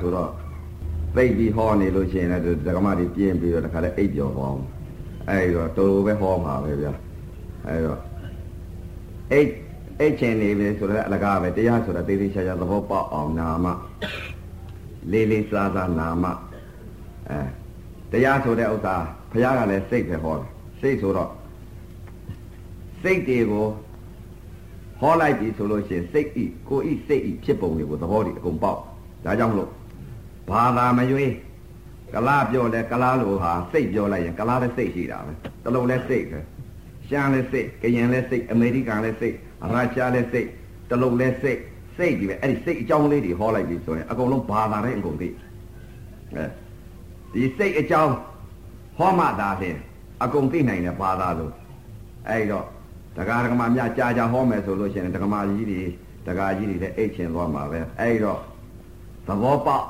[0.00, 0.30] ဆိုတော့
[1.16, 4.64] သိပြီးဟောနေလို့ရှိရင်လည်းဒကမတွေပြင်းပြီးတော့တခါလဲအိပ်ပျော်သွားအောင်
[5.28, 6.92] အဲဒီတော့တော်တော်ပဲဟောမှာပဲဗျာ
[7.66, 8.00] အဲဒီတော့
[9.32, 9.50] အိတ်
[10.00, 13.66] အိတ်ချင်နေပြီဆိုတော့အလကားပဲတရားဆိုတာသေးသေးချာချာသဘောပေါက်အောင်နာမ
[15.12, 16.24] လေးလေးစားစားနာမ
[17.28, 17.38] အဲ
[18.12, 18.96] တရားဆိုတဲ့ဥစ္စာ
[19.32, 20.48] ဘုရားကလည်းစိတ်ပဲဟောတယ်
[20.80, 21.30] စိတ်ဆိုတော့
[23.02, 23.66] စိတ်တွေကို
[25.00, 28.78] ဟောလိုက်ပြီဆိုလို့ရှိရင်စိတ်ဤကိုဤစိတ်ဤဖြစ်ပုံတွေကိုသဘောတွေအကုန်ပေါက်
[29.24, 29.70] ဒါကြောင့်မလို့
[30.50, 31.32] ဘာသာမရွေး
[32.14, 35.32] ကလားပြောလဲကလားလိုဟာစိတ်ပြောလိုက်ရင်ကလားလည်းစိတ်ရှိတာပဲ
[35.64, 36.38] တလုံးလည်းစိတ်ပဲ
[37.08, 40.48] ရှမ်းလည်းစိတ်ကရင်လည်းစိတ်အမေရိကန်လည်းစိတ်ရုရှားလည်းစိတ်
[40.90, 41.60] တလုံးလည်းစိတ်
[41.96, 45.28] စိတ်ကြီးပဲအဲ့ဒီစိတ်အကြောင်းလေးတွေဟောလိုက်ပြီဆိုရင်အကုန်လုံးဘာသာတိုင်းအကုန်သိ
[46.34, 46.44] အဲ
[47.32, 48.12] ဒီစိတ်အကြောင်း
[48.98, 49.76] ဟောမှသာဖြင့်
[50.22, 51.52] အကုန်သိနိုင်တယ်ဘာသာလို့
[52.28, 52.66] အဲ့တော့
[53.16, 55.80] တရားဓမ္မများကြာကြာဟောမယ်ဆိုလို့ရှိရင်ဓမ္မကြီးတွေ
[56.26, 58.40] တရားကြီးတွေလည်းအိတ်ချင်သွားမှာပဲအဲ့တော့
[59.26, 59.86] သဘောပေါက်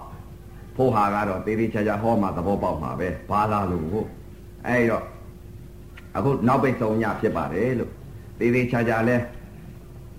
[0.78, 4.09] ဖို့ဟာကတော့သေးသေးချာချာဟောမှသဘောပေါက်မှာပဲဘာသာလို့ဟုတ်
[4.66, 5.04] အဲ့တော့
[6.16, 7.93] အခုနောက်ပိတ်ဆုံးညဖြစ်ပါတယ်လို့
[8.38, 9.16] သေးသေးချာချာလဲ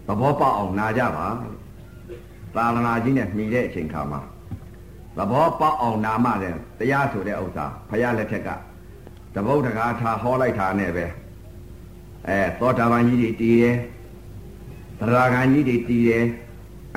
[0.08, 1.28] သဘောပေါက်အောင်နာကြပါ
[2.56, 4.22] သာသနာကြီးနဲ့မှီတဲ့အချိန်ခါမှာ
[5.18, 8.50] သဘောပေါက်အောင်နာမှလည်းတရားဆိုတဲ့ဥစ္စာဖရာလက်ထက်က
[9.36, 11.06] တပုတ်တကားထားဟောလိုက်တာနဲ့ပဲ
[12.28, 13.76] အဲသောတာပန်ကြီးတွေတည်တယ်
[15.00, 16.26] သရဂန်ကြီးတွေတည်တယ်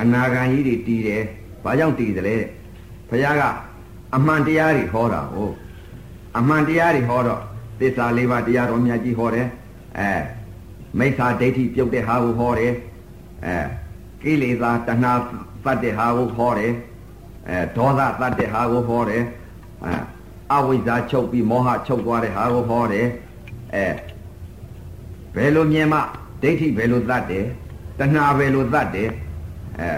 [0.00, 1.22] အနာဂန်ကြီးတွေတည်တယ်
[1.64, 2.36] ဘာကြောင့်တည်တယ်လဲ
[3.12, 3.42] ဘုရားက
[4.16, 5.54] အမှန်တရားတွေဟောတာဟုတ်
[6.38, 7.40] အမှန်တရားတွေဟောတော့
[7.80, 9.46] သစ္စာလေးပါးတရားတော်မြတ်ကြီးဟောတယ်
[9.98, 10.10] အဲ
[10.98, 12.72] မိစ္ဆာဒိဋ္ဌိပြုတ်တဲ့ဟာကိုဟောတယ်
[13.44, 13.56] အဲ
[14.22, 15.12] ကိလေသာတဏှာ
[15.64, 16.72] သတ်တဲ့ဟာကိုဟောတယ်
[17.48, 19.22] အဲဒေါသသတ်တဲ့ဟာကိုဟောတယ်
[19.84, 19.94] အဲ
[20.52, 23.06] အဝိဇ္ဇာချုပ်ပြီးမောဟချုပ်သွားတဲ့ဟာကိုဟောတယ်
[23.74, 23.86] အဲ
[25.34, 25.98] ဘယ်လိုမြင်မှ
[26.42, 27.44] ဒိဋ္ဌိဘယ်လိုသတ်တယ်
[27.98, 29.08] တဏှာဘယ်လိုသတ်တယ်
[29.80, 29.88] အဲ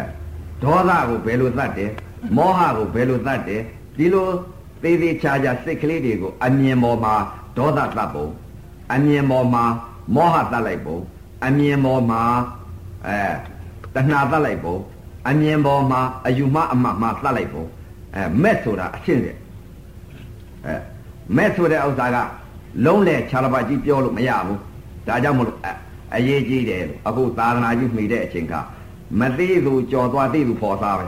[0.62, 1.90] ဒေါသကိုဘယ်လိုသတ်တယ်
[2.36, 3.62] မောဟကိုဘယ်လိုသတ်တယ်
[3.96, 4.28] ဒီလို
[4.82, 7.14] သေးသေးချာချာစိတ်ကလေးတွေကိုအမြင်ပေါ်မှာ
[7.56, 8.26] ဒေါသသတ်ပုံ
[8.92, 9.64] အမြင်ပေါ်မှာ
[10.14, 10.98] မောဟသတ်လိုက်ပုံ
[11.46, 12.22] အမြင်ပေါ်မှာ
[13.06, 13.18] အဲ
[13.94, 14.76] တဏှာသတ်လိုက်ပုံ
[15.28, 17.64] အမြင်ပေါ်မှာအယူမအမှတ်မှသတ်လိုက်ပုံ
[18.14, 19.36] အဲမက်ဆိုတာအရှင်းတယ်
[20.66, 20.74] အဲ
[21.36, 22.16] မက်ဆိုတဲ့ဥစ္စာက
[22.84, 24.60] လုံးလေခြာလပါကြီးပြောလို့မရဘူး
[25.06, 25.58] ဒါကြောင့်မလို့
[26.14, 28.54] အရေးကြီးတယ်လို့အခုသာသနာကြီးမှီတဲ့အချိန်က
[29.20, 31.06] မသိသူကြော်သွားသိသူဖော်စားပဲ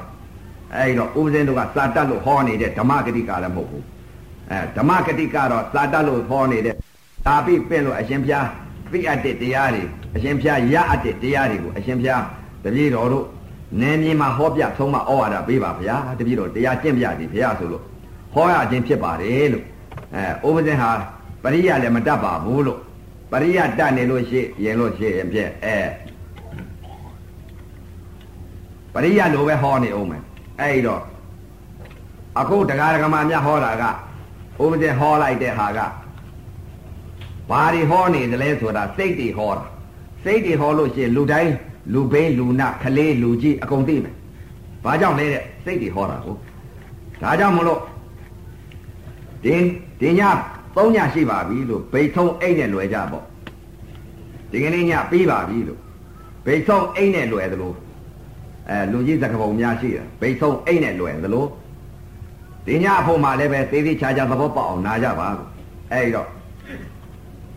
[0.74, 3.84] အဲ့တော့ဥပဇင်းတို့ကစာတတ်လို့ဟောနေတဲ့ဓမ္မဂတိကလည်းမဟုတ်ဘူး
[4.50, 6.74] အဲဓမ္မဂတိကတော့စာတတ်လို့ဟောနေတဲ့
[7.26, 8.46] ဒါပြီးပြင်လို့အရှင်ဘုရား
[8.92, 9.82] သိအပ်တဲ့တရားတွေ
[10.16, 12.22] အရှင်ဘုရားရအပ်တဲ့တရားတွေကိုအရှင်ဘုရား
[12.64, 13.26] တပည့်တော်တို့
[13.80, 17.82] နေမြေမှာဟောပြဆုံးမဩဝါဒပေးပါဗျာတပည့်တော်တရားကျင့်ပြသည်ဘုရားဆိုလို့
[18.34, 19.64] ဟောရခြင်းဖြစ်ပါတယ်လို့
[20.14, 20.90] အဲဥပဇင်းဟာ
[21.42, 22.78] ပရိယလည်းမတတ်ပါဘူးလို့
[23.32, 25.76] ပရိယတတ်နေလို့ရှိရင်လို့ရှိရင်ဖြင့်အဲ
[28.94, 30.22] ပရိယလိုပဲဟောနေအောင်မယ်
[30.60, 31.02] အဲ့တော့
[32.40, 33.84] အခုတရားဓမ္မများဟောတာက
[34.62, 35.78] ဥပဒေဟောလိုက်တဲ့ဟာက
[37.50, 39.64] ဘာတွေဟောနေသလဲဆိုတာစိတ်တွေဟောတာ
[40.24, 41.52] စိတ်တွေဟောလို့ရှိရင်လူတိုင်း
[41.92, 44.14] လူဘိန်းလူနာခလေးလူကြီးအကုန်သိမယ်
[44.84, 46.34] ဘာကြောင့်လဲတဲ့စိတ်တွေဟောတာကို
[47.22, 47.80] ဒါကြောင့်မလို့
[49.44, 49.54] ဒီ
[50.00, 50.22] ဒီည
[50.76, 53.24] သုံးညရှိပါပြီလို့ဘိတ်ဆုံးအိတ်နဲ့လွယ်ကြပေါ့
[54.50, 55.80] ဒီကနေ့ညပြီးပါပြီလို့
[56.46, 57.72] ဘိတ်ဆုံးအိတ်နဲ့လွယ်သလို
[58.70, 61.46] အဲလူကြီးစကပုံများရှိတယ်ဘိတ်ဆုံးအိတ်နဲ့လွယ်သလို
[62.66, 65.28] ဒီညအဖို့မှလည်းပဲသေးသေးချာချာသဘောပေါက်အောင်နားကြပါ
[65.92, 66.28] အဲဒီတော့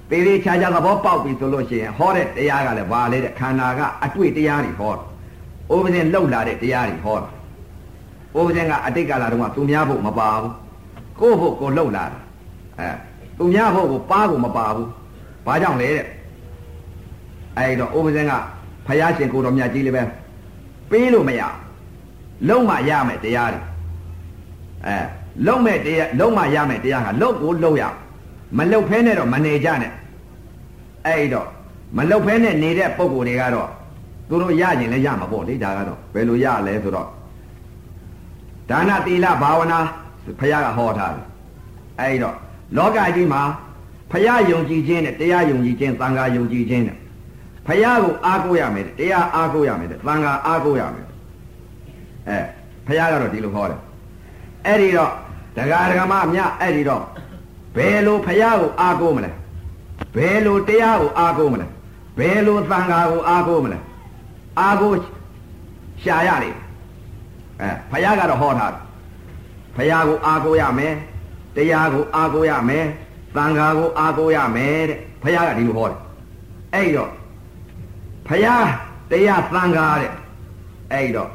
[0.09, 5.03] သေးသေးချာချာသဘောပေါက်ပြီဆိုလို့ရှိရင်ဟောတဲ့တရားကလည်းဘာလဲတဲ့ခန္ဓာကအတွေ့တရားတွေဟောတာ
[5.73, 7.27] ဥပဇင်လှုပ်လာတဲ့တရားတွေဟောတာ
[8.37, 10.53] ဥပဇင်ကအတိတ်ကလာတော့ကသူများဖို့မပါဘူး
[11.19, 12.19] ကိုယ့်ဖို့ကိုလှုပ်လာတာ
[12.79, 12.89] အဲ
[13.37, 14.87] သူများဖို့ကိုပါကိုမပါဘူး
[15.45, 16.05] ဘာကြောင့်လဲတဲ့
[17.57, 18.31] အဲဒီတော့ဥပဇင်က
[18.87, 20.01] ဖယားရှင်ကိုတော်မြတ်ကြီးလေးပဲ
[20.91, 21.41] ပေးလို့မရ
[22.49, 23.61] လုံးမရမယ်တရားတွေ
[24.85, 24.97] အဲ
[25.47, 27.83] လုံးမဲ့တရားလုံးမရမယ်တရားဟာလုံးကိုလုံးရ
[28.57, 29.91] မလုံဖဲနဲ့တော့မနေကြနဲ့
[31.05, 31.47] အဲ့တော့
[31.97, 33.69] မလုံဖဲနဲ့နေတဲ့ပုံကိုယ်တွေကတော့
[34.29, 37.07] သူတို့ရရင်လည်းရမှာပေါ့လေဒါကတော့ဘယ်လိုရလဲဆိုတော့
[38.69, 39.79] ဒါနသီလဘာဝနာ
[40.39, 41.25] ဖခင်ကဟောထားတယ်
[41.99, 42.35] အဲ့တော့
[42.77, 43.41] လောကကြီးမှာ
[44.11, 46.97] ဖခင်ယုံကြည်ခြင်းနဲ့တရားယုံကြည်ခြင်းသံဃာယုံကြည်ခြင်းနဲ့
[47.69, 51.05] ဖခင်ကိုအားကိုးရမယ်တရားအားကိုးရမယ်သံဃာအားကိုးရမယ်
[52.29, 52.39] အဲ
[52.87, 53.79] ဖခင်ကတော့ဒီလိုဟောတယ်
[54.65, 55.11] အဲ့ဒီတော့
[55.57, 57.03] ဒကာဒကမမြအဲ့ဒီတော့
[57.75, 59.31] ဘယ်လိုဖရာကိုအားကိုးမလဲ
[60.15, 61.67] ဘယ်လိုတရားကိုအားကိုးမလဲ
[62.19, 63.79] ဘယ်လိုသံဃာကိုအားကိုးမလဲ
[64.59, 64.95] အားကိုး
[66.03, 66.57] ရှာရလိမ့်
[67.61, 68.81] အဲဖရာကတော့ဟောထားတယ်
[69.75, 70.93] ဖရာကိုအားကိုးရမယ်
[71.55, 72.85] တရားကိုအားကိုးရမယ်
[73.35, 75.99] သံဃာကိုအားကိုးရမယ်တဲ့ဖရာကဒီလိုဟောတယ်
[76.73, 77.18] အဲ့တော့
[78.29, 78.55] ဖရာ
[79.11, 80.11] တရားသံဃာတဲ့
[80.93, 81.29] အဲ့တော့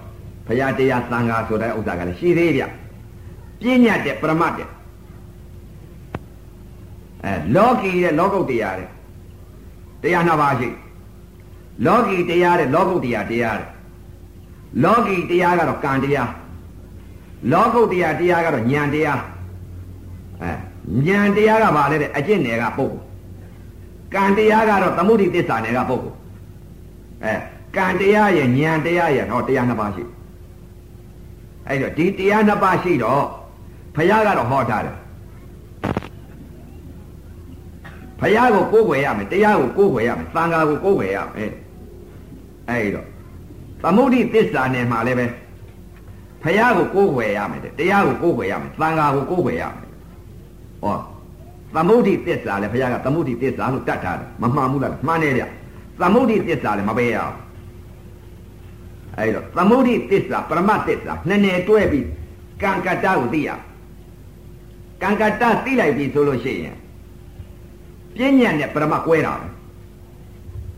[0.47, 2.63] ဘုရားတရားသံဃာဆိုတဲ့ဥစ္စာကလည်းရှိသေးဗျ
[3.61, 4.69] ပြဉ္ညာတဲ့ပရမတ်တဲ့
[7.25, 8.89] အဲလောကီတဲ့လောကုတ်တရားတဲ့
[10.03, 10.69] တရားနှစ်ပါးရှိ
[11.87, 13.69] လောကီတရားတဲ့လောကုတ်တရားတရားတဲ့
[14.85, 16.31] လောကီတရားကတော့ကံတရား
[17.53, 19.21] လောကုတ်တရားတရားကတော့ဉာဏ်တရား
[20.43, 20.53] အဲ
[21.07, 23.03] ဉာဏ်တရားကဘာလဲတဲ့အကျင့်နယ်ကပုဂ္ဂိုလ်
[24.15, 26.24] ကံတရားကတော့သမုဒိသစ္စာနယ်ကပုဂ္ဂိုလ်
[27.25, 27.35] အဲ
[27.77, 30.05] ကံတရားရဲ့ဉာဏ်တရားရဲ့တော့တရားနှစ်ပါးရှိ
[31.69, 33.25] အဲ့တော့ဒီတရားနှစ်ပါးရှိတော့
[33.97, 34.97] ဘုရားကတော့ဟောထားတယ်
[38.21, 41.53] ဘုရားကိုကိုးကွယ်ရမယ်တရားကိုကိုးကွယ်ရမယ်သံဃာကိုကိုးကွယ်ရမယ်
[42.69, 43.07] အဲ့တော့
[43.83, 45.27] သမုဒိသစ္စာနယ်မှာလည်းပဲ
[46.45, 49.89] ဘုရားကိုကိုးကွယ်ရမယ်တရားကိုကိုးကွယ်ရမယ်သံဃာကိုကိုးကွယ်ရမယ်
[50.83, 50.97] ဟော
[51.75, 55.45] သမုဒိသစ္စာလည်းဘုရားကသမုဒိသစ္စာလို့တတ်ထားတယ်မမှန်ဘူးလားမှန်တယ်ဗျ
[56.01, 57.37] သမုဒိသစ္စာလည်းမပေးရအောင်
[59.19, 62.07] အဲ့တော့သမုဒိသစ္စာပရမသစ္စာနှစ်နယ်တွဲပြီး
[62.63, 63.51] ကံကတ္တကိုသိရ
[65.03, 66.77] ကံကတ္တသိလိုက်ပြီဆိုလို့ရှိရင်
[68.17, 69.49] ပြဉ္ညာနဲ့ပရမကွဲတာပဲ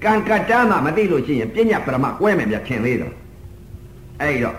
[0.05, 3.13] ကံကတ္တမှမသိလို့ရှိရင်ပြဉ္ညာပရမကွဲမယ်ဗျခင်သေးတယ်
[4.21, 4.57] အဲ့တော့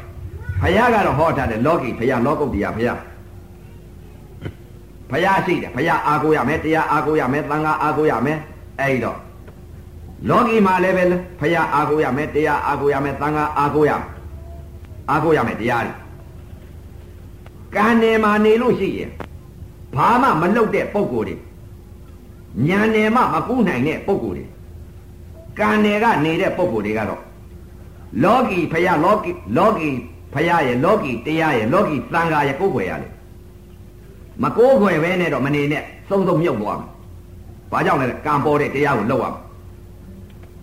[0.62, 3.00] ဘုရားကတော့ဟောထားတယ်လောကီဘုရားလောကုတ္တရာဘုရား
[5.12, 8.38] ဘုရားရှိတယ်ဘုရားအာကိုရမယ်တရားအာကိုရမယ်သံဃာအာကိုရမယ်
[8.82, 9.18] အဲ့တော့
[10.30, 11.04] လောကီမှာလည်းပဲ
[11.40, 13.92] ဘုရားအာကိုရမယ်တရားအာကိုရမယ်သံဃာအာကိုရ
[15.10, 15.94] အာကိုရမယ်တရားတွေ
[17.76, 19.12] ကံနယ်မှာနေလို့ရှိရင်
[19.96, 21.36] ဘာမှမလုပ်တဲ့ပုံကိုယ်တွေ
[22.68, 24.46] ညာနယ်မှမကူးနိုင်တဲ့ပုံကိုယ်တွေ
[25.60, 27.22] ကံနယ်ကနေတဲ့ပုံကိုယ်တွေကတော့
[28.24, 29.90] လောကီဖယားလောကီလောကီ
[30.34, 33.12] ဖယားရဲ့လောကီတရားရဲ့လောကီသံဃာရဲ့ကိုယ်ွယ်ရတယ်
[34.44, 36.90] မကိုးခွယ်ပဲနဲ့တော့မနေနဲ့စုံစုံမြုပ်သွားမယ်။
[37.72, 39.44] ဘာကြောင့်လဲကံပေါ်တဲ့တရားကိုလောက်ရမယ်။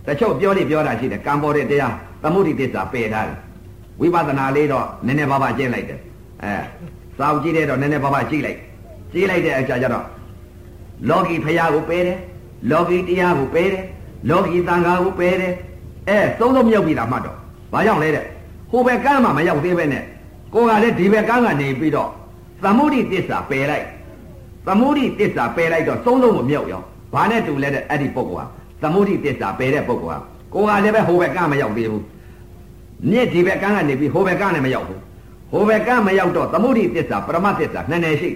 [0.07, 3.39] တချို့ပြောနေပြောတာရှိတယ်ကံပေါ်တဲ့တရားသမုဒိသစ္စာပယ်ထားတယ်။
[4.01, 6.01] ဝိပဿနာလေးတော့နည်းနည်းပါးပါးကျင့်လိုက်တယ်။
[6.43, 6.55] အဲ
[7.19, 8.59] စာအုပ်ကြည့်တဲ့တော့နည်းနည်းပါးပါးကြည့်လိုက်။
[9.13, 10.05] ကြည့်လိုက်တဲ့အချိန်ကျတော့
[11.09, 12.19] လောကီဖရာကိုပယ်တယ်။
[12.71, 13.85] လောကီတရားကိုပယ်တယ်။
[14.31, 15.53] လောကီသံဃာကိုပယ်တယ်။
[16.09, 17.37] အဲစုံစုံမြုပ်ပြီလားမှတ်တော့။
[17.73, 18.25] ဘာကြောင့်လဲတဲ့။
[18.71, 20.05] ဟိုဘက်ကမ်းမှမရောက်သေးပဲနဲ့
[20.55, 22.11] ကိုကလည်းဒီဘက်ကမ်းကနေပြီးတော့
[22.63, 23.87] သမုဒိသစ္စာပယ်လိုက်
[24.67, 26.83] သမုဒိသစ္စာပယ်လိုက်တော့သုံးလုံးမမြောက်ရော
[27.15, 28.47] ဘာနဲ့တူလဲတဲ့အဲ့ဒီပုဂ္ဂိုလ်ဟာ
[28.85, 30.19] သမုဒိသစ္စာပယ်တဲ့ပုဂ္ဂိုလ်ဟာ
[30.55, 32.05] ကိုကလည်းပဲဟိုဘက်ကမရောက်သေးဘူး
[33.11, 35.01] မြစ်ဒီဘက်ကကနေပြီးဟိုဘက်ကလည်းမရောက်ဘူး
[35.53, 38.31] ဟိုဘက်ကမရောက်တော့သမုဒိသစ္စာပရမသစ္စာနှစ်နယ်ရှိ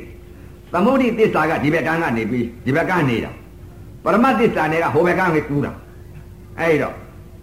[0.72, 3.30] သမုဒိသစ္စာကဒီဘက်ကကနေပြီးဒီဘက်ကနေတာ
[4.04, 5.72] ပရမသစ္စာနဲ့ကဟိုဘက်ကနေကူးတာ
[6.60, 6.94] အဲ့တော့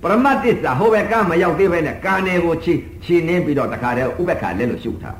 [0.01, 2.73] ပရမသစ္စာဟိုဘက်ကမရောက်သေးပဲနဲ့ကာနယ်ကိုချီ
[3.03, 5.17] ချီနှင်းပြီးတော့တခါတည်းဥပ္ပခါလက်လို့ရှုထား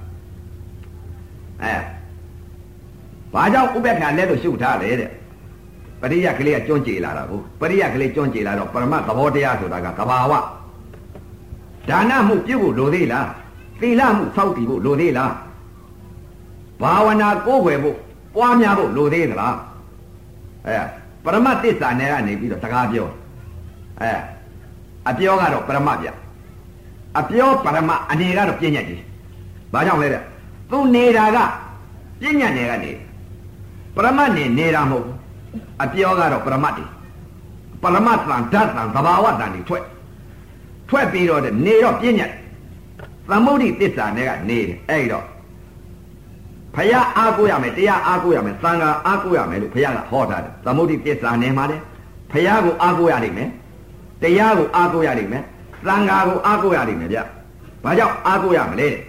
[1.63, 1.75] အဲ
[3.33, 5.09] ဘာကြောင့်ဥပ္ပခါလဲလို့ရှုထားလဲတဲ့
[6.05, 10.33] ပရိယကလေးကကျွန့်ကြည်လာတာကိုပရိယကလေးကျွန့်ကြည်လာတော့ပရမသဘောတရားဆိုတာကကဘာဝ
[11.89, 13.27] ဒါနမှုပြုဖို့လိုသေးလား
[13.81, 15.33] သီလမှုစောင့်တည်ဖို့လိုသေးလား
[16.81, 17.97] ဘာဝနာကိုယ်ွယ်ဖို့
[18.35, 19.55] ပွားများဖို့လိုသေးသလား
[20.67, 20.77] အဲ
[21.23, 23.07] ပရမသစ္စာနဲ့ကနေပြီးတော့စကားပြော
[24.01, 24.11] အဲ
[25.09, 26.07] အပြောကတော့ပရမပြ
[27.19, 29.01] အပြောပရမအနေကတော့ပြည့်ညက်ကြီး
[29.73, 30.21] ဘာကြောင့်လဲတဲ့
[30.69, 31.37] သူနေတာက
[32.21, 32.91] ပြဉ္ညာနယ်ကနေ
[33.95, 35.05] ပရမတ်နဲ့နေတာမဟုတ်
[35.83, 36.85] အပြောကတော့ပရမတ်တွေ
[37.81, 39.83] ပရမတ်တန်ဓာတ်တန်သဘာဝတန်တွေထွက်
[40.89, 42.27] ထွက်ပြီးတော့နေတော့ပြဉ္ညာ
[43.29, 45.25] သမုဒိသစ္စာနဲ့ကနေတယ်အဲ့တော့
[46.75, 51.77] ဖယားအားကိုးရမယ်တရားအားကိုးရမယ်သံဃာအားကိုးရမယ်လို့ဖယားကဟောထားတယ်သမုဒိသစ္စာနဲ့မှာလေ
[52.31, 53.49] ဖယားကိုအားကိုးရနိုင်မယ်
[54.23, 55.43] တရားကိုအားကိုးရနိုင်မယ်
[55.87, 57.19] သံဃာကိုအားကိုးရနိုင်မယ်ဗျ
[57.83, 59.01] ဘာကြောင့်အားကိုးရမလဲတဲ့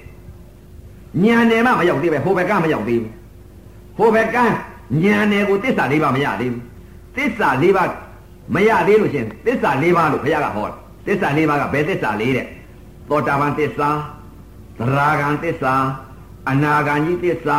[1.25, 3.12] ညံတယ်မှမရောက်သေးပဲဟိုဘက်ကမရောက်သေးဘူး
[3.99, 4.37] ဟိုဘက်က
[5.02, 6.62] ညံတယ်ကိုသစ္စာလေးပါမရသေးဘူး
[7.16, 7.85] သစ္စာလေးပါ
[8.55, 10.75] မရသေးလို့ရှင်သစ္စာလေးပါလို့ဘုရားကဟောတယ်
[11.07, 12.47] သစ္စာလေးပါကဘယ်သစ္စာလေးတဲ့
[13.09, 13.88] သောတာပန်သစ္စာ
[14.78, 15.75] သရဂံသစ္စာ
[16.50, 17.59] အနာဂံကြီးသစ္စာ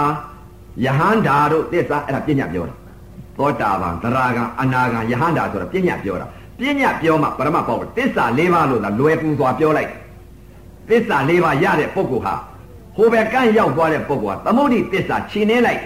[0.86, 2.76] ယဟန္တာတို့သစ္စာအဲ့ဒါပြညာပြောတာ
[3.38, 6.28] သောတာပန်သရဂံအနာဂံယဟန္တာဆိုတာပြညာပြောတာ
[6.60, 9.92] ပြညာပြောမှပရမတ်ပေါ့သစ္စာလေးပါလို့သာလွယ်ကူစွာပြောလိုက်
[10.90, 12.36] သစ္စာလေးပါရတဲ့ပုဂ္ဂိုလ်ဟာ
[12.96, 15.82] ဟိုဘက်ကန့်ရောက်သွားတဲ့ပုဂ္ဂိုလ်ကသမုဒိသစ္စာခြေနှဲလိုက်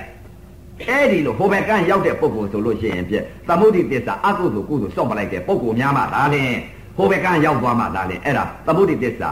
[0.89, 3.15] အဲ့ဒီလိုဟိုဘက်ကန့်ရောက်တဲ့ပုဂ္ဂိုလ်ဆိုလို့ရှိရင်ပြ
[3.47, 6.55] သမုဒိသစ္စာအကုသိုလ်ကုသိုလ်စော့ပလိုက်တဲ့ပုဂ္ဂိုလ်များမှဒါလည်း
[6.97, 9.29] ဟိုဘက်ကန့်ရောက်သွားမှဒါလည်းအဲ့ဒါသမုဒိသစ္စာ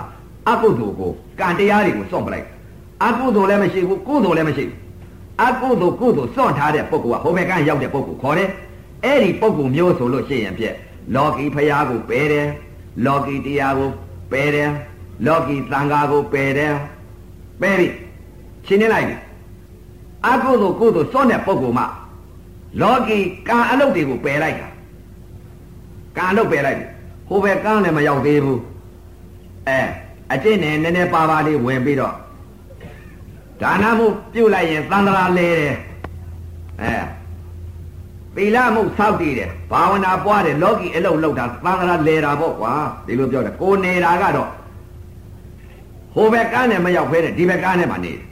[0.49, 2.45] အကုသိုလ်ကိုကံတရားတွေကိုစော့ပလိုက်
[3.05, 4.77] အကုသိုလ်လည်းမရှိဘူးကုသိုလ်လည်းမရှိဘူး
[5.43, 8.49] အကုသိုလ်ကုသိုလ်စော့ထားတဲ့ပုဂ္ဂိုလ်ကဟိုဘက်ကန့်ရောက်တဲ့ပုဂ္ဂိုလ်ခေါ်တယ်
[9.05, 10.65] အဲ့ဒီပုဂ္ဂိုလ်မျိုးဆိုလို့ရှိရင်ပြ
[11.15, 12.47] လောကီဖရာကိုပယ်တယ်
[13.05, 13.89] လောကီတရားကို
[14.31, 14.69] ပယ်တယ်
[15.25, 16.73] လောကီသံဃာကိုပယ်တယ်
[17.61, 17.87] ပယ်ပြီ
[18.67, 19.15] ရှင်းနေလိုက်ပြီ
[20.27, 21.85] အကုသိုလ်ကုသိုလ်စောတဲ့ပုဂ္ဂိုလ်မှ
[22.81, 24.67] လောကီကံအလုပ်တွေကိုပယ်လိုက်တာ
[26.17, 26.85] ကံအလုပ်ပယ်လိုက်ပြီ
[27.27, 28.61] ဟိုဘက်ကံလည်းမရောက်သေးဘူး
[29.67, 29.79] အဲ
[30.33, 32.15] အကျင့်နဲ့နည်းနည်းပါပါလေးဝင်ပြီးတော့
[33.61, 35.75] ဒါနမှုပြုတ်လိုက်ရင်သံဃာလဲတယ်
[36.81, 36.93] အဲ
[38.35, 42.71] သီလမှုစောက်တည်တယ်ဘာဝနာပွားတယ်လောကီအလုပ်လုပ်တာသံဃာလဲတာပေါ့ကွာ
[43.05, 44.49] ဒီလိုပြောတယ်ကိုနေတာကတော့
[46.13, 48.28] ဟိုဘက်ကန်းနဲ့မရောက်ဖဲနဲ့ဒီဘက်ကန်းနဲ့မှနေတယ်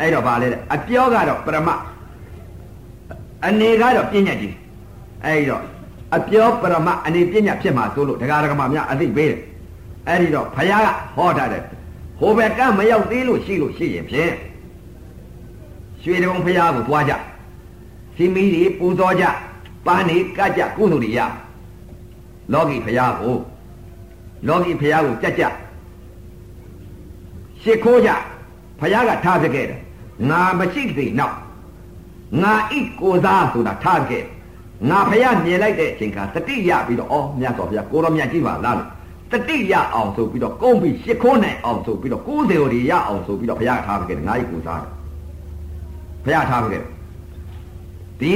[0.00, 1.68] အဲ့တော့ဗာလဲအပြောကတော့ပရမ
[3.46, 4.54] အနေကတော့ပြဉ္ညာကြီး
[5.24, 5.62] အဲ့တော့
[6.16, 9.40] အပြောပရမအနေပြဉ္ညာဖြစ်မှာဆိုလို့ဒကာဒကမများအသိပေးတယ်
[10.08, 11.62] အဲ့ဒီတော့ဘုရားကဟောထားတယ်
[12.18, 14.32] ဟိုဘက်ကမရောက်သေးလို့ရှိလို့ရှိရင်ဖြင့်
[16.02, 17.12] ရွှေတုံဘုရားကိုသွားကြ
[18.16, 19.24] စီမီတွေပူဇော်ကြ
[19.86, 21.20] ပန်းနေကကြကုသိုလ်တွေရ
[22.52, 23.36] လောကီဘုရားကို
[24.48, 25.44] လောကီဘုရားကိုကြက်ကြ
[27.62, 28.10] ရှ िख ိုးကြ
[28.80, 29.80] ဘုရားကထားပြခဲ့တယ်
[30.30, 31.36] ငါမရှိသေးနောက်
[32.42, 34.24] ငါဣကိုသားဆိုတာထားခဲ့
[34.90, 38.88] ငါဖះမြင်လိုက်တဲ့အချိန်ကတတိယပြီးတော့အော်မြတ်စွာဘုရားကိုတော်မြတ်ကြီးပါလားလို့
[39.32, 44.82] တတိယအောင်ဆိုပြီးတော့ကုန်းပြီးရှ िख ိုးနိုင်အောင်ဆိုပြီးတော့ကိုးစေရီရအောင်ဆိုပြီးတော့ဘုရားထားခဲ့တယ်ငါဣကိုသား
[46.24, 46.90] ဘုရားထားခဲ့တယ်
[48.20, 48.34] ဒီ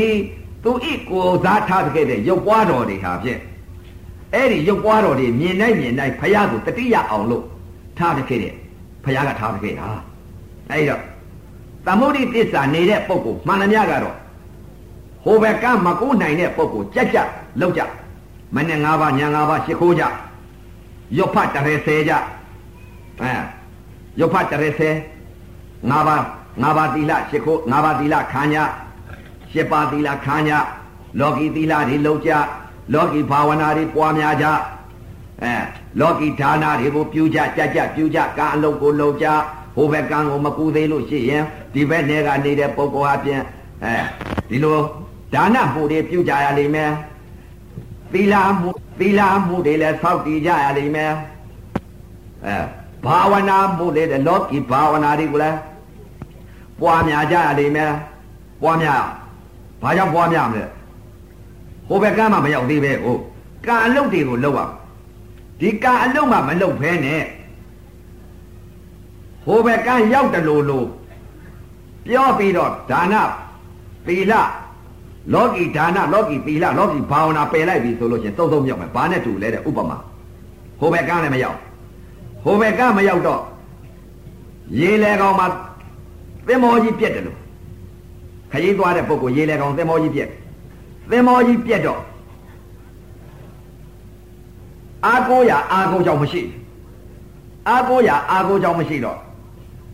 [0.64, 3.40] သူဣကိုသားထားခဲ့တဲ့ရုပ်ပွားတော်တွေဟာဖြင့်
[4.34, 7.44] အဲ့ဒီရုပ်ပွားတော်တွေမြင်နိုင်မြင်နိုင်ဘုရားကိုတတိယအောင်လို့
[7.98, 8.54] ထားခဲ့တယ်
[9.04, 9.88] ဘုရားကထားခဲ့တာ
[10.70, 11.02] အဲ့တော့
[11.86, 14.16] သမုဒိသစ္စာနေတဲ့ပုဂ္ဂိုလ်မှန်သမျှကတော့
[15.24, 17.18] ဟိုဘက်ကမကူးနိုင်တဲ့ပုဂ္ဂိုလ်ကြက်ကြ
[17.60, 17.82] လောက်ကြ
[18.54, 20.04] မနဲ့၅ပါးညာ၅ပါးရှ िख ိုးကြ
[21.18, 22.12] ရုပ်ဖတ်တရေဆဲကြ
[23.22, 23.32] အဲ
[24.20, 24.90] ရုပ်ဖတ်တရေဆဲ
[25.90, 26.22] ၅ပါး
[26.62, 28.58] ၅ပါးသီလရှ िख ိုး၅ပါးသီလခံကြ
[29.52, 30.52] ၈ပါးသီလခံကြ
[31.20, 32.32] လောကီသီလတွေလောက်ကြ
[32.94, 34.46] လောကီဘာဝနာတွေပွားများကြ
[35.42, 35.54] အဲ
[36.00, 39.40] လောကီဒါနာတွေကိုပြုကြကြကြပြုကြကာအလုပ်ကိုလုပ်ကြဟို
[39.92, 41.44] ဘက်ကံကိုမကူသေးလို့ရှိရင်
[41.74, 43.42] ဒီဘက်နယ်ကနေတဲ့ပုဂ္ဂိုလ်အပြင်
[43.84, 43.94] အဲ
[44.50, 44.78] ဒီလို
[45.34, 46.90] ဒါနမှုတွေပြုကြရလိမ့်မယ်
[48.12, 51.12] သီလမှုသီလမှုတွေလည်းစောင့်တည်ကြရလိမ့်မယ်
[52.46, 52.56] အဲ
[53.04, 55.58] ဘာဝနာမှုတွေလည်းလောကီဘာဝနာတွေကိုလည်း
[56.80, 57.92] ပွားများကြရလိမ့်မယ်
[58.62, 59.02] ပွားများ
[59.82, 60.64] ဘာကြောင့်ပွားများမလဲ
[61.88, 63.16] ဟိုဘက်ကမှမရောက်သေးပဲဟို
[63.66, 64.60] ကံအလုပ်တွေကိုလုပ်ရ
[65.60, 67.22] ဒီကံအလုပ်မှမလုပ်ဖဲနဲ့
[69.50, 70.86] ဟိုဘက်ကရောက်တယ်လို့လို့
[72.06, 73.14] ပြောပြီးတော့ဒါန
[74.06, 74.32] သီလ
[75.34, 79.98] လောကီဒါနလောကီသီလလောကီဘာဝနာပယ်လိုက်ပြီဆိုလို့ရှင်သုံးသုံးမြောက်မယ်ဘာနဲ့တူလဲတဲ့ဥပမာ
[80.80, 81.58] ဟိုဘက်ကလည်းမရောက်
[82.44, 83.40] ဟိုဘက်ကမရောက်တော့
[84.78, 85.46] ရေလေကောင်မှာ
[86.46, 87.38] သင်္ဘောကြီးပြက်တယ်လို့
[88.52, 90.28] ခရီးသွားတဲ့ပုဂ္ဂိုလ်ရေလေကောင်သင်္ဘောကြီးပြက်
[91.10, 92.00] သင်္ဘောကြီးပြက်တော့
[95.06, 96.42] အာကိုရအာကိုကြောင့်မရှိ
[97.68, 99.18] အာကိုရအာကိုကြောင့်မရှိတော့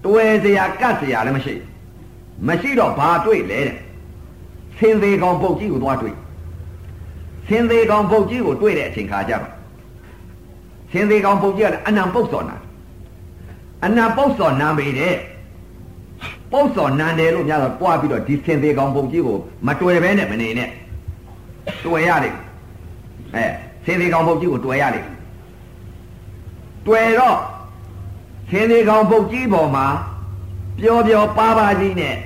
[0.05, 1.55] တွယ်စရာကတ်စရာလည်းမရှိ
[2.49, 3.77] မရှိတော့ဘာတွေ့လဲတဲ့
[4.79, 6.15] ဆင်းသေးကောင်ပုတ်ကြီးကိုသွားတွေ့
[7.49, 9.45] ဆင်းသေးကောင်ပုတ်ကြီးကိုတွေ့တဲ့အချိန်ခါကျတော့
[10.93, 12.57] ဆင်းသေးကောင်ပုတ်ကြီးကအနံပုတ်စော်နာ
[13.85, 15.15] အနံပုတ်စော်နာပေတဲ့
[16.53, 19.37] ပုတ်စော်နန်တယ်လို့များတော့တွားပြီးတော့ဒီဆင်းသေးကောင်ပုတ်ကြီးကို
[19.67, 20.71] မတွေ့ဘဲနဲ့မနေနဲ့
[21.85, 22.35] တွေ့ရတယ်
[23.35, 23.45] အဲ
[23.85, 25.05] ဆင်းသေးကောင်ပုတ်ကြီးကိုတွေ့ရတယ်
[26.87, 27.39] တွေ့တော့
[28.51, 29.87] ဆင်းသေးကောင်ပုတ်ကြီးပေါ်မှာ
[30.81, 32.17] ပျော်ပျော်ပါပါကြီးနဲ့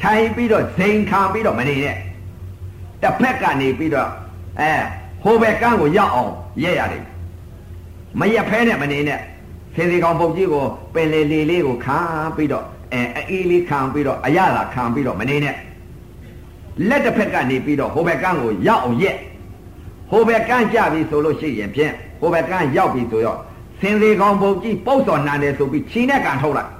[0.00, 1.96] ထိုင်ပြီးတော့ဇိမ်ခံပြီးတော့မနေနဲ့
[3.02, 4.10] တစ်ဖက်ကနေပြီးတော့
[4.60, 4.72] အဲ
[5.22, 6.32] ဟိုဘက်ကန်းကိုရောက်အောင်
[6.62, 7.04] ရဲရတယ်
[8.20, 9.20] မရက်ဖဲနဲ့မနေနဲ့
[9.74, 11.98] ဆင်းသေးကောင်ပုတ်ကြီးကိုပင်လေလေလေးကိုခံ
[12.36, 15.54] ပြီးတော့အဲအေးလေးခံပြီးတော့အရသာခံပြီးတော့မနေနဲ့
[16.88, 19.16] လက်တစ်ဖက်ကနေပြီးတော့ဟိုဘက်ကန်းကိုရောက်အောင်ရက်
[20.10, 23.53] ဟိုဘက်ကန်းကြပြီဆိုလို့ရှိရင်ဖြင့်ဟိုဘက်ကန်းရောက်ပြီဆိုတော့ဆ
[23.88, 26.70] င်းသေးကောင်ပုတ်ကြီးပုတ်စော်နန်တယ်ဆိုပြီးခြိနဲ့ကန်ထုတ်လိုက်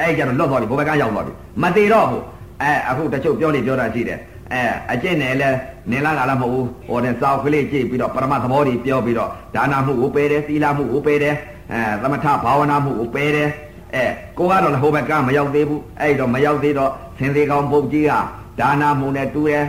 [0.00, 1.32] အဲ့ကြတော့လွတ်သွားပြီဘိုးဘက်ကရောက်သွားပြီ
[1.62, 2.22] မသေးတော့ဘူး
[2.62, 4.18] အဲအခုတချို့ပြောနေပြောတာရှိတယ်
[4.52, 5.48] အဲအကျင့်နဲ့လဲ
[5.90, 11.34] နေလာကလည်းမဟုတ်ဘူးဟိုတဲ့စောက်ကလေးကြည့်ပြီးတော့ပရမသဘောတွေပြောပြီးတော့ဒါနာမှုကိုပယ်တယ်သီလမှုကိုပယ်တယ်
[11.72, 13.48] အဲသမထဘာဝနာမှုကိုပယ်တယ်
[13.94, 14.04] အဲ
[14.38, 18.12] ကိုကတော့လည်းဟိုဘက်ကမရောက်သေးဘူးအဲ့တော့မရောက်သေးတော့သင်သေးကောင်ပုတ်ကြီးက
[18.60, 19.64] ဒါနာမှုနဲ့တူတယ်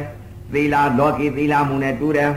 [0.53, 2.29] သီလလောကီသီလမှုနဲ့တူတယ်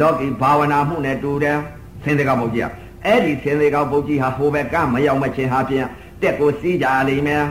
[0.00, 1.56] လောကီဘာဝနာမှုနဲ့တူတယ်
[2.04, 2.70] သင်သေးကောင်ပုတ်ကြီးက
[3.06, 5.86] အဲ့ဒီသင်သေးကောင်ပုတ်ကြီးဟာဟိုဘက်ကမရောက်မချင်းဟာဖြင့်
[6.22, 7.44] တက်ကိုစီးကြလိမ့်မယ်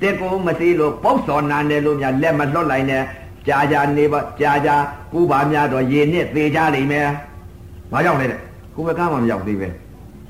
[0.00, 3.02] တက်ကိုမစီးလို့ပေါက်စော်နာတယ်လို့များလက်မလွတ်လိုက်နဲ့
[3.46, 4.74] ကြာကြာနေပါကြာကြာ
[5.12, 7.06] ကူပါများတော့ရေနစ်သေးကြလိမ့်မယ်
[7.92, 8.40] ဘာကြောင့်လဲတဲ့
[8.74, 9.68] ကိုဘက်ကမှမရောက်သေးပဲ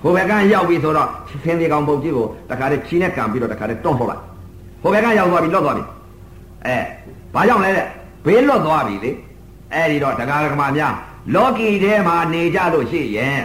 [0.02, 1.09] ကိုဘက်ကရောက်ပြီဆိုတော့
[1.45, 4.23] ဆင်းသေးကောင်ပုတ်ကြီးကိုတခါတည်းချီနဲ့ကံပြီးတော့တခါတည်းတွန့်ထုတ်လိုက်
[4.83, 5.85] ကိုဘက်ကရောက်သွားပြီလွတ်သွားပြီ
[6.66, 6.76] အဲ
[7.35, 7.87] ဘာကြောင့်လဲတဲ့
[8.26, 9.11] ဘေးလွတ်သွားပြီလေ
[9.73, 10.95] အဲ့ဒီတော့တရားဓမ္မများ
[11.35, 13.40] လောကီထဲမှာနေကြလို့ရှိရင်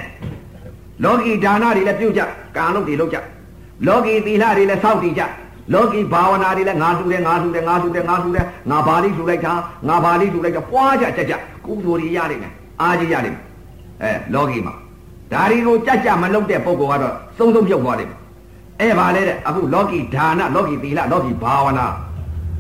[1.03, 2.21] လောကီဒါနတွေလည်းပြုတ်ကြ
[2.55, 3.17] ကံလုပ်တွေလုပ်ကြ
[3.87, 5.23] လောကီသီလတွေလည်းစောင့်တည်ကြ
[5.73, 9.53] လောကီဘာဝနာတွေလည်းငါလှူတယ်ငါလှူတယ်ငါလှူတယ်ငါလှူတယ်ငါဘာလိလှူလိုက်တာ
[9.87, 11.33] ငါဘာလိလှူလိုက်တာပွားကြကြကြ
[11.65, 13.43] ကုသိုလ်တွေရလိမ့်မယ်အားကြီးရလိမ့်မယ်
[14.01, 14.73] အဲလောကီမှာ
[15.31, 18.09] ဒါတွေကိုကြက်ကြမလုပ်တဲ့ပုဂ္ဂိုလ်ကတော့စုံစုံပြုတ်သွားတယ်
[18.79, 21.85] အဲ့ပါလေတဲ့အခုလောကီဒါနလောကီသီလလောကီဘာဝနာ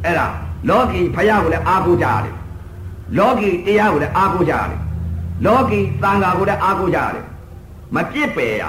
[0.05, 0.27] အဲ့ဒါ
[0.69, 2.35] လောကီဖယားကိုလည်းအားကိုးကြရတယ်
[3.17, 4.79] လောကီတရားကိုလည်းအားကိုးကြရတယ်
[5.45, 7.23] လောကီသံဃာကိုလည်းအားကိုးကြရတယ်
[7.95, 8.63] မပြစ်ပယ်ရ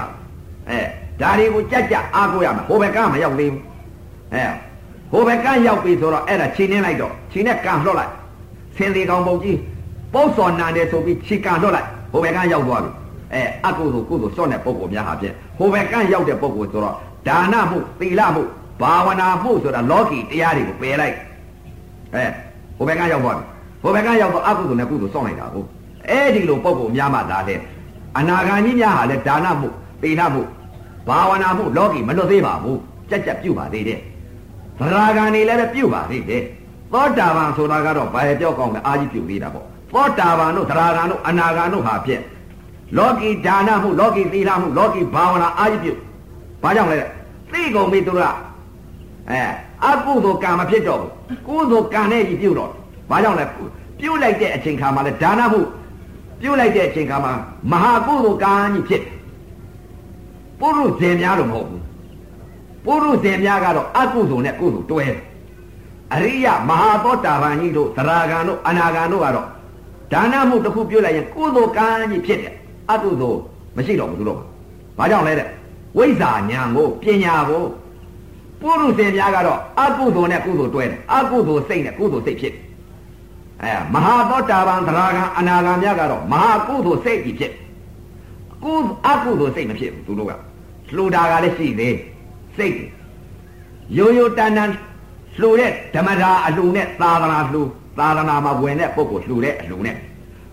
[0.68, 0.80] အဲ
[1.20, 3.62] ဒါတွေကိုကြက်ကြအားကိုးရမယ်ဟိုဘက်ကမရောက်သေးဘူး
[4.34, 4.44] အဲ
[5.12, 8.12] ဟိုဘက်ကရောက်ပြီဆိုတော့အဲ့ဒါချိန်နေလိုက်တော့ချိန်နဲ့ကန်လှော့လိုက်
[8.76, 9.58] ဆင်းသေးကောင်ပုံကြီး
[10.14, 12.90] ပုတ်စော်နန်တယ်ဆိုပြီးခြေကန်လှော့လိုက်ဟိုဘက်ကရောက်သွားပြီ
[13.34, 16.96] အဲအကုသိုလ်ကုသိုလ်စော့တဲ့ပုံကိုများဟာဖြင့်ဟိုဘက်ကရောက်တဲ့ပုံကိုဆိုတော့
[17.28, 18.42] ဒါနမှုသီလမှု
[18.80, 21.16] ဘာဝနာမှုဆိုတာလောကီတရားတွေကိုပယ်လိုက်
[22.14, 22.24] အဲ
[22.76, 23.44] ဟိုဘက်ကရောက်သွားပြီ
[23.82, 25.64] ဟိုဘက်ကရောက်တော့အကုသိုလ်နဲ့ကုသိုလ်စောင့်လိုက်တာကို
[26.08, 27.58] အဲ့ဒီလိုပုံကိုများမှသာတဲ့
[28.18, 29.68] အနာဂါကြီးများဟာလည်းဒါနမှု
[30.02, 30.42] သီလမှု
[31.08, 32.78] ဘာဝနာမှုလောကီမလွတ်သေးပါဘူး
[33.10, 34.00] ကြက်ကြက်ပြုတ်ပါသေးတယ်
[34.78, 36.42] သရဂံနေလည်းပြုတ်ပါသေးတယ်
[36.92, 42.22] သောတာပန်ဆိုတာကတော့ဘာရဲ့ပြောက်ကောင်းလဲအာကြီးပြုတ်သေးတာပေါ့သောတာပန်တို့သရဂံတို့အနာဂံတို့ဟာဖြင့်
[42.98, 45.98] လောကီဒါနမှုလောကီသီလမှုလောကီဘာဝနာအာကြီးပြုတ်
[46.62, 46.98] ဘာကြောင့်လဲ
[47.52, 48.28] သိကုန်ပြီသူတို့က
[49.30, 49.40] အဲ
[49.84, 51.12] အကုသိုလ်ကံမဖြစ်တော့ဘူး
[51.46, 52.70] ကုသိုလ်ကံနဲ့ကြီးပြုတ်တော့
[53.10, 53.44] ဘာကြောင့်လဲ
[54.00, 55.60] ပြုတ်လိုက်တဲ့အချိန်ခါမှာလဲဒါနမှု
[56.40, 57.32] ပြုတ်လိုက်တဲ့အချိန်ခါမှာ
[57.72, 59.02] မဟာကုသိုလ်ကံကြီးဖြစ်
[60.60, 61.82] ပုရုဇဉ်များတော့မဟုတ်ဘူး
[62.84, 65.04] ပုရုဇဉ်များကတော့အကုသိုလ်နဲ့ကုသိုလ်တွဲ
[66.14, 69.46] အရိယမဟာသောတာပန်ကြီးတို့သရဂံတို့အနာဂံတို့ကတော့
[70.12, 72.54] ဒါနမှုတစ်ခုပြုတ်လိုက်ရင်ကုသိုလ်ကံကြီးဖြစ်တယ်
[72.90, 73.38] အကုသိုလ်
[73.76, 74.40] မရှိတော့ဘူးသူတို့
[74.98, 75.48] ဘာကြောင့်လဲတဲ့
[75.96, 77.64] ဝိဇ္ဇာညာကိုပညာကို
[78.60, 82.54] ပုရုဇဉ်များကတော့အကုသိုလ်နဲ့ကုသိုလ်တွဲတယ်အကုသိုလ်စိတ်နဲ့ကုသိုလ်စိတ်ဖြစ်
[83.64, 87.52] အဲမဟာသောတာပန်သရဂံအနာဂံများကတော့မဟာကုသိုလ်စိတ်ကြီးဖြစ်
[88.62, 88.72] ကု
[89.06, 90.32] အကုသိုလ်စိတ်မဖြစ်ဘူးသူတို့က
[90.94, 91.96] လှူတာကလည်းရှိသေး
[92.56, 92.76] စိတ်
[93.96, 94.70] ရိုးရိုးတန်တန်
[95.40, 97.62] လှူတဲ့ဓမ္မတာအလှူနဲ့သာသနာလှူ
[97.98, 99.96] သာသနာမှာဝင်တဲ့ပုဂ္ဂိုလ်လှူတဲ့အလှူနဲ့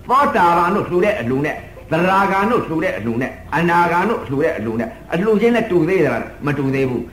[0.10, 1.56] သောတာပန်တို့လှူတဲ့အလှူနဲ့
[1.92, 7.04] သရဂံတို့လှူတဲ့အလှူနဲ့အနာဂံတို့လှူတဲ့အလှူနဲ့အလှူချင်းနဲ့တူသေးတယ်မတူသေးဘူး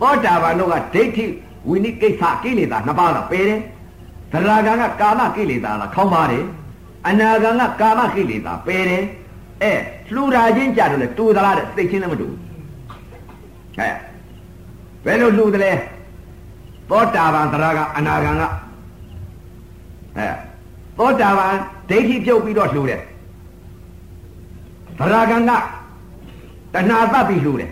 [0.00, 1.24] သောတာပန်တို့ကဒိဋ္ဌိ
[1.68, 3.60] ဝိနိကိစ္စကိလေသာနှစ်ပါးကပယ်တယ်
[4.32, 6.44] သရဂံကကာမကိလေသာလားခေါင်းပါတယ်
[7.08, 9.04] အနာဂံကကာမကိလေသာပယ်တယ်
[9.62, 9.72] အဲ
[10.14, 12.38] လှူတာချင်းကြတော့လေတူသလားတဲ့သိချင်းလည်းမတူဘူး
[13.78, 13.90] အဲ
[15.04, 15.72] ဘယ်လိုလှူတယ်လဲ
[16.90, 18.42] သောတာပန်သရဂံအနာဂံက
[20.16, 20.28] အဲ
[20.98, 21.54] သောတာပန်
[21.90, 23.00] ဒိဋ္ဌိပြုတ်ပြီးတော့လှူတယ်
[24.98, 25.50] သရဂံက
[26.74, 27.70] တဏှာသတ်ပြီးလှူတယ်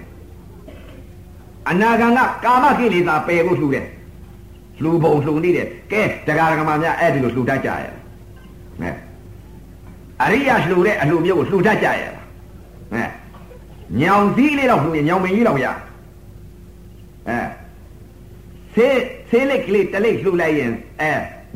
[1.69, 3.87] အနာဂံကကာမကိလေသာပယ်ဖို့လှူတယ်
[4.83, 8.91] လှူပုံလှူနေတယ်ကဲတရားဓမ္မများအဲ့ဒီလိုလှူတတ်ကြရဲ့အဲ
[10.23, 12.11] အရိယာလှူတဲ့အလှူမျိုးကိုလှူတတ်ကြရဲ့
[12.95, 13.05] အဲ
[14.01, 15.67] ညောင်စည်းလေးတော့လှူရင်ညောင်မင်းကြီးတော့ရ
[17.29, 17.39] အဲ
[18.75, 21.11] ဆေးဆေးလက်ကလေးတလိပ်လှူလိုက်ရင်အဲ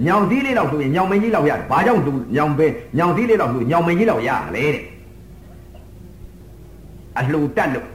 [0.06, 2.66] ညောင်စည်းလေးတော့လှူရင်ညောင်မင်းကြီးတော့ရတယ်ဘာကြောင့်လှူညောင်ပဲ
[2.98, 4.84] ညောင်စည်းလေးတော့လှူညောင်မင်းကြီးတော့ရလေတဲ့
[7.18, 7.86] အလှူတတ်လို့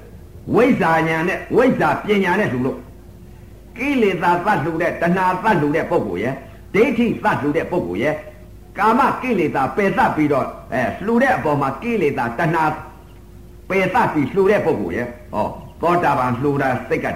[0.55, 2.77] ဝိဇ္ဇာညာနဲ့ဝိဇ္ဇာပညာနဲ့လှူလို့
[3.77, 6.35] ကိလေသာသတ်လှူတဲ့တဏှာသတ်လှူတဲ့ပုဂ္ဂိုလ်ရဲ့
[6.73, 8.15] ဒိဋ္ဌိသတ်လှူတဲ့ပုဂ္ဂိုလ်ရဲ့
[8.77, 12.63] ကာမကိလေသာပယ်သတ်ပြီးတော့အဲလှူတဲ့အပေါ်မှာကိလေသာတဏှာ
[13.69, 15.47] ပယ်သတ်ပြီးလှူတဲ့ပုဂ္ဂိုလ်ရဲ့ဟော
[15.81, 17.07] သောတာပန်လှူတာစိတ်က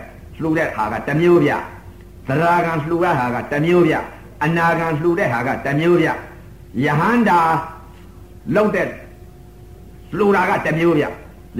[0.42, 1.52] လှူတဲ့ဟာကတစ်မျိုးပြ
[2.28, 3.94] သရဂံလှူတဲ့ဟာကတစ်မျိုးပြ
[4.44, 6.08] အနာဂံလှူတဲ့ဟာကတစ်မျိုးပြ
[6.86, 7.40] ယဟန္တာ
[8.56, 8.88] လောက်တဲ့
[10.18, 11.08] လှူတာကတစ်မျိုးပြယ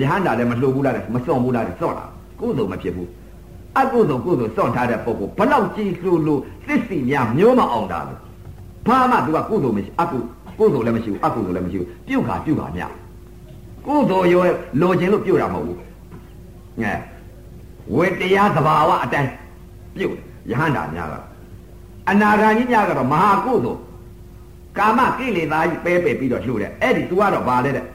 [0.10, 2.06] ဟန္တာလည်းမလှူဘူးလားမစွန့်ဘူးလားစွန့်တာ
[2.40, 3.10] ကုသိုလ်မဖြစ်ဘူး
[3.78, 8.20] အကုသိုလ်ကုသိုလ်စွန့်ထားတဲ့ပုဂ္ဂိုလ်ဘလောက်ကြည်လှူလို့သစ္စီများမျိုးမအောင်တာလို့
[8.88, 10.18] ဘာမှသူကကုသိုလ်မရှိအကု
[10.60, 12.92] ကုသိုလ်လည်းမရှိဘူးအကုသိုလ်လည်းမရှိဘူးပြုတ်ခါပြုတ်ခါများ
[13.88, 14.44] ကုသိုလ်ရော
[14.82, 15.78] လိုချင်လို့ပြုတ်တာမဟုတ်ဘူး
[16.82, 16.94] ငဲ
[17.96, 19.30] ဝေတရားသဘာဝအတိုင်း
[19.96, 20.16] ပြုတ်
[20.50, 21.16] ယဟန္တာများက
[22.10, 23.80] အနာဂါကြီးများကတော့မဟာကုသိုလ်
[24.78, 27.86] ကာမကိလေသာကြီးပဲပဲပြီးတော့လှူတယ်အဲ့ဒီ तू ကတော့ဘာလဲတဲ့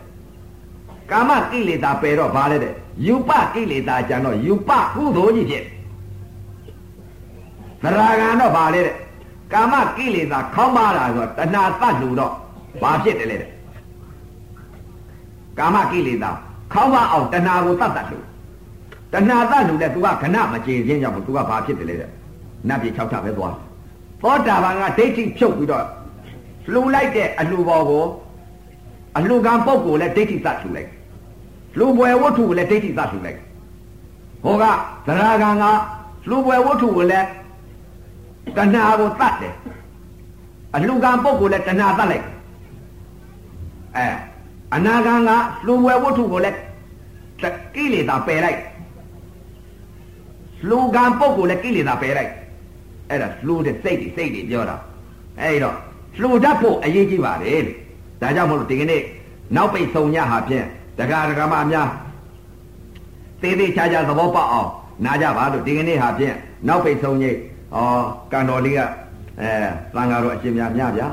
[1.10, 2.72] ကာမကိလေသာပယ်တော့ဘာလဲတဲ့
[3.06, 5.64] ယူပကိလေသာကြံတော့ယူပကုသိုလ်ကြီးဖြစ်
[7.82, 8.94] သရဂံတော့ဘာလဲတဲ့
[9.52, 12.32] ကာမကိလေသာခေါင်းပါတာဆိုတဏှာသတ်လူတော့
[12.82, 13.50] ဘာဖြစ်တယ်လဲတဲ့
[15.58, 16.30] ကာမကိလေသာ
[16.72, 18.18] ခေါင်းပါအောင်တဏှာကိုသတ်တတ်လူ
[19.12, 22.10] တဏှာသတ်လူတဲ့ तू ကခဏမကြေခြင်းကြောင့် तू ကဘာဖြစ်တယ်လဲတဲ့
[22.68, 23.54] နတ်ပြည်၆ထပ်ပဲသွား
[24.22, 25.84] သောတာပန်ကဒိဋ္ဌိဖြုတ်ပြီးတော့
[26.72, 28.04] လှူလိုက်တဲ့အလှူပေါ်ကို
[29.16, 30.90] အလှူကံပုဂ္ဂိုလ်လည်းဒိဋ္ဌိသတ်လှူလိုက်
[31.78, 33.40] လူပွဲဝတ္ထုကိုလည်းဒိဋ္ဌိသတ်လှူလိုက်
[34.44, 34.64] ဟောက
[35.06, 35.64] သရဂံက
[36.30, 37.26] လူပွဲဝတ္ထုကိုလည်း
[38.56, 39.54] တဏှာကိုသတ်တယ်
[40.74, 42.26] အလှကံပုဂ္ဂိုလ်လည်းတဏှာသတ်လိုက်
[43.96, 44.06] အဲ
[44.74, 45.30] အနာဂံက
[45.66, 46.58] လူပွဲဝတ္ထုကိုလည်း
[47.74, 48.60] ကိလေသာပယ်လိုက်
[50.70, 52.32] လူကံပုဂ္ဂိုလ်လည်းကိလေသာပယ်လိုက်
[53.10, 54.76] အဲ့ဒါလူတဲ့စိတ်တွေစိတ်တွေပြောတာ
[55.40, 55.76] အဲ့တော့
[56.20, 57.62] လှူတတ်ဖို့အရေးကြီးပါတယ်
[58.20, 59.02] ဒါကြောင့်မို့လို့ဒီကနေ့
[59.56, 60.66] နောက်ပိတ်ဆုံးညဟာဖြင့်
[60.98, 61.88] တက္ကရာကမအများ
[63.40, 64.70] သေးသေးချာချာသဘောပေါက်အောင်
[65.04, 66.34] နားကြပါလို့ဒီကနေ့ဟာဖြင့်
[66.68, 67.36] နောက်ပိတ်ဆုံးကြီး
[67.74, 67.78] ဩ
[68.32, 68.80] ကန်တော်လေးက
[69.40, 69.50] အဲ
[69.94, 71.08] သံဃာတော်အရှင်များများဗျာ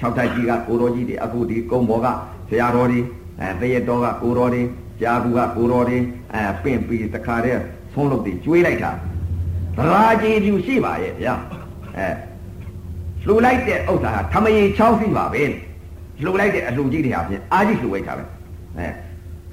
[0.00, 2.06] ၆တိုက်ကြီးကကိုတော်ကြီးတွေအခုဒီကုံဘောက
[2.48, 3.00] ဆရာတော်တွေ
[3.40, 4.62] အဲတရတော်ကကိုတော်တွေ
[5.00, 5.98] ကြာဘူးကကိုတော်တွေ
[6.34, 7.60] အဲပင့်ပြီးတခါတည်း
[7.92, 8.90] ဆုံးလုပ်ပြီးကျွေးလိုက်တာ
[9.90, 11.34] ရာကြီးပြူရှိပါရဲ့ဗျာ
[11.96, 12.08] အဲ
[13.26, 15.42] လှူလိုက်တဲ့ဥစ္စာဟာထမရင်6စီပါပဲ
[16.22, 18.24] လှူလိုက်တဲ့အလှူကြီးတွေဟာဖြင့်အာကြီးလှူလိုက်တာပဲ
[18.78, 18.88] အဲ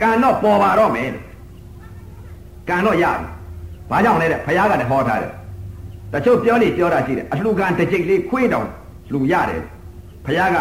[0.02, 1.10] ကံတော့ပေါ်ပါတော့မယ်
[2.70, 3.26] ကံတော့ရပြီ
[3.90, 5.32] ဘာကြောင့်လဲတဲ့ဘုရားကလည်းဟောထားတယ်
[6.14, 8.68] တချို့ပြောနေပြောတာရှိတယ်အလှူကံတစ်ကြိတ်လေးခွေးတောင်
[9.12, 9.62] လှူရတယ်
[10.26, 10.58] ဘုရားက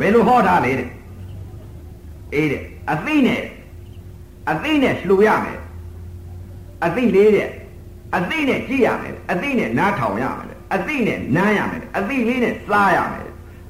[0.00, 0.88] ဘယ်လိုဟောထားလဲတဲ့
[2.34, 3.42] အေးတဲ့အသိနဲ့
[4.50, 5.58] အသိနဲ့လှူရမယ်
[6.84, 7.48] အသိလေးတဲ့
[8.16, 13.28] အသိနဲ့ကြည့်ရမယ်အသိနဲ့နားထောင်ရမယ်အသိနဲ့နားရမယ်အသိလေးနဲ့စားရမယ်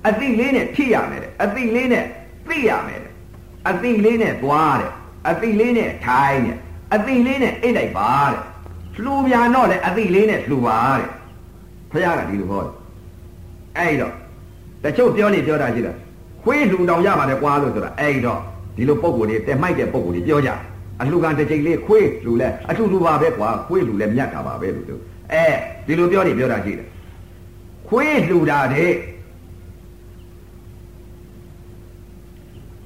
[0.09, 2.05] အသိလေးနဲ့ဖြစ်ရမယ်အသိလေးနဲ့
[2.49, 3.00] သိရမယ်
[3.69, 4.93] အသိလေးနဲ့သွားတယ်
[5.29, 6.57] အသိလေးနဲ့ထိုင်တယ်
[6.95, 8.41] အသိလေးနဲ့အိတ်လိုက်ပါတဲ့
[9.03, 11.09] လှူပြန်တော့လေအသိလေးနဲ့လှူပါတဲ့
[11.91, 12.73] ဖခင်ကဒီလိုဟောတယ်
[13.79, 14.13] အဲ့တော့
[14.85, 15.97] တချို့ပြောနေပြောတာရှိတယ်
[16.43, 18.41] ခွေးလှူတောင်ရပါတယ်ကွာလို့ဆိုတာအဲ့တော့
[18.77, 20.51] ဒီလိုပုံကိုယ်တွေတက်မိုက်တဲ့ပုံကိုယ်တွေပြောကြ
[21.01, 24.99] အလှူကန်တစ်ချိန်လေးခွေးလှူလဲအထူးထူပါပဲကွာခွေးလှူလဲမြတ်တာပါပဲလို့ပြော
[25.33, 25.45] အဲ
[25.87, 26.87] ဒီလိုပြောနေပြောတာရှိတယ်
[27.89, 28.91] ခွေးလှူတာတဲ့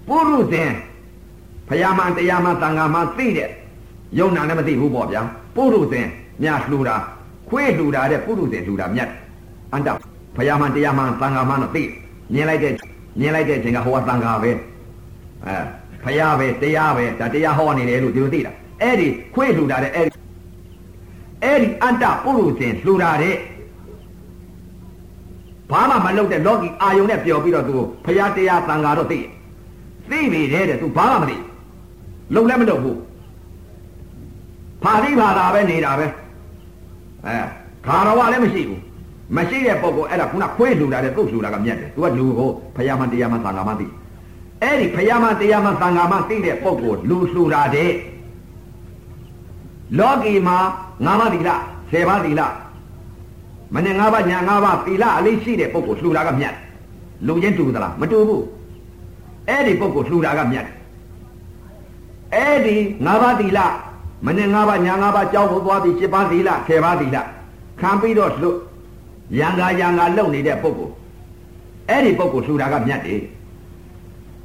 [0.08, 0.70] ပုရုဇဉ်
[1.68, 3.48] ဖယားမတရားမသံဃာမသိတဲ့
[4.18, 5.22] ယုံနာလည်းမသိဘူးပေါ့ဗျာ
[5.56, 6.06] ပုရုဇဉ်
[6.42, 6.96] မြတ်လှူတာ
[7.48, 9.08] ခွေးလှူတာတဲ့ပုရုဇဉ်လှူတာမြတ်
[9.72, 9.88] အန္တ
[10.36, 11.82] ဖယားမတရားမသံဃာမတော့သိ
[12.32, 12.72] မြင်လိုက်တဲ့
[13.20, 14.50] မြင်လိုက်တဲ့အချိန်ကဟိုကသံဃာပဲ
[15.46, 15.56] အဲ
[16.04, 20.16] ဖယားပဲတရားပဲဒါတရားဟောနေတယ်လို့ဒီလိုသိတာအဲ့ဒီခွေးလှူတာတဲ့အဲ့ဒီ
[21.44, 23.36] အဲ့ဒီအန္တပုရုဇဉ်လှူတာတဲ့
[25.70, 29.18] ဘာမှမလုပ်တဲ့လောကီအာယုံနဲ့ပျော်ပြီးတော့သူဖယားတရားသံဃာတော့သိ
[30.10, 31.36] သိပြီတဲ့တဲ့သူဘာမှမသိ
[32.34, 32.98] လုံလည်းမလုပ်ဘူး
[34.82, 36.06] ဖာတိဘာသာပဲနေတာပဲ
[37.26, 37.36] အဲ
[37.86, 38.82] ခါတော်ကလည်းမရှိဘူး
[39.36, 43.86] မရှိတဲ့ပုံကိုအဲ့ဒါခုနခွေးလှူတာတဲ့သူ့လှူတာကမြတ်တယ်သူကလူကိုဖယားမတရားမသံဃာမသိ
[44.62, 47.92] အဲ့ဒီဖယားမတရားမသံဃာမသိတဲ့ပုံကိုလူလှူတာတဲ့
[49.98, 50.56] လောကီမှာ
[51.04, 52.42] ငါးပါးသီလ၁၀ပါးသီလ
[53.74, 56.54] မနဲ့ငါးပါးညာငါးပါးသီလအလေးရှိတဲ့ပုံကိုလှူတာကမြတ်
[57.26, 58.44] လူချင်းတူသလားမတူဘူး
[59.48, 60.66] အဲ့ဒီပုံကိုလှူတာကမြတ်
[62.34, 63.60] အဲ့ဒီငါးပါးသီလ
[64.26, 67.16] မနဲ့ငါးပါးညာငါးပါးကြောင်းကိုသွားပြီး7ပါးသီလ10ပါးသီလ
[67.80, 68.50] ခံပြီးတော့လှ
[69.38, 70.90] ရံကာရံကာလုံနေတဲ့ပုံကို
[71.88, 73.20] အဲ့ဒီပုံကိုလှူတာကမြတ်တယ်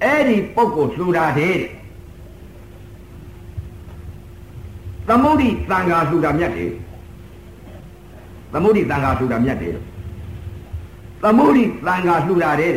[0.04, 1.58] အဲ့ဒီပုံကိုလှူတာတဲ့
[5.08, 6.72] သမုဒိသံဃာလှူတာမြတ်တယ်
[8.54, 9.76] သမုဒိသံဃာလှူတာမြတ်တယ်
[11.24, 12.74] သမုဒိသံဃာလှူတာတဲ့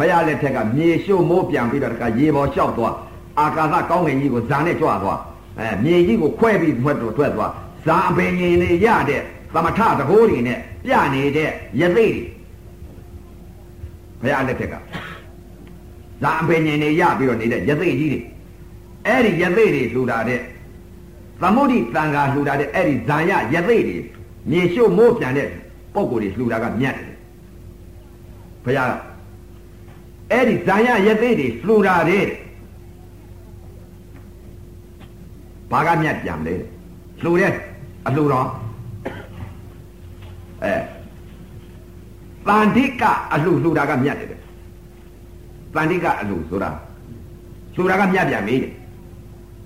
[0.00, 2.94] ဘုရားလက်ထက်ကမြေရှို့မိုးပြန်ပြီးတော့တခါရေပေါ်လျှောက်သွား
[3.38, 5.18] အာကာသကောင်းကင်ကြီးကိုဇာနဲ့ကြွသွား
[5.58, 7.52] အဲမြေကြီးကိုခွဲပြီးထွက်ထွက်သွား
[7.86, 9.22] ဇာအပင်ရင်တွေရတဲ့
[9.54, 12.24] သမထတကိုးတွေနဲ့ပြနေတဲ့ယသိတွေ
[14.20, 14.74] ဘုရားလက်ထက်က
[16.22, 18.20] ဇာအပင်ရင်တွေရပြီးတော့နေတဲ့ယသိကြီးတွေ
[19.06, 20.40] အဲ့ဒီယသိတွေလှူတာတဲ့
[21.40, 23.96] သမုဒိတန်ဃာလှူတာတဲ့အဲ့ဒီဇာယယသိတွေ
[24.50, 25.48] မြေရှို့မိုးပြန်တဲ့
[25.94, 27.10] ပုံကိုယ်တွေလှူတာကမြတ်တယ်
[28.64, 28.88] ဘုရား
[30.32, 32.26] အဲ့ဒီဇာယယသိတွေလှူတာတဲ့
[35.70, 36.54] ဘာကမြတ်ပြန်လဲ
[37.22, 37.52] လှူတဲ့
[38.06, 38.48] အလှူတော်
[40.64, 40.74] အဲ
[42.46, 43.02] တန်တိက
[43.34, 44.28] အလှူလှူတာကမြတ်တယ်
[45.74, 46.70] တန်တိကအလှူဆိုတာ
[47.74, 48.56] လှူတာကမြတ်ပြန်ပြီ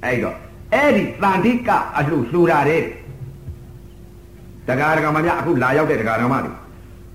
[0.04, 0.36] အဲ့တော့
[0.74, 2.82] အဲ့ဒီတန်တိကအလှူလှူတာတဲ့
[4.68, 6.52] တရားဒဂမများအခုလာရောက်တဲ့တရားဒဂမတွေ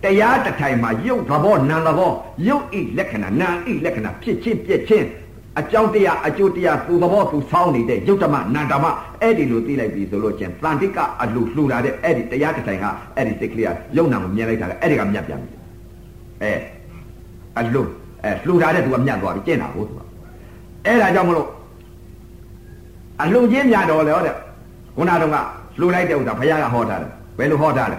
[0.03, 2.11] တရားတစ်ထိုင်မှာရုပ်သဘောနာမ်သဘော
[2.47, 5.07] ရုပ်ဤလက္ခဏာနာမ်ဤလက္ခဏာဖြစ်ချင်းပြည့်ချင်း
[5.59, 8.85] အကြောင်းတရားအကျိုးတရားသူသဘောသူဆောင်းနေတဲ့ယုတ်ဓမ္မနန္ဓမ္မ
[9.21, 15.49] အဲ့ဒီလိုသိလိုက်ပြီဆိုလို့ချင်းတန်တိကအလှလှူလာတဲ့အဲ့ဒီတရားတစ်တိုင်ဟာအဲ့ဒီစိတ်ကလေးကယုံနာကိုမြင်လိုက်တာကအဲ့ဒီကမြတ်ပြန်ပြီ
[16.43, 16.53] အဲ
[17.57, 17.79] အလှ
[18.23, 19.99] အဲလှူလာတဲ့သူကမြတ်သွားပြီကျင့်တာကိုသူက
[20.85, 21.47] အဲ့ဒါကြောင့်မလို့
[23.21, 24.35] အလှချင်းမြတ်တော်လေဟောတဲ့
[24.95, 25.35] ခုနတော့က
[25.79, 27.97] လှူလိုက်တဲ့ဥစ္စာဘုရားကဟောထားတယ်ဘယ်လိုဟောထားလဲ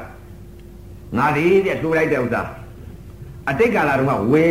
[1.16, 2.42] ငါဒီတဲ့လှူလိုက်တဲ့ဥစ္စာ
[3.48, 4.46] အတိတ်ကာလတုန်းကဝေ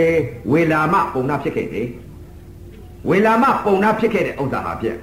[0.52, 1.88] ဝေလာမပုံနာဖြစ်ခဲ့တယ်
[3.10, 4.98] ဝေလာမပုံနာဖြစ်ခဲ့တဲ့ဥစ္စာဟာဖြစ်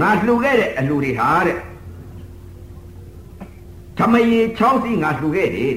[0.00, 1.58] ငါလှူခဲ့တဲ့အလှူတွေဟာတဲ့
[3.98, 5.74] သမယေ6စီးငါလှူခဲ့တယ်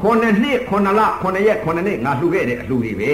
[0.00, 3.10] ခုနှစ်နှစ်ခုနှစ်လခုနှစ်ရက်ခုနှစ်နှစ်ငါလှူခဲ့တဲ့အလှူတွေပဲ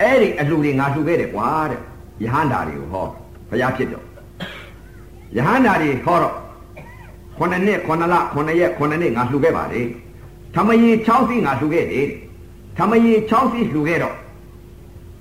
[0.00, 1.80] အဲ့ဒီအလှူတွေငါလှူခဲ့တယ်ကွာတဲ့
[2.22, 3.06] ယဟန္တာတွေကိုဟော
[3.48, 4.04] ဘုရားဖြစ်တော့
[5.36, 6.34] ယဟန္တာတွေဟောတော့
[7.38, 9.82] ခုနှစ်နှစ်ခုနှစ်လခုနှစ်ရက်ခုနှစ်နှစ်ငါလှူခဲ့ပါလေ
[10.54, 12.06] သမယေ6စီးငါလှူခဲ့တယ်
[12.78, 14.14] သမယေ6စီးလှူခဲ့တော့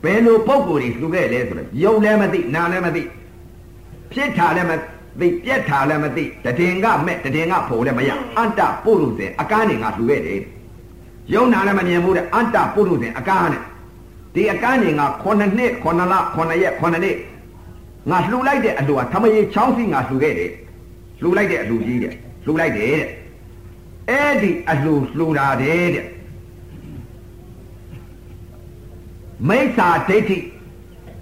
[0.03, 3.01] ဘယ်လိုပုံကိုယ်တွေလှူခဲ့လဲဆိုတော့ယုံလည်းမသိနာလည်းမသိ
[4.11, 4.71] ဖြစ်တာလည်းမ
[5.19, 6.23] သိပြက်တာလည်းမသိ
[6.57, 10.39] တည်င်ကမဲ့တည်င်ကဖို့လည်းမရအတ္တပုရုဇဉ်အကန်းနေငါလှူခဲ့တယ်
[11.33, 13.61] ယုံနာလည်းမမြင်ဘူးတဲ့အတ္တပုရုဇဉ်အကန်းနဲ့
[14.33, 15.51] ဒီအကန်းနေငါ9နှစ်
[15.83, 17.17] 9လ9ရက်9နှစ်
[18.09, 20.51] ငါလှူလိုက်တဲ့အလှူကသမယေချောင်းစီငါလှူခဲ့တယ်
[21.21, 22.13] လှူလိုက်တဲ့အလှူကြီးတဲ့
[22.45, 23.09] လှူလိုက်တယ်တဲ့
[24.09, 26.05] အဲ့ဒီအလှူလှူတာတဲ့တဲ့
[29.47, 30.37] မိစ္ဆာဒိဋ္ဌိ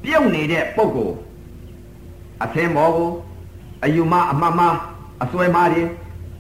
[0.03, 1.15] ပြုတ်နေတဲ့ပုဂ္ဂိုလ်
[2.43, 3.11] အသင်ဘောကို
[3.83, 4.61] အယူမအမှတ်မ
[5.23, 5.83] အစွဲမားတွေ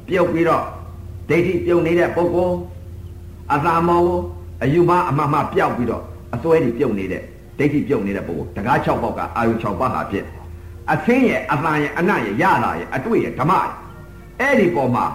[0.07, 0.63] ပြုတ်ပြီးတော့
[1.29, 2.55] ဒိဋ္ဌိပြုတ်နေတဲ့ပုဂ္ဂိုလ်
[3.53, 4.19] အသာမောကို
[4.63, 7.21] အယူမအမှတ်မပြောက်ပြီးတော့အစွဲတွေပြုတ်နေတဲ့
[7.57, 10.25] ဒိဋ္ဌိပြုတ်နေတဲ့ပုဂ္ဂိုလ်တကား6ပေါက်ကအာယု6ပါးဟာဖြစ်
[10.93, 13.71] အသင်းရဲ့အသာရဲ့အနရဲ့ရတာရဲ့အတွေ့ရဲ့ဓမ္မရဲ့
[14.41, 15.05] အဲ့ဒီပေါ်မှာ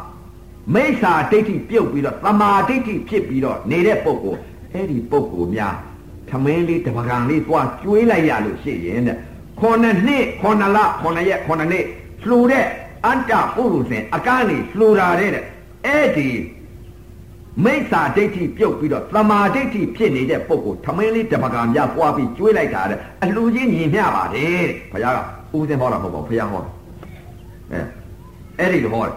[0.74, 4.40] မိစ္ဆာဒိဋ္ဌိပြုတ်ပြီးတော့သမာဒိဋ္ဌိဖြစ်ပြီးတော့နေတဲ့ပုဂ္ဂိုလ်
[4.74, 5.74] အဲ့ဒီပုဂ္ဂိုလ်များ
[6.28, 9.16] ထမင်းလေးတပကံလေးသွားကျွေးလိုက်ရလို့ရှိရင်တဲ့
[9.60, 11.86] ခုနှစ်နှစ်ခုနှစ်လခုနှစ်ရက်ခုနှစ်နှစ်
[12.26, 12.66] လှူတဲ့
[13.06, 15.30] အတ္တပုရုဇဉ်အကန့်လေးလှူတာတဲ့
[15.86, 16.28] အဲ့ဒီ
[17.64, 25.18] မိစ္ဆာဒိဋ္ဌိပြုတ်ပြီးတော့သမာဒိဋ္ဌိဖြစ်နေတဲ့ပုဂ္ဂိုလ်ထမင်းလေးတပကံများပွားပြီးကျွေးလိုက်တာတဲ့အလှူချင်းညီမျှပါတယ်တဲ့ဘုရားက
[25.56, 26.72] ဦးစင်ဟောတာမဟုတ်ပါဘူးဘုရားဟောတယ်
[27.72, 27.80] အဲ
[28.58, 29.16] အဲ့ဒီလိုဟောတယ်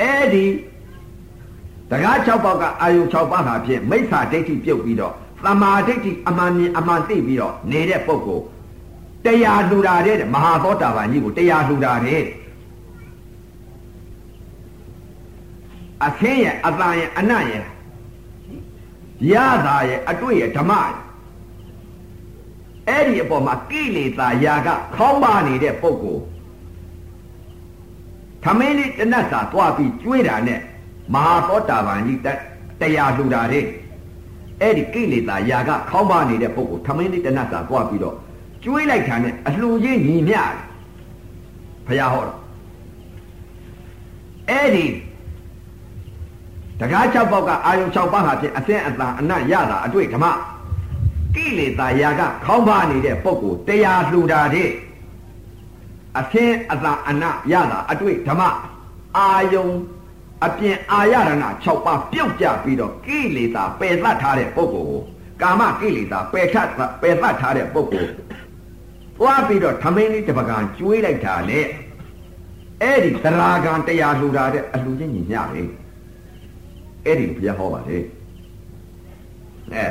[0.00, 0.44] အဲ့ဒီ
[1.90, 8.44] တကား6ပေါက်ကအာယု6ပါးဟာဖြင့်မိစ္ဆာဒိဋ္ဌိပြုတ်ပြီးတော့သမာဓိဋ္ဌိအမှန်မြင်အမှန်သိပြီးတော့နေတဲ့ပုဂ္ဂိုလ်
[9.24, 12.22] တရားလှူတာတဲ့မဟာသောတာပန်ကြီးကိုတရားလှူတာတဲ့
[16.04, 17.64] အသင်းရဲ့အတန်ရဲ့အနတ်ရဲ့
[19.32, 19.34] ရ
[19.66, 21.01] တာရဲ့အတွေ့ရဲ့ဓမ္မရဲ့
[22.88, 26.22] အဲ့ဒီအပေါ်မှာကိလေသာယာကခေါင်းပါနေတဲ့ပုဂ္ဂိုလ်
[28.44, 30.60] သမင်းလေးတနတ်စာသွားပြီးကျွေးတာနဲ့
[31.14, 32.20] မဟာသောတာပန်ကြီး
[32.80, 33.64] တရားလှူတာတဲ့
[34.60, 38.16] အဲ့ဒီကိလေသာယာကခေါင်းပါနေတဲ့ပုဂ္ဂိုလ်ထမင်းလေးတနတ်စာသွားပြီးတော့
[38.64, 40.54] ကျွေးလိုက်တာနဲ့အလှူချင်းညီမျှတယ်
[41.86, 42.38] ဘုရားဟောတော့
[44.50, 44.86] အဲ့ဒီ
[46.80, 50.26] တကား၆ပေါက်ကအာယုံ၆ပါးဟာဖြင့်အစင်းအတန်အနတ်ရတာအတွေ့ဓမ္မ
[51.34, 54.70] ကိလေသာယာကခေါင်းပါနေတဲ့ပုဂ္ဂိုလ်တရားလှူတာတဲ့
[56.18, 58.42] အစင်းအတန်အနတ်ရတာအတွေ့ဓမ္မ
[59.18, 59.68] အာယုံ
[60.46, 61.30] အပြင်အာရဏ
[61.64, 65.02] 6ပါးပြုတ်ကြပြီးတော့ကိလေသာပယ်သတ်ထားတဲ့ပုဂ္ဂိုလ်ကို
[65.42, 66.56] ကာမကိလေသာပယ်ထ
[67.02, 68.10] ပယ်သတ်ထားတဲ့ပုဂ္ဂိုလ်
[69.18, 71.60] သွားပြီးတော့ထမင်းလေးတစ်ပကံကျွေးလိုက်တာလေ
[72.82, 75.62] အဲ့ဒီသရာကံတရားလှူတာတဲ့အလှူချင်းညီမျှပဲ
[77.04, 77.98] အဲ့ဒီဘုရားဟောပါလေ
[79.72, 79.84] အဲ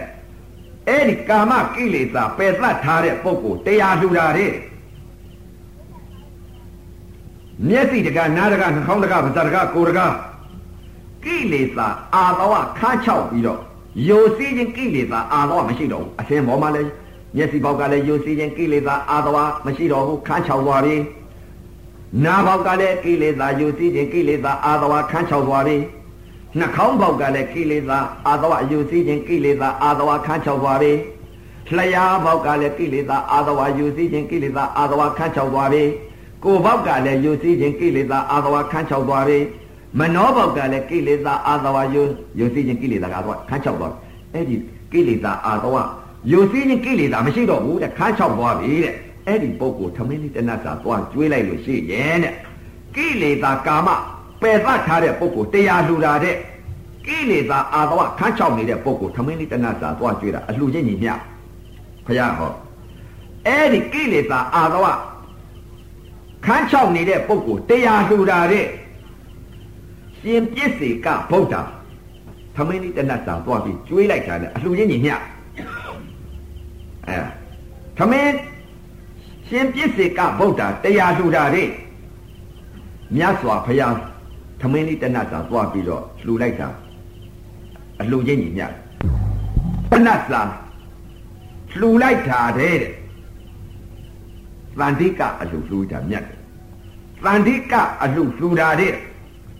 [0.90, 4.54] အဲ့ဒီကာမကိလေသာပယ်သတ်ထားတဲ့ပုဂ္ဂိုလ်တရားလှူတာတဲ့
[7.68, 10.02] မျက်စိတကနားတကနှာခေါင်းတကပါးစပ်တကကိုယ်တက
[11.26, 13.60] ကိလေသာအာတော်ခါချောက်ပြီးတော့
[14.08, 16.90] ယိုစီးခြင်းကိလေသာအာတော်မရှိတော့ဘူးအရှင်ဘောမှာလည်း
[17.36, 20.96] မျက်စိပေါက်ကလည်းယိုစီးခြင်းကိလေသာအာတော်မရှိတော့ဘူးခါချောက်သွားပြီ
[22.24, 25.78] နားပေါက်ကလည်းကိလေသာယိုစီးခြင်းကိလေသာအာတော်ခါချောက်သွားပြီ
[26.60, 30.94] နှာခေါင်းပေါက်ကလည်းကိလေသာအာတော်ယိုစီးခြင်းကိလေသာအာတော်ခါချောက်သွားပြီ
[31.78, 35.84] လျှာပေါက်ကလည်းကိလေသာအာတော်ယိုစီးခြင်းကိလေသာအာတော်ခါချောက်သွားပြီ
[36.44, 39.40] ကိုယ်ဘောက်ကလည်းယိုစီးခြင်းကိလေသာအာတော်ခန်းချောက်သွားပြီ
[40.00, 42.06] မနောဘောက်ကလည်းကိလေသာအာတော်ယို
[42.40, 43.94] ယိုစီးခြင်းကိလေသာကတော့ခန်းချောက်သွား
[44.34, 44.56] အဲ့ဒီ
[44.92, 45.86] ကိလေသာအာတော်
[46.32, 48.96] ယိုစီးခြင်းကိလေသာမရှိတော့ဘူးတဲ့ခန်းချောက်သွားပြီတဲ့
[49.28, 52.36] အဲ့ဒီပုဂ္ဂိုလ်ထမင်းလေးတနတ်စာသွားကျွေးလိုက်လို့ရှိရဲ့တဲ့
[52.96, 53.90] ကိလေသာကာမ
[54.42, 56.36] ပယ်သတ်ထားတဲ့ပုဂ္ဂိုလ်တရားလှူတာတဲ့
[57.06, 61.14] ကိလေသာအာတော်ခန်းချောက်နေတဲ့ပုဂ္ဂိုလ်ထမင်းလေးတနတ်စာသွားကျွေးတာအလှူချင်းညီမျှ
[62.06, 62.52] ဖယားဟော
[63.48, 64.98] အဲ့ဒီကိလေသာအာတော်
[66.46, 68.66] ခန်းချောက်နေတဲ့ပုဂ္ဂိုလ်တရားလှူတာတဲ့
[70.20, 71.56] ရှင်ပြစ်စေကဗုဒ္ဓ
[72.56, 75.16] သမင်းလေးတနတ်စာသွားပြီးကျွေးလိုက်တာနဲ့အလှူချင်းညီမျှ
[77.08, 77.18] အဲ
[77.98, 78.34] သမင်း
[79.48, 81.68] ရှင်ပြစ်စေကဗုဒ္ဓတရားလှူတာတဲ့
[83.16, 83.96] မြတ်စွာဘုရား
[84.62, 86.68] သမင်းလေးတနတ်စာသွားပြီးတော့လှူလိုက်တာ
[88.02, 88.66] အလှူချင်းညီမျှ
[89.92, 90.42] တနတ်စာ
[91.80, 92.78] လှူလိုက်တာတဲ့
[94.80, 96.38] တန်တိကအလှလှူတာမြတ်တယ်
[97.26, 98.94] တန်တိကအလှလှူတာတဲ့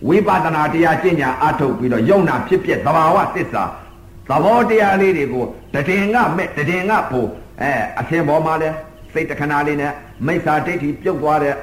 [0.08, 3.64] ဝိပဿနာတရားကျင့်ကြအထုတ်ပြီးတော့ယုံနာဖြစ်ဖြစ်သဘာဝသစ္စာ
[4.28, 5.44] သဘောတရားလေးတွေကို
[5.88, 7.28] တည်ငါမဲ့တည်ငါဖို့
[7.60, 8.70] အဲအသင်ပေါ်မှာလဲ
[9.12, 9.92] စိတ်တခဏလေးနဲ့
[10.26, 11.54] မိစ္ဆာဒိဋ္ဌိပြုတ်သွားတဲ့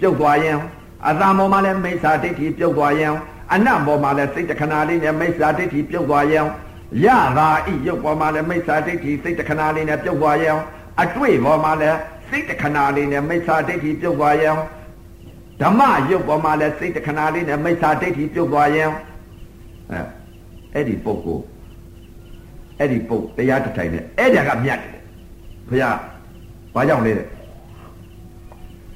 [0.00, 0.56] ပြုတ်သွားရင်
[1.04, 3.14] အတ္တပေါ်မှာလဲမိစ္ဆာဒိဋ္ဌိပြုတ်သွားရင်
[3.54, 6.46] အနတ်ပေါ်မှာလဲစိတ်တခဏလေးနဲ့မိစ္ဆာဒိဋ္ဌိပြုတ်သွားရင်
[7.04, 7.06] ရ
[7.38, 10.58] တာဤရုပ်ပေါ်မှာလဲမိစ္ဆာဒိဋ္ဌိစိတ်တခဏလေးနဲ့ပြုတ်သွားရင်
[11.02, 11.90] အတွေ့ပေါ်မှာလဲ
[12.28, 14.56] စိတ်တခဏလေးနဲ့မိစ္ဆာဒိဋ္ဌိပြုတ်သွားရင်
[15.62, 15.80] ဓမ္မ
[16.10, 18.90] ရုပ်ပေါ်မှာလည်းစိတ်တခဏလေးနဲ့မိစ္ဆာဒိဋ္ဌိပြုတ်သွားရင်
[19.92, 20.00] အဲ
[20.74, 21.44] အဲ့ဒီပုဂ္ဂိုလ်
[22.78, 24.92] အဲ့ဒီပုတ်တရားတစ်ထိုင်နဲ့အဲ့ဒါကမြတ်တယ်
[25.68, 25.96] ဘုရား
[26.74, 27.26] ဘာကြောင့်လဲတဲ့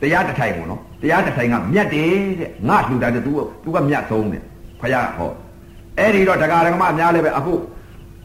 [0.02, 2.10] တရားတစ်ထိုင်ပေါ့နော်တရားတစ်ထိုင်ကမြတ်တယ်
[2.40, 3.32] တဲ့ငါလှူတာတဲ့ तू
[3.62, 4.42] तू ကမြတ်ဆုံးတဲ့
[4.80, 5.30] ဘုရားဟော
[5.98, 7.54] အဲ့ဒီတော့တရားဓမ္မအများလည်းပဲအခု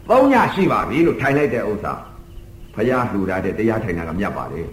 [0.10, 1.94] သုံးညရှိပါပြီလို့ထိုင်လိုက်တဲ့ဥစ္စာ
[2.76, 4.66] ဘုရားလှူတာတဲ့တရားထိုင်တာကမြတ်ပါတယ်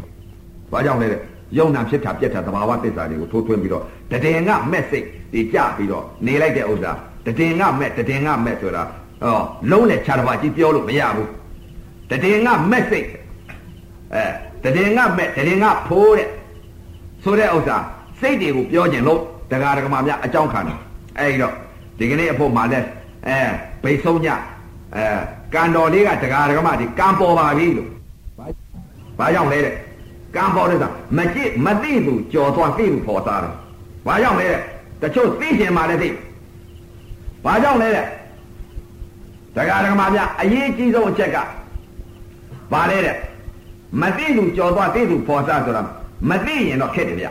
[0.72, 1.20] ဘာကြောင့်လဲတဲ့
[1.58, 6.92] ယုံနာဖြစ်တာပြက်တာသဘာဝသစ္စာတွေကိုထိုးထွင်းပြီးတော့တည်င်ကမက်စိတ်ဒီကြပြီးတော့နေလိုက်တဲ့ဥစ္စာ
[7.24, 8.82] တည်င်ကမက်တည်င်ကမက်ဆိုတာ
[9.22, 11.28] ဟောလုံးနဲ့ခြားတစ်ပါးကြီးပြောလို့မရဘူး
[12.10, 13.06] တည်င်ကမက်စိတ်
[14.14, 16.28] အဲတည်င်ကမက်တည်င်ကဖိုးတဲ့
[17.24, 17.76] ဆိုတဲ့ဥစ္စာ
[18.20, 20.78] စိတ်တွေကိုပြောခြင်းလို့တရားဓမ္မများအကြောင်းခံတယ်
[21.18, 21.54] အဲဒီတော့
[21.98, 22.80] ဒီကနေ့အဖို့မှာလဲ
[23.28, 23.38] အဲ
[23.82, 24.26] ဘိဆုံးည
[24.96, 25.06] အဲ
[25.54, 27.88] ကံတော်လေးကတရားဓမ္မဒီကံပေါ်ပါပြီလို့
[29.18, 29.74] ဘာကြောင့်လဲတဲ့
[30.37, 33.54] ကံပေါ်တဲ့ဆိုမကြည့်မသိသူကြော်သွားသိသူပေါ်သားတယ်
[34.06, 34.61] ဘာကြောင့်လဲတဲ့
[35.02, 36.08] တချို့သိခြင်းမှလည်းသိ
[37.44, 38.06] ဘာကြောင့်လဲတဲ့
[39.56, 41.37] တရားဓမ္မများအရေးကြီးဆုံးအချက်က
[42.72, 43.16] ဘာလဲတဲ့
[44.00, 45.82] မသိသူကြော်သွားသိသူပေါ်သားဆိုတာ
[46.30, 47.26] မသိရင်တော့ခက်တယ်ဗျ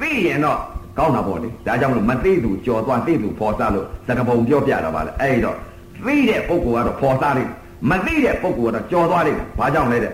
[0.00, 0.58] သိရင်တော့
[0.98, 5.56] ကောင်းတာပေါ့လေဒါကြောင့်မလို့မသိသူကြော်သွားသိသူပေါ်သားလို့သကပုံပြောပြတာပါလေအဲ့တော့
[6.04, 7.50] သိတဲ့ပုဂ္ဂိုလ်ကတော့ပေါ်သားလိမ့်
[7.90, 10.12] မသိတဲ့ပုဂ္ဂိုလ်ကတော့ကြော်သွားလိမ့်ဘာကြောင့်လဲတဲ့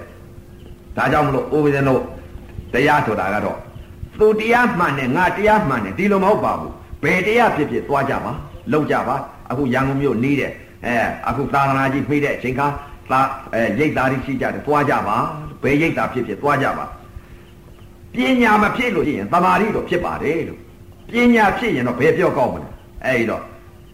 [0.97, 2.03] ဒါကြောင့်မလို့ဥပဒေတို့
[2.73, 3.59] တရားဆိုတာကတော့
[4.19, 8.33] သူတရားမှန်တယ်ငါတရားမှန်တယ်ဒီလိုမဟုတ်ပါဘူးဘယ်တရားဖြစ်ဖြစ်သွားကြပါ
[8.73, 9.17] လောက်ကြပါ
[9.51, 10.53] အခုရန်ကုန်မြို့နေတယ်
[10.87, 10.95] အဲ
[11.29, 12.67] အခုသာသနာကြီးဖိတဲ့အချိန်ခါ
[13.11, 13.21] သာ
[13.55, 15.17] အဲရိတ်သားကြီးရှိကြတယ်သွားကြပါ
[15.63, 16.85] ဘယ်ရိတ်သားဖြစ်ဖြစ်သွားကြပါ
[18.15, 20.59] ပညာမဖြစ်လို့ရှိရင်သမာဓိတော့ဖြစ်ပါတယ်လို့
[21.11, 22.69] ပညာဖြစ်ရင်တော့ဘယ်ပြောကောင်းမလဲ
[23.05, 23.43] အဲဒီတော့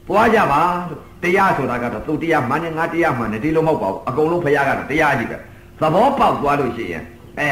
[0.09, 5.37] သွားကြပါလို့တရားဆိုတာကတော့သူတရားမှန်တယ်ငါတရားမှန်တယ်ဒီလိုမဟုတ်ပါဘူးအကုန်လုံးဖရားကတော့တရားကြီးပဲ
[5.81, 7.05] သဘောပေါက်သွားလို့ရှိရင်
[7.41, 7.51] အဲ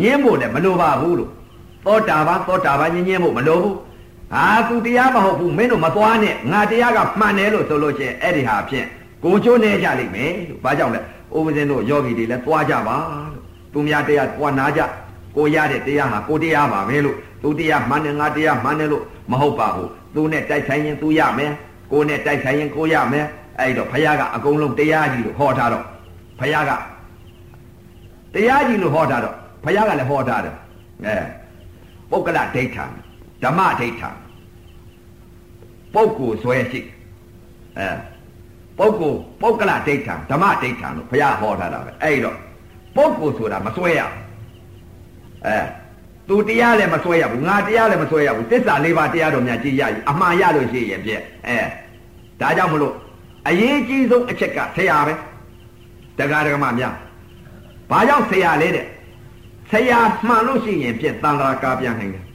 [0.00, 1.30] ညင်းဖို့လည်းမလိုပါဘူးလို့
[1.84, 3.76] သောတာပန်သောတာပန်ညင်းညင်းဖို့မလိုဘူး
[4.34, 8.86] ဟာသူတရားမဟုတ်ဘူးမင်းတို့မသွားနဲ့ငါတရားကမှန်တယ်လို့ဆိုလို့ရှိရင်အဲ့ဒီဟာဖြင့်
[9.24, 11.00] ကိုချိုးနေကြလိမ့်မယ်လို့ဘာကြောင့်လဲ
[11.36, 12.96] ဥပဇင်းတို့ယောဂီတွေလည်းသွားကြပါ
[13.32, 14.80] လို့သူများတရားသွားနာကြ
[15.36, 21.52] ကိုရတဲ့တရားဟာကိုတရားပါပဲလို့သူတရားမှန်တယ်ငါတရားမှန်တယ်လို့မဟုတ်ပါဘူးသူနဲ့တိုက်ဆိုင်ရင်သူရမယ်
[21.92, 23.26] ကိုနဲ့တိုက်ဆိုင်ရင်ကိုရမယ်
[23.58, 25.84] အဲ့တော့ဘုရားကအကုန်လုံးတရားကြီးလို့ဟောထားတော့
[26.40, 26.72] ဘုရားက
[28.34, 30.54] တရားကြီးလို့ဟောထားတော့ဘုရားကလည်းဟောထားတယ်
[31.06, 31.16] အဲ
[32.10, 32.84] ပုဂ္ဂလဒိဋ္ဌံ
[33.42, 34.10] ဓမ္မဒိဋ္ဌံ
[35.94, 36.80] ပုဂ္ဂိုလ်ဆွဲရှိ
[37.78, 37.88] အဲ
[38.78, 42.36] ပုဂ္ဂိုလ်ပုဂ္ဂလဒိဋ္ဌံဓမ္မဒိဋ္ဌံလို့ဘုရားဟောထားတာပဲအဲ့တော့
[42.96, 44.02] ပုဂ္ဂိုလ်ဆိုတာမဆွဲရ
[45.45, 45.57] အဲ
[46.27, 51.57] သူတရားလည်းမဆွဲရဘူးငါတရားလည်းမဆွဲရဘူးသစ္စာလေးပါးတရားတော်များကြည်ရည်အမှန်ရလို့ရှိရင်ပြည့်အဲ
[52.41, 52.93] ဒါကြောင့်မလို့
[53.47, 55.13] အရေးကြီးဆုံးအချက်ကဆရာပဲ
[56.17, 56.93] တရားဓမ္မများ
[57.91, 58.85] ဘာကြောင့်ဆရာလဲတဲ့
[59.71, 62.25] ဆရာမှန်လို့ရှိရင်ပြည့်တန်ត្រာကာပြန်နိုင်တယ်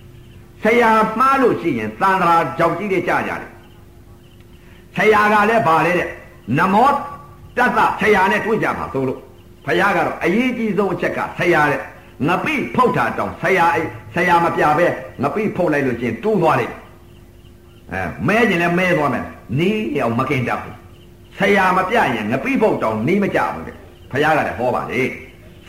[0.62, 3.50] ဆရာမှားလို့ရှိရင်တန်ត្រာကြောက်ကြီးတွေကြကြတယ်
[4.96, 6.08] ဆရာကလည်းဗာလဲတဲ့
[6.58, 6.88] နမော
[7.56, 9.20] တတ္တဆရာနဲ့တွေ့ကြပါသို့လို့
[9.64, 11.80] ဖခင်ကတော့အရေးကြီးဆုံးအချက်ကဆရာတဲ့
[12.25, 13.65] ငပိဖုတ်တာတောင်ဆရာ
[14.15, 14.87] ဆရာမပြပဲ
[15.23, 16.73] ငပိဖုတ်လိုက်လို့ချင်းတူးသွားလိုက်
[17.91, 19.25] အဲမဲကျင်လဲမဲသွားမယ်
[19.59, 20.75] နီးအောင်မကင်တတ်ဘူး
[21.39, 23.75] ဆရာမပြရင်ငပိဖုတ်တောင်နီးမကြဘူးတဲ့
[24.11, 25.01] ဖခင်ကလည်းဟောပါလေ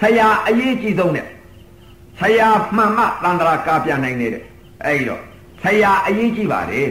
[0.01, 1.27] ဆရာအရေးကြီးဆုံးတဲ့
[2.21, 4.43] ဆရာမှန်မှတန်ត្រာကာပြနိုင်နေတဲ့
[4.85, 5.23] အဲ့တော့
[5.63, 6.89] ဆရာအရေးကြီးပါတယ်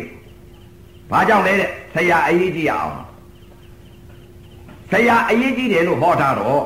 [1.12, 2.94] ဘာကြောင့်လဲတဲ့ဆရာအရေးကြီးအောင်
[4.92, 6.62] ဆရာအရေးကြီးတယ်လို့ဟောထားတော့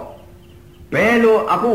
[0.94, 1.72] ဘယ်လိုအခု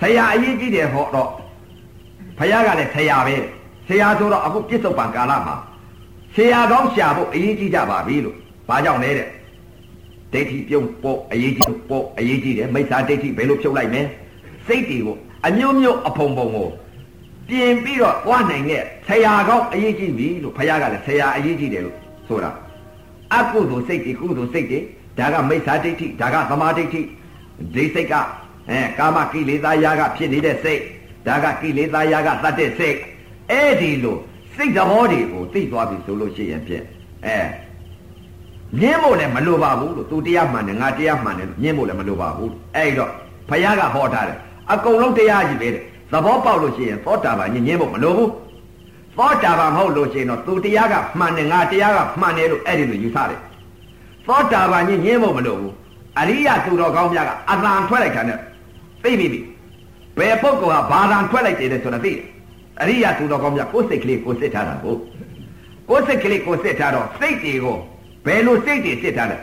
[0.00, 1.30] ဆရာအရေးကြီးတယ်ဟောတော့
[2.38, 3.36] ဖခင်ကလည်းဆရာပဲ
[3.88, 5.54] ဆရာဆိုတော့အခုပြစ္ဆုတ်ပံကာလမှာ
[6.34, 8.36] ဆရာကောင်းရှာဖို့အရေးကြီးကြပါပြီလို့
[8.68, 9.28] ဘာကြောင့်လဲတဲ့
[10.32, 14.02] ဒိဋ္ဌိပြုံးပို့အရေးကြီးပို့အရေးကြီးတယ်မိစ္ဆာဒိဋ္ဌိဘယ်လိုဖြုတ်လိုက်မလဲ
[14.66, 16.68] စိတ်တွေကိုအမျိုးမျိုးအဖုံဖုံကို
[17.48, 21.96] ပြင်ပြီးတော့သွားနိုင်တဲ့ဆရာကောင်းအရေးကြီးပြီလို့ဖခင်ကလည်းဆရာအရေးကြီးတယ်လို့
[22.28, 22.50] ဆိုတာ
[23.34, 24.78] အကုသိုလ်စိတ်တွေကုသိုလ်စိတ်တွေ
[25.18, 27.00] ဒါကမိစ္ဆာဒိဋ္ဌိဒါကသမာဓိဋ္ဌိ
[27.74, 28.14] ဒီစိတ်က
[28.70, 30.80] အဲကာမကိလေသာယာကဖြစ်နေတဲ့စိတ်
[31.26, 32.96] ဒါကကိလေသာယာကတတ်တဲ့စိတ်
[33.50, 34.18] အဲ့ဒီလို
[34.54, 36.84] စိတ်သဘောတွေကိုသိသွားပြီဆိုလို့ရှိရင်ဖြင့်
[37.26, 37.38] အဲ
[38.80, 43.10] ညင်းဖို့လည်းမလိုပါဘူးလို့သူတရားမှန်တယ်ငါတရားမှန်တယ်ညင်းဖို့လည်းမလိုပါဘူးအဲ့တော့
[43.48, 44.38] ဘုရားကဟောထားတယ်
[44.72, 48.30] အကုန်လုံးတရားကြီးပဲတဲ့သဘောပေါက်လို့ရှိရင်သောတာပန်ညင်းဖို့မလိုဘူး
[49.16, 53.40] သောတာပန်မဟုတ်လို့ရှိရင်တော့သူတရားကမှန်တယ်ငါတရားကမှန်တယ်လို့အဲ့ဒီလိုယူဆတယ်
[54.26, 55.74] သောတာပန်ညင်းဖို့မလိုဘူး
[56.18, 58.38] အရိယသူတော်ကောင်းများကအတန်ထွက်လိုက်တာနဲ့
[59.02, 59.40] သိပြီပြီ
[60.18, 62.20] ဘယ်ပုဂ္ဂိုလ်ကဘာသာထွက်လိုက်တယ်ဆိုတာသိတယ်
[62.80, 64.96] အရိယာသူတော်ကောင်းများကိုယ်စိတ်ကလေးကိုစစ်ထားတာကို
[65.88, 67.76] ကိုယ်စိတ်ကလေးကိုစစ်ထားတော့စိတ်တွေကို
[68.26, 69.38] ဘယ်လိုစိတ်တွေစစ်ထားလဲ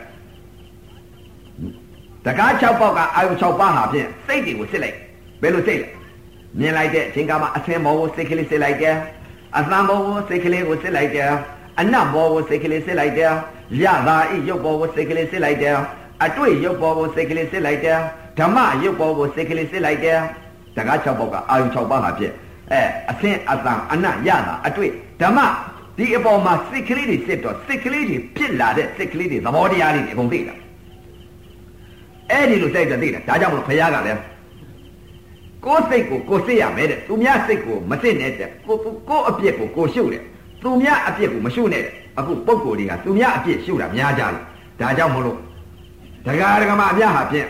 [2.24, 4.96] တကား6ပေါက်ကအာယု6ပါးဟာဖြင့်စိတ်တွေကိုစစ်လိုက်
[5.42, 5.88] ဘယ်လိုစိတ်လဲ
[6.58, 8.96] မြင်လိုက်တဲ့အချိန်ကမှအဆင်းဘောကိုစိတ်ကလေးစစ်လိုက်တယ်
[9.58, 11.30] အသံဘောကိုစိတ်ကလေးကိုစစ်လိုက်တယ်
[11.80, 13.32] အနတ်ဘောကိုစိတ်ကလေးစစ်လိုက်တယ်
[13.82, 15.76] ရတာဤရုပ်ပေါ်ကိုစိတ်ကလေးစစ်လိုက်တယ်
[16.24, 17.98] အတွေ့ရုပ်ပေါ်ကိုစိတ်ကလေးစစ်လိုက်တယ်
[18.38, 20.18] ဓမ္မရုပ်ပေါ်ကိုစိတ်ကလေးစစ်လိုက်တယ်
[20.76, 22.32] တကား6ပေါက်ကအာယု6ပါးဟာဖြစ်
[22.72, 25.38] အဲအသင်အတန်အနရတာအတွေ့ဓမ္မ
[25.98, 30.54] ဒီအပေါ်မှာစိတ်ကလေးတွေစစ်တော့စိတ်ကလေးတွေဖြစ်လာတဲ့စိတ်ကလေးတွေသဘောတရားတွေအကုန်သိတာ
[32.30, 34.20] အဲ့ဒီလိုစိတ်တွေသိတာဒါကြောင့်မလို့ဖခင်ကလည်း
[35.64, 38.76] ကိုယ်စိတ်ကိုကိုစစ်ရမယ်တဲ့သူများစိတ်ကိုမစစ်နဲ့တဲ့ကို
[39.08, 40.22] ကိုအပြစ်ကိုကိုရှုတယ်
[40.62, 44.32] သူများအပြစ်ကိုမရှုနဲ့တဲ့အခုပုံကိုယ်တွေကသူများအပြစ်ရှုတာများကြတယ်
[44.80, 45.38] ဒါကြောင့်မလို့
[46.26, 47.48] ဒကာဒကမအများဟာဖြင့်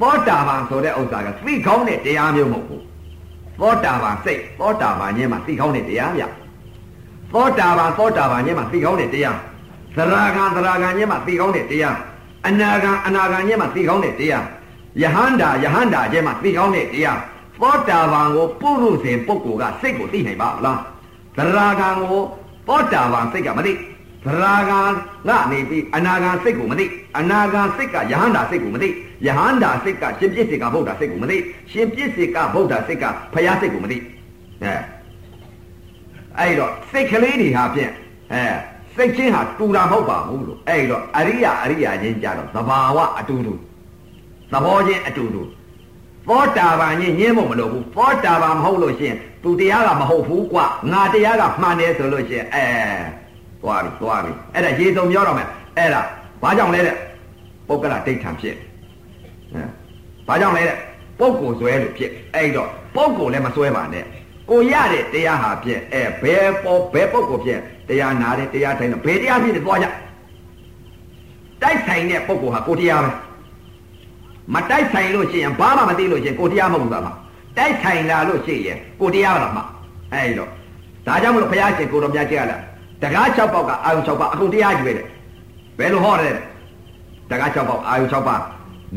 [0.00, 2.82] သောတာပန်ဆိုတဲ့ဥစ္စာကသိကောင်းတဲ့တရားမျိုးမဟုတ်ဘူး
[3.60, 6.24] သောတာပန်စိတ်သောတာပန်ခြင်းမှာသိကောင်းတဲ့တရားဗျ
[7.32, 9.38] သောတာပန်သောတာပန်ခြင်းမှာသိကောင်းတဲ့တရား
[9.96, 11.96] သရဂံသရဂံခြင်းမှာသိကောင်းတဲ့တရား
[12.46, 14.44] အနာဂံအနာဂံခြင်းမှာသိကောင်းတဲ့တရား
[15.02, 17.18] ယဟန္တာယဟန္တာခြင်းမှာသိကောင်းတဲ့တရား
[17.60, 20.78] သောတာပန်ကိုပုရုဇဉ်ပုဂ္ဂိုလ်ကစိတ်ကိုသိနိုင်ပါလား
[21.36, 22.22] သရဂံကို
[22.68, 23.72] သောတာပန်စိတ်ကမသိ
[24.26, 24.80] သရာဂံ
[25.28, 26.84] ကနေပြီးအနာဂံစိတ်ကိုမသိ
[27.18, 28.88] အနာဂံစိတ်ကယဟန္တာစိတ်ကိုမသိ
[29.26, 31.36] ယဟန္တာစိတ်ကရှင်ပြည့်စေကဗုဒ္ဓစိတ်ကိုမသိ
[31.70, 33.98] ရှင်ပြည့်စေကဗုဒ္ဓစိတ်ကဖယားစိတ်ကိုမသိ
[34.62, 34.74] အဲ
[36.38, 37.90] အဲ့တော့စိတ်ကလေးတွေဟာဖြင့်
[38.32, 38.44] အဲ
[38.96, 43.54] စိတ်ချင်းဟာတူတာမဟုတ်ပါဘူးလို့အဲ့တော့အရိယာအရိယာချင်းကြတော့သဘာဝအတူတူ
[44.52, 45.42] သဘောချင်းအတူတူ
[46.28, 50.58] သောတာပန်ကြီးညင်းဖို့မလိုဘူးသောတာပန်မဟုတ်လို့ရှိရင်သူတရားကမဟုတ်ဘူးကွ
[50.92, 52.66] ငါတရားကမှန်တယ်ဆိုလို့ရှိရင်အဲ
[53.62, 55.48] သွားပြီသွားပြီအဲ့ဒါရေစုံပြောတော့မယ်
[55.78, 56.02] အဲ့ဒါ
[56.42, 56.96] ဘာကြောင့်လဲတဲ့
[57.68, 58.56] ပုဂ္ဂလဒိဋ္ဌံဖြစ်
[59.52, 59.62] အဲ
[60.28, 60.76] ဘာကြောင့်လဲတဲ့
[61.18, 64.04] ပုဂ္ဂိုလ်ဆွဲလို့ဖြစ်အဲ့တော့ပုဂ္ဂိုလ်လည်းမဆွဲပါနဲ့
[64.50, 69.86] ကိုရတဲ့တရားဟာဖြစ်အဲဘယ်ပေါ်ဘယ်ပုဂ္ဂိုလ်ဖြစ်တရားနာတယ်တရားထိုင်တော့ဘယ်တရားဖြစ်တယ်သွားကြ
[71.62, 73.10] တိုက်ဆိုင်တဲ့ပုဂ္ဂိုလ်ဟာကိုတရားပဲ
[74.54, 77.12] မတိုက်ဆိုင်လို့ရှိရင်ဘာမှမသိလို့ရှိရင်ကိုတရားမဟုတ်ဘူးသားမှာ
[77.58, 79.62] တိုက်ဆိုင်လာလို့ရှိရင်ကိုတရားတော့မှ
[80.12, 80.48] အဲ့တော့
[81.06, 82.60] ဒါကြောင့်မလို့ဘုရားရှင်ကိုတော်မြတ်ကြည့်ရလား
[83.02, 85.06] တကား6ပေါက်ကအာယု6ပါအကုန်တရားကျွေးတယ်
[85.78, 86.36] ဘယ်လိုဟောတယ်
[87.30, 88.36] တကား6ပေါက်အာယု6ပါ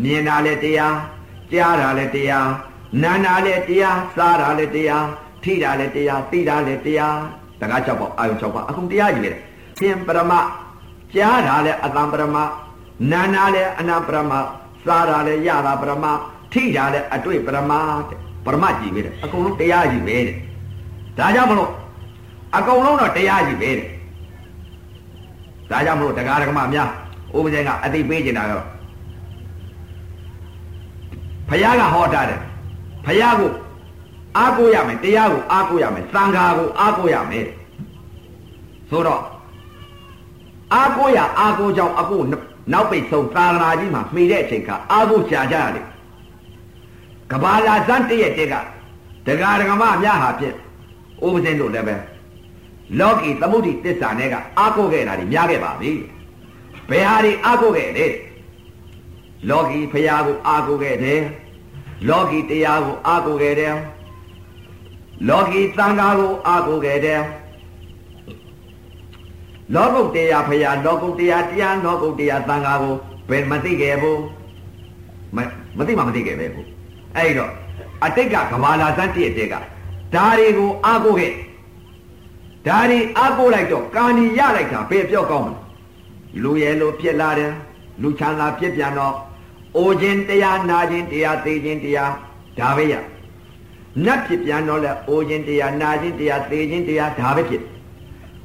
[0.04, 0.96] မြင်တာလည်းတရား
[1.52, 2.50] ကြားတာလည်းတရား
[3.04, 5.06] နာတာလည်းတရားစားတာလည်းတရား
[5.44, 7.18] ထိတာလည်းတရားသိတာလည်းတရား
[7.62, 9.36] တကား6ပေါက်အာယု6ပါအကုန်တရားကျွေးတယ်
[9.80, 10.34] သင်ပရမ
[11.14, 12.38] ကြားတာလည်းအတံပရမ
[13.12, 14.34] နာတာလည်းအနာပရမ
[14.86, 16.06] စားတာလည်းရတာပရမ
[16.54, 17.72] ထိတာလည်းအတွေ့ပရမ
[18.10, 20.36] တဲ့ပရမကြည့်ပဲတဲ့အကုန်လုံးတရားကြီးပဲတဲ့
[21.18, 21.72] ဒါကြောင့်မလို့
[22.56, 23.88] အကုန်လုံးတော့တရားကြီးပဲတဲ့
[25.72, 26.90] ဒါကြောင့်မလို့တရားဓမ္မများ
[27.36, 28.66] ဥပဇင်ကအတိပေးနေတာကတော့
[31.50, 32.42] ဖယားကဟောထားတယ်
[33.06, 33.52] ဖယားကို
[34.38, 37.46] အားကိုးရမယ်တရားကိုအားကိုးရမယ်သံဃာကိုအားကိုးရမယ်
[38.90, 39.22] ဆိုတော့
[40.74, 42.18] အားကိုးရအားကိုးကြောင့်အခု
[42.74, 45.86] နောက်ပိတ်ဆုံးသာသနာကြီးမှာမှီတဲ့အချိန်ကအားကိုးကြာကြရတယ်
[47.32, 48.56] ကဘာလာဇန်တည့်ရဲ့တက်က
[49.26, 50.56] တရားဓမ္မများဟာဖြင့်
[51.26, 51.96] ဥပဇင်တို့လည်းပဲ
[53.00, 55.92] လောကီသမုဒိတစ္ဆာနဲ့ကအာကိုခဲ့တာတွေများခဲ့ပါပြီ
[56.90, 58.08] ဘယ်ဟာတွေအာကိုခဲ့လဲ
[59.50, 61.22] လောကီဖရာကိုအာကိုခဲ့တယ်
[62.10, 63.76] လောကီတရားကိုအာကိုခဲ့တယ်
[65.28, 67.22] လောကီသံဃာကိုအာကိုခဲ့တယ်
[69.74, 72.96] လောကုတ်တရားဖရာလောကုတ်တရားတရားလောကုတ်တရားသံဃာကို
[73.30, 74.22] ဘယ်မသိခဲ့ဘူး
[75.36, 75.38] မ
[75.78, 76.68] မသိမှမသိခဲ့ပဲဘူး
[77.16, 77.52] အဲ့တော့
[78.06, 81.32] အတိတ်ကကဘာလာစံတည့်တဲ့ကဒါတွေကိုအာကိုခဲ့
[82.68, 85.60] ဒါတွေအားကိုးလိုက်တော့ကာဏီရလိုက်တာဘယ်ပြောက်ကောင်းမလဲ
[86.44, 87.54] လူရဲ့လိုဖြစ်လာတယ်
[88.02, 89.16] လူချမ်းသာဖြစ်ပြန်တော့
[89.78, 92.12] အိုခြင်းတရားနာခြင်းတရားသိခြင်းတရား
[92.60, 92.94] ဒါပဲရ
[94.06, 97.64] နတ်ဖြစ်ပြန်တော့လဲအိုခြင်းတရားနာခြင်းတရားသိခြင်းတရားဒါပဲဖြစ်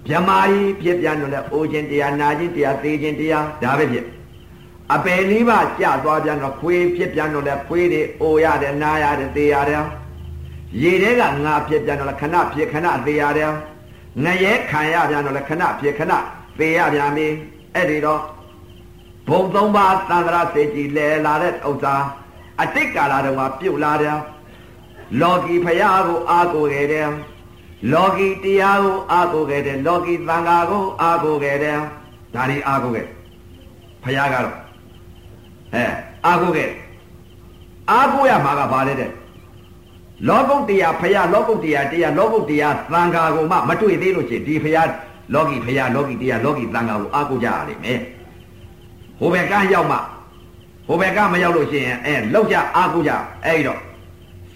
[0.06, 4.06] မြမာရီဖြစ်ပြန်တော့လဲအိုခြင်းတရားနာခြင်းတရားသိခြင်းတရားဒါပဲဖြစ်
[4.94, 9.84] အပယ်လေးပါးကြာသွားပြန်တော့ခွေးဖြစ်ပြန်တော့လဲခွေးတွေအိုရတယ်နာရတယ်သိရတယ်
[10.82, 13.52] ရေထဲကငါဖြစ်ပြန်တော့လဲခဏဖြစ်ခဏသိရတယ်
[14.24, 16.12] ငရဲခံရပြန်တော့လေခဏဖြစ်ခဏ
[16.58, 17.26] သေရပြန်ပြီ
[17.74, 18.22] အဲ့ဒီတော့
[19.28, 21.94] ဘုံသုံးပါးသံဃာစေကြီးလဲလာတဲ့ဥစ္စာ
[22.62, 24.18] အတိတ်ကာလတုန်းကပြုတ်လာတယ်
[25.20, 27.08] လောကီဖရာကိုအာကိုခဲ့တယ်
[27.92, 31.78] လောကီတရားကိုအာကိုခဲ့တယ်လောကီသံဃာကိုအာကိုခဲ့တယ်
[32.34, 33.06] ဒါတွေအာကိုခဲ့
[34.04, 34.56] ဖရာကတော့
[35.74, 35.84] အဲ
[36.26, 36.70] အာကိုခဲ့
[37.90, 39.10] အာကိုရမှာကဘာလဲတဲ့
[40.28, 44.82] လောကုတ်တရားဖရာလောကုတ်တရားတရားလောကုတ်တရားသံဃာကိုမှမတွေ့သေးလို့ရှိရင်ဒီဖရာ
[45.34, 48.00] လောကီဖရာလောကီတရားလောကီသံဃာကိုအားကိုးကြရလိမ့်မယ်
[49.18, 49.96] ဟိုဘက်ကရောက်မှ
[50.86, 53.12] ဟိုဘက်ကမရောက်လို့ရှိရင်အဲလောက်ကြအားကိုးကြ
[53.44, 53.78] အဲ့တော့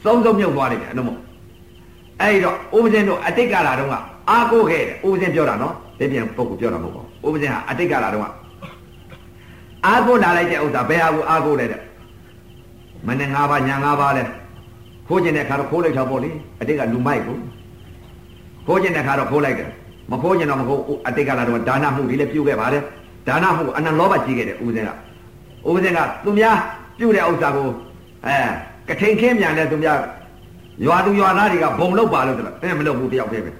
[0.02, 1.18] စုံစုံမြုပ်သွားလိမ့်မယ်အဲ့လိုမို့
[2.20, 3.94] အဲ့တော့ဥပဇင်းတို့အတိတ်ကာလတုန်းက
[4.30, 8.28] အားကိုးခဲ့တယ်ဥပဇင်းပြောတာနော်ဒီပြန်ပုဂ္ဂိုလ်ပြောတာမဟုတ်ပါဘူးဥပဇင်းဟာအတိတ်ကာလတုန်းက
[9.86, 11.80] အားကိုးလာလိုက်တဲ့ဥစ္စာဘယ်ဟာကိုအားကိုးလဲတဲ့
[13.06, 14.24] မနေ့၅ပါးညာ၅ပါးလဲ
[15.08, 16.30] ခိုးကျင်တဲ့ခါတော့ခိုးလိုက်တာပေါ့လေ
[16.60, 17.36] အတိတ်ကလူမိုက်ကို
[18.66, 19.68] ခိုးကျင်တဲ့ခါတော့ခိုးလိုက်တယ်
[20.10, 22.82] မခိုးကျင်တော့မခိုးအတိတ်ကလာတော့ဒါနမှုတွေလည်းပြုခဲ့ပါတယ်
[23.28, 24.90] ဒါနမှုအနန္လောဘကြီးခဲ့တယ်ဦးဇင်းက
[25.68, 26.56] ဦးဇင်းကသူများ
[26.98, 27.68] ပြုတဲ့ဥစ္စာကို
[28.26, 28.36] အဲ
[28.88, 29.98] ကထိန်ခင်းမြန်တဲ့သူများ
[30.84, 33.52] ရွာသူရွာသားတွေကဘုံလောက်ပါလို့ဆိုတော့အဲမလုပ်ဘူးတယောက်တည်းပဲ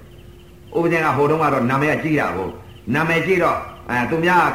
[0.77, 2.49] ဦးဇင်းကဟိုတုန်းကတော့နာမည်ကကြီးတာကို
[2.93, 3.57] နာမည်ကြီးတော့
[3.89, 4.45] အဲသူများ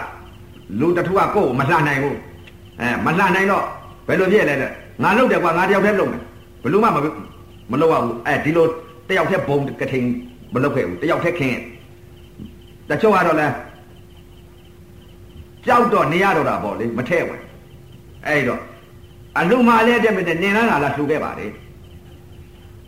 [0.80, 2.16] လူတထုကကိုယ်မလှနိုင်ဘူး
[2.80, 3.64] အဲမလှနိုင်တော့
[4.06, 4.70] ဘယ်လိုဖြစ်လဲတဲ့
[5.02, 6.22] ငါလုပ်တယ်ကွာငါတယောက်တည်းလုပ်မယ်
[6.62, 6.90] ဘယ်လို့မှမ
[7.72, 8.66] မလုပ်ရဘူးအဲဒီလို
[9.08, 10.06] တယောက်တည်းဘုံကထိန်
[10.54, 11.60] မလုပ်ခဲ့ဘူးတယောက်တည်းခင်း
[12.90, 13.48] တချို့ကတော့လဲ
[15.66, 17.40] ကြောက်တော့နေရတော့တာပေါ့လေမထဲ့ဝင်
[18.26, 18.60] အဲ့တော့
[19.38, 21.50] အလူမာလေးတဲ့မြတဲ့နင်လာလာလှူခဲ့ပါတယ်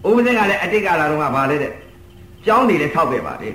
[0.08, 1.72] ဥပဇင်းကလည်းအတိတ်ကလာတော့ကဘာလဲတဲ့
[2.46, 3.54] ကျောင်းနေလည်းဆောက်ခဲ့ပါတယ်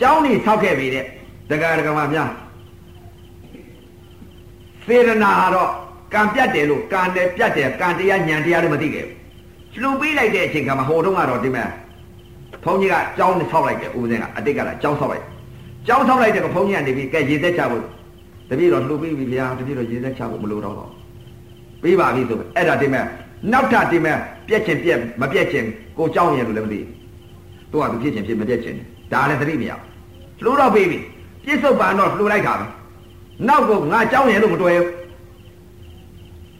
[0.00, 1.04] ကျောင်းနေဆောက်ခဲ့ပြီတဲ့
[1.50, 2.30] တက္ကရာကမများ
[4.86, 5.70] စေရနာကတော့
[6.16, 11.68] ကံပြတ်တယ်လို့ကံတယ်ပြတ်တယ်ကံတရားညံတရားလည်းမသိခဲ့ဘူးလှူပေးလိုက်တဲ့အချိန်ကမှဟိုတုန်းကတော့ဒီမဲ့
[12.64, 15.24] ဘုန်းကြီးကကျောင်းနေဆောက်လိုက်တယ်ဥပဇင်းကအတိတ်ကလာကျောင်းဆောက်လိုက်
[15.86, 17.82] ကျောင်းဆောက်လိုက်တဲ့ကဘုန်းကြီးကနေပြီးကဲရေသက်ချဖို့
[18.50, 20.90] တပည့်တော်လှူပြီးပြီဗျာတပည့်တော်ရေသက်ချဖို့မလိုတော့တော့
[21.82, 23.04] ပြီးပါပြီဆိုအဲ့ဒါဒီမဲ့
[23.52, 24.16] နောက်ထပ်ဒီမဲ့
[24.48, 25.64] ပြက်ချင်ပြက်မပြက်ချင်
[25.98, 26.80] ကိုကြောင်းရလို့လည်းမသိ
[27.70, 28.74] သူကသူဖြစ်ချင်ဖြစ်မပြက်ချင်
[29.12, 29.72] ဒါလည်းသတိမရ
[30.42, 30.98] လှူတော့ပြီးပြီ
[31.44, 32.66] ပြစ္ဆုတ်ပန်တော့လှူလိုက်တာပဲ
[33.48, 35.05] နောက်ကငါကြောင်းရလို့မတွေ့ဘူး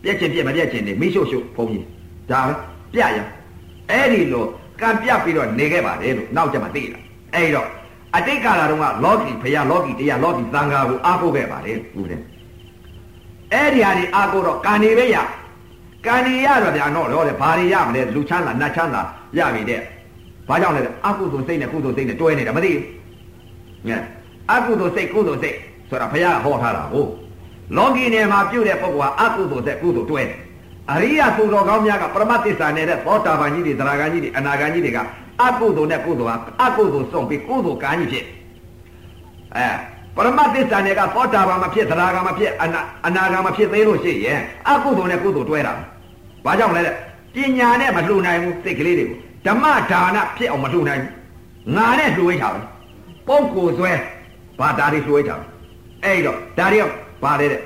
[0.07, 1.84] ပြက်ချင်ပြက်မပြက်ချင်နေမိရှုပ်ရှုပ်ဘုန်းကြီး
[2.30, 2.54] ဒါပဲ
[2.92, 3.18] ပြရ
[3.90, 4.44] အဲ့ဒီလို
[4.80, 6.98] ကံပြပြီးတော့နေခဲ့ပါတယ်လို့နောက်ကျမှသိတာ
[7.34, 7.68] အဲ့တော့
[8.16, 12.20] အတိတ်ကာလတုန်းကလောကီဖရာလောကီတရားလောကီသံဃာကိုအားကိုးခဲ့ပါတယ်ဦးတဲ့
[13.52, 15.16] အဲ့ဒီဟာဒီအားကိုးတော့ကံနေပဲရ
[16.07, 19.02] ကံနေရတော့ဗျာတော့တော့လေဘာတွေရမလဲလူချမ်းသာနတ်ချမ်းသာ
[19.38, 19.80] ရပြီတဲ့
[20.48, 22.82] ဘာကြောင့်လဲအကုသိုလ်စိတ်နဲ့ကုသိုလ်စိတ်နဲ့တွဲနေတာမသိဘူး
[23.88, 23.96] ငဲ
[24.52, 25.57] အကုသိုလ်စိတ်ကုသိုလ်စိတ်
[25.88, 27.11] ဆိုတာဘုရားဟောထားတာဟုတ်
[27.76, 30.38] လောကီနယ်မှာပြုတဲ့ပုဂ္ဂိုလ်ကအကုသိုလ်စိတ်ကုသိုလ်တွဲတယ်
[30.90, 34.98] အရိယသူတော်ကောင်းများကပရမတ်သစ္စာနေတဲ့သောတာပန်ကြီးတွေသရဂန်ကြီးတွေအနာဂန်ကြီးတွေက
[35.42, 38.24] အကုသိုလ်နဲ့ကုသိုလ်ဟာအကုသိုလ်စွန့်ပြီးကုသိုလ်ကံကြီးဖြစ်
[39.56, 39.68] အဲ
[40.16, 45.72] ပရမတ်သစ္စာနဲ့ကသောတာပန်မဖြစ်သရဂန်မဖြစ်အနာအနာဂန်မဖြစ်သေးလို့ရှိရင်အကုသိုလ်နဲ့ကုသိုလ်တွဲတာ
[46.44, 46.94] ဘာကြောင့်လဲတဲ့
[47.34, 51.12] ပညာနဲ့မလှူနိုင်ဘူးစိတ်ကလေးတွေကိုဓမ္မဒါနဖြစ်အောင်မလှူနိုင်ဘူး
[51.76, 52.60] ငါနဲ့လှူဝိချာပဲ
[53.28, 53.92] ပုဂ္ဂိုလ်ဆွဲ
[54.60, 55.36] ဘာဒါတွေလှူဝိချာ
[56.04, 56.80] အဲ့တော့ဒါတွေ
[57.22, 57.60] ကဘာလဲတဲ့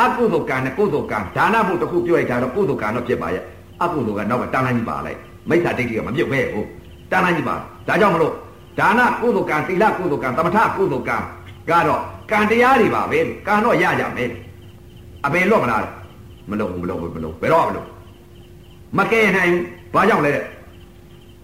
[0.00, 3.42] အကုသိုလ်ကံနဲ့ကုသိုလ်ကံဒါနဖို့တစ်ခုပြောရတာတော့ကုသိုလ်ကံတော့ဖြစ်ပါရဲ့
[3.82, 5.18] အကုသိုလ်ကနောက်ကတန်းလိုက်ပါလိုက်
[5.48, 6.68] မိစ္ဆာဒိဋ္ဌိကမပြုတ်ပဲဟုတ်
[7.10, 8.32] တန်းလိုက်ပါဒါကြောင့်မလို့
[8.78, 11.16] ဒါနကုသိုလ်ကံသီလကုသိုလ်ကံသမထကုသိုလ်ကံ
[11.70, 12.00] ကတော့
[12.30, 14.30] ကံတရားတွေပါပဲကံတော့ရကြမယ်
[15.24, 15.86] အပင်လွတ်မလား
[16.50, 17.84] မလုံဘူးမလုံဘူးမလုံဘယ်တော့မလုံ
[18.98, 19.52] မကဲနိုင်
[19.94, 20.44] ဘာကြောင့်လဲတဲ့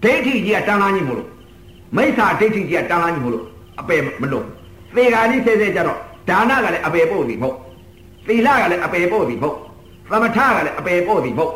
[0.03, 1.29] ဒိဋ္ဌိကြီးကတန်းလိုက်မို့လို့
[1.95, 3.45] မိစ္ဆာဒိဋ္ဌိကြီးကတန်းလိုက်မို့လို့
[3.79, 4.43] အပယ်မလုံ
[4.95, 5.99] သေဃာကြီးဆဲဆဲကြတော့
[6.29, 7.55] ဒါနကလည်းအပယ်ပို့ပြီမဟုတ်
[8.27, 9.57] သီလကလည်းအပယ်ပို့သည်မဟုတ်
[10.11, 11.53] သမထကလည်းအပယ်ပို့သည်မဟုတ်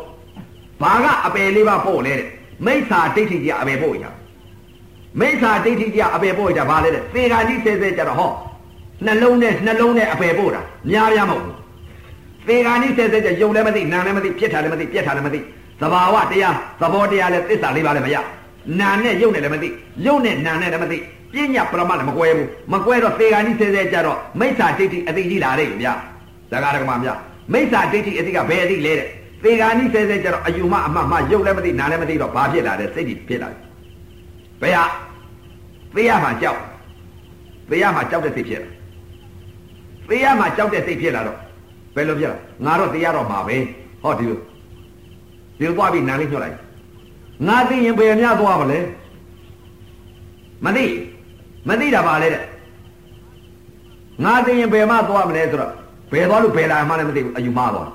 [0.82, 2.28] ဘာကအပယ်လေးပါပို့လဲတဲ့
[2.66, 4.04] မိစ္ဆာဒိဋ္ဌိကြီးအပယ်ပို့ရ
[5.20, 8.30] မိစ္ဆာဒိဋ္ဌိကြီးအပယ်ပို့ရဘာလဲတဲ့သေဃာကြီးဆဲဆဲကြတော့ဟော
[9.06, 10.60] နှလုံးနဲ့နှလုံးနဲ့အပယ်ပို့တာ
[10.90, 11.56] များများမဟုတ်ဘူး
[12.48, 15.40] သေဃာကြီးဆဲဆဲကြယုံလည်းမသိနာလည်းမသိပြက်တာလည်းမသိပြက်တာလည်းမသိ
[15.80, 18.16] သဘာဝတရားသဘောတရားလည်းသစ္စာလေးပါလည်းမရ
[18.80, 19.68] နာနဲ့ယုံနဲ့လည်းမသိ
[20.06, 20.98] ယုံနဲ့နာနဲ့လည်းမသိ
[21.36, 25.92] ပညာပရမတ်လည်းမကွဲဘူးမကွဲတော့သေဃာကြီးဆဲဆဲကြတော့မိစ္ဆာဒိဋ္ဌိအသိကြီးလာတယ်ဗျာ
[26.50, 27.18] ဇဂရကမများ
[27.52, 29.08] မိစ္ဆာဒိဋ္ဌိအသိကဘယ်အသိလဲတဲ့
[29.42, 33.60] သေဂာနိဆဲဆဲကြတော့အယူမအမှတ်မှရုပ်လည်းမသိနားလည်းမသိတော့ဘာဖြစ်လာလဲစိတ်ကြီးဖြစ်လာတယ်
[34.62, 34.84] ဘယ်ဟာ
[35.94, 36.60] သေရမှာကြောက်
[37.70, 38.68] သေရမှာကြောက်တဲ့စိတ်ဖြစ်လာ
[40.08, 41.38] သေရမှာကြောက်တဲ့စိတ်ဖြစ်လာတော့
[41.94, 43.56] ဘယ်လိုဖြစ်လာငါတော့သေရတော့မှာပဲ
[44.02, 44.38] ဟောဒီလို
[45.58, 46.56] ဒီလိုသွားပြီးနားလေးညှော့လိုက်
[47.48, 48.78] ငါသိရင်ဘယ်များသွားမလဲ
[50.64, 50.84] မသိ
[51.68, 52.44] မသိတာပါလေတဲ့
[54.24, 55.72] ငါသိရင်ဘယ်မှသွားမလဲဆိုတော့
[56.12, 57.90] ဘယ်သွားလို့ဘယ်လာမှလည်းမသိဘူးအယူမှားသွား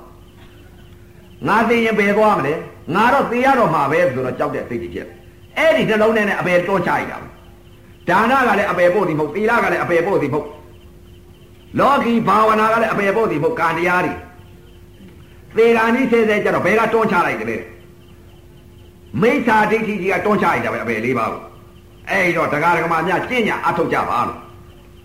[1.48, 2.52] ငါသိရင်ဘယ်သွားမလဲ
[2.94, 5.06] ငါတော့သိရတော့မှာပဲဆိုတော့ကြောက်တဲ့စိတ်ကြီးဖြစ်
[5.58, 7.18] အဲ့ဒီနှလုံးထဲနဲ့အပယ်တွန်းချလိုက်တာ
[8.08, 10.46] ဒါနကလည်းအပယ်ပို့သည်မဟုတ်သီလကလည်းအပယ်ပို့သည်မဟုတ်
[11.78, 14.14] လောကီဘာဝနာကလည်းအပယ်ပို့သည်မဟုတ်ကာတရားတွေ
[15.56, 17.62] သေဂာနိဆဲဆဲကြတော့ဘယ်ကတွန်းချလိုက်တယ်
[19.22, 21.51] မိစ္ဆာဒိဋ္ဌိကြီးကတွန်းချလိုက်တာပဲအပယ်လေးပါဘူး
[22.10, 24.38] အဲ့တော့တရားဓမ္မများကျင့်ညာအထုတ်ကြပါလို့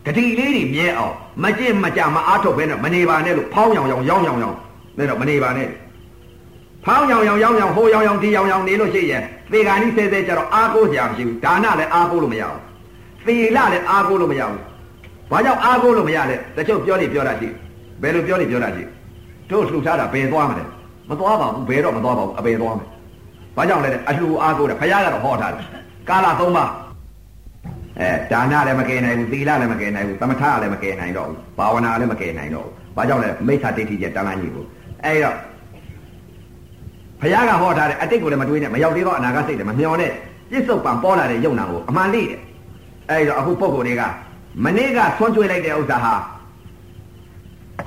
[0.05, 4.55] ဂတိလေးတွေမြဲအောင်မကြင့်မကြမအားထုတ်ဘဲနဲ့မနေပါနဲ့လို့ဖောင်းရောင်ရောင်ရောင်းရောင်ရောင်
[4.97, 5.69] နဲ့တော့မနေပါနဲ့
[6.85, 12.61] ဖောင်းရောင်ရောင်ရောင်းရောင်ဟိုရောင်ရောင်ဒီရောင်ရောင်နေလို့ရှိရင်သေဂာနိဆဲဆဲကြတော့အားကိုးကြမရှိဘူးဒါနလည်းအားကိုးလို့မရဘူး
[13.25, 14.61] သီလလည်းအားကိုးလို့မရဘူး
[15.31, 17.49] ဘာကြောင့်အားကိုးလို့မရလဲတချို့ပြောနေပြောတာရှိ
[18.01, 18.83] ဘယ်လိုပြောနေပြောတာရှိ
[19.49, 20.63] တို့လှူထားတာဘယ်သွားမလဲ
[21.09, 22.87] မသွားပါဘူးဘယ်တော့မသွားပါဘူးအဘယ်သွားမယ်
[23.57, 25.63] ဘာကြောင့်လဲအလှူအားကိုးတယ်ခရကတော့ဟောထားတယ်
[26.09, 26.69] ကာလသုံးပါး
[28.01, 34.65] အဲဒါနလည်းမကယ်နိုင်ဘူးသီလလည်းမကယ်နိုင်ဘူးသမထလည်းမကယ်နိုင်တော့ဘူးဘာဝနာလည်းမကယ်နိုင်တော့ဘူးဘာကြောင့်လဲမိစ္ဆာဒိဋ္ဌိကျတန်လန်းကြီးကို
[35.05, 35.35] အဲ့တော့
[37.21, 40.11] ဘုရားကဟောထားတဲ့အတိတ်ကိုလည်းမတွေးနဲ့မရောက်သေးတော့အနာဂတ်စိတ်လည်းမမျောနဲ့
[40.51, 42.41] ပြစ္ဆုတ်ပံပေါ်လာတဲ့ယုံနာကိုအမှန်လေးတယ်
[43.09, 44.03] အဲ့တော့အခုပုံကိုယ်တွေက
[44.65, 46.13] မနေ့ကဆွန့်ကျွေးလိုက်တဲ့ဥစ္စာဟာ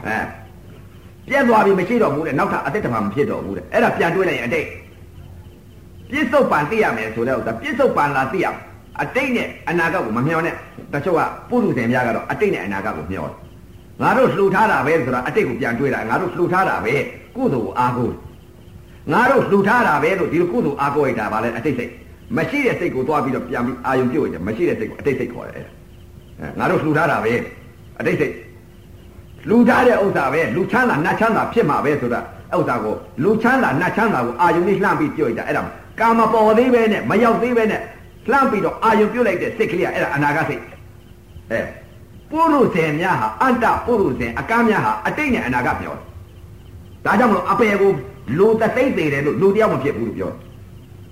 [0.07, 0.17] အဲ
[1.29, 4.67] ပြက်သွားပြီမရှိတော့ဘူးတဲ့နောက်ထပ်အသက်တမှာမဖြစ်တော့ဘူးတဲ့အဲ့ဒါပြန်တွေးလိုက်ရင်အတိတ်
[6.11, 8.47] ပြစ္ဆုတ်ပံသိရမယ်ဆိုတဲ့ဥစ္စာပြစ္ဆုတ်ပံလာသိရ
[9.03, 10.55] အတိတ်နဲ့အနာဂတ်ကိုမမျှော်နဲ့
[10.93, 11.21] တချို့က
[11.51, 13.37] ပုရုဇဉ်များကတော့အတိတ်နဲ့အနာဂတ်ကိုမျှော်တယ်
[14.03, 16.95] ငါတို့လှူထားတာပဲဆိုတာအတိတ်ကိုပြန်တွေးတာငါတို့လှူထားတာပဲ
[17.37, 18.15] ကုသိုလ်ကိုအားကိုး
[19.13, 21.93] ငါတို့လှူထားတာပဲလို့ဒီလိုကုသိုလ်အားကိုးရတာဗာလဲအတိတ်စိတ်
[22.37, 27.33] မရှိတဲ့စိတ်ကိုသွားပြီးတော့ပြန်ပြီးအာယုံပြုတ်ရတယ်မရှိတဲ့စိတ်ကိုအတိတ်စိတ်ခေါ်တယ်အဲငါတို့လှူထားတာပဲ
[28.01, 28.35] အတိတ်စိတ်
[29.49, 32.21] လူထားတဲ့ဥစ္စာပဲလူချမ်းသာနတ်ချမ်းသာဖြစ်မှာပဲဆိုတာ
[32.57, 32.95] ဥစ္စာကို
[33.25, 35.63] လူချမ်းသာနတ်ချမ်းသာကိုအာယုန်လေးလှမ်းပြီးပြုတ်ရတာအဲ့ဒါ
[36.01, 37.81] ကာမပေါ်သေးပဲနဲ့မရောက်သေးပဲနဲ့
[38.31, 40.63] လှမ်းပြီးတော့အာယုန်ပြုတ်လိုက်တဲ့စိတ်ကလေးကအဲ့ဒါအနာဂတ်စိတ်
[41.51, 41.61] အဲ
[42.31, 46.05] ပုရုဇဉ်များဟာအတ္တပုရုဇဉ်အကမ်းများဟာအတိတ်နဲ့အနာဂတ်ပြောတယ်
[47.05, 47.93] ဒါကြောင့်မလို့အပေကို
[48.39, 50.37] လူတသိမ့်သေးတယ်လို့လူတယောက်မဖြစ်ဘူးလို့ပြောတယ်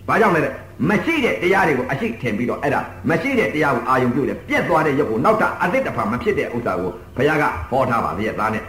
[0.09, 0.51] ဘာကြောင့်လဲ
[0.89, 2.81] မရှိတဲ့တရားတွေကိုအရှိထင်ပြီးတော့အဲ့ဒါ
[3.11, 8.63] မရှိတဲ့တရားကိုအာယုံပြုတ်တယ်ပြက်သွားတဲ့ရုပ်ကိုနောက်တာအသစ်တစ်ဖန်မဖြစ်တဲ့ဥစ္စာကိုဘုရားကဟောထားပါသေးရဲ့သားနဲ့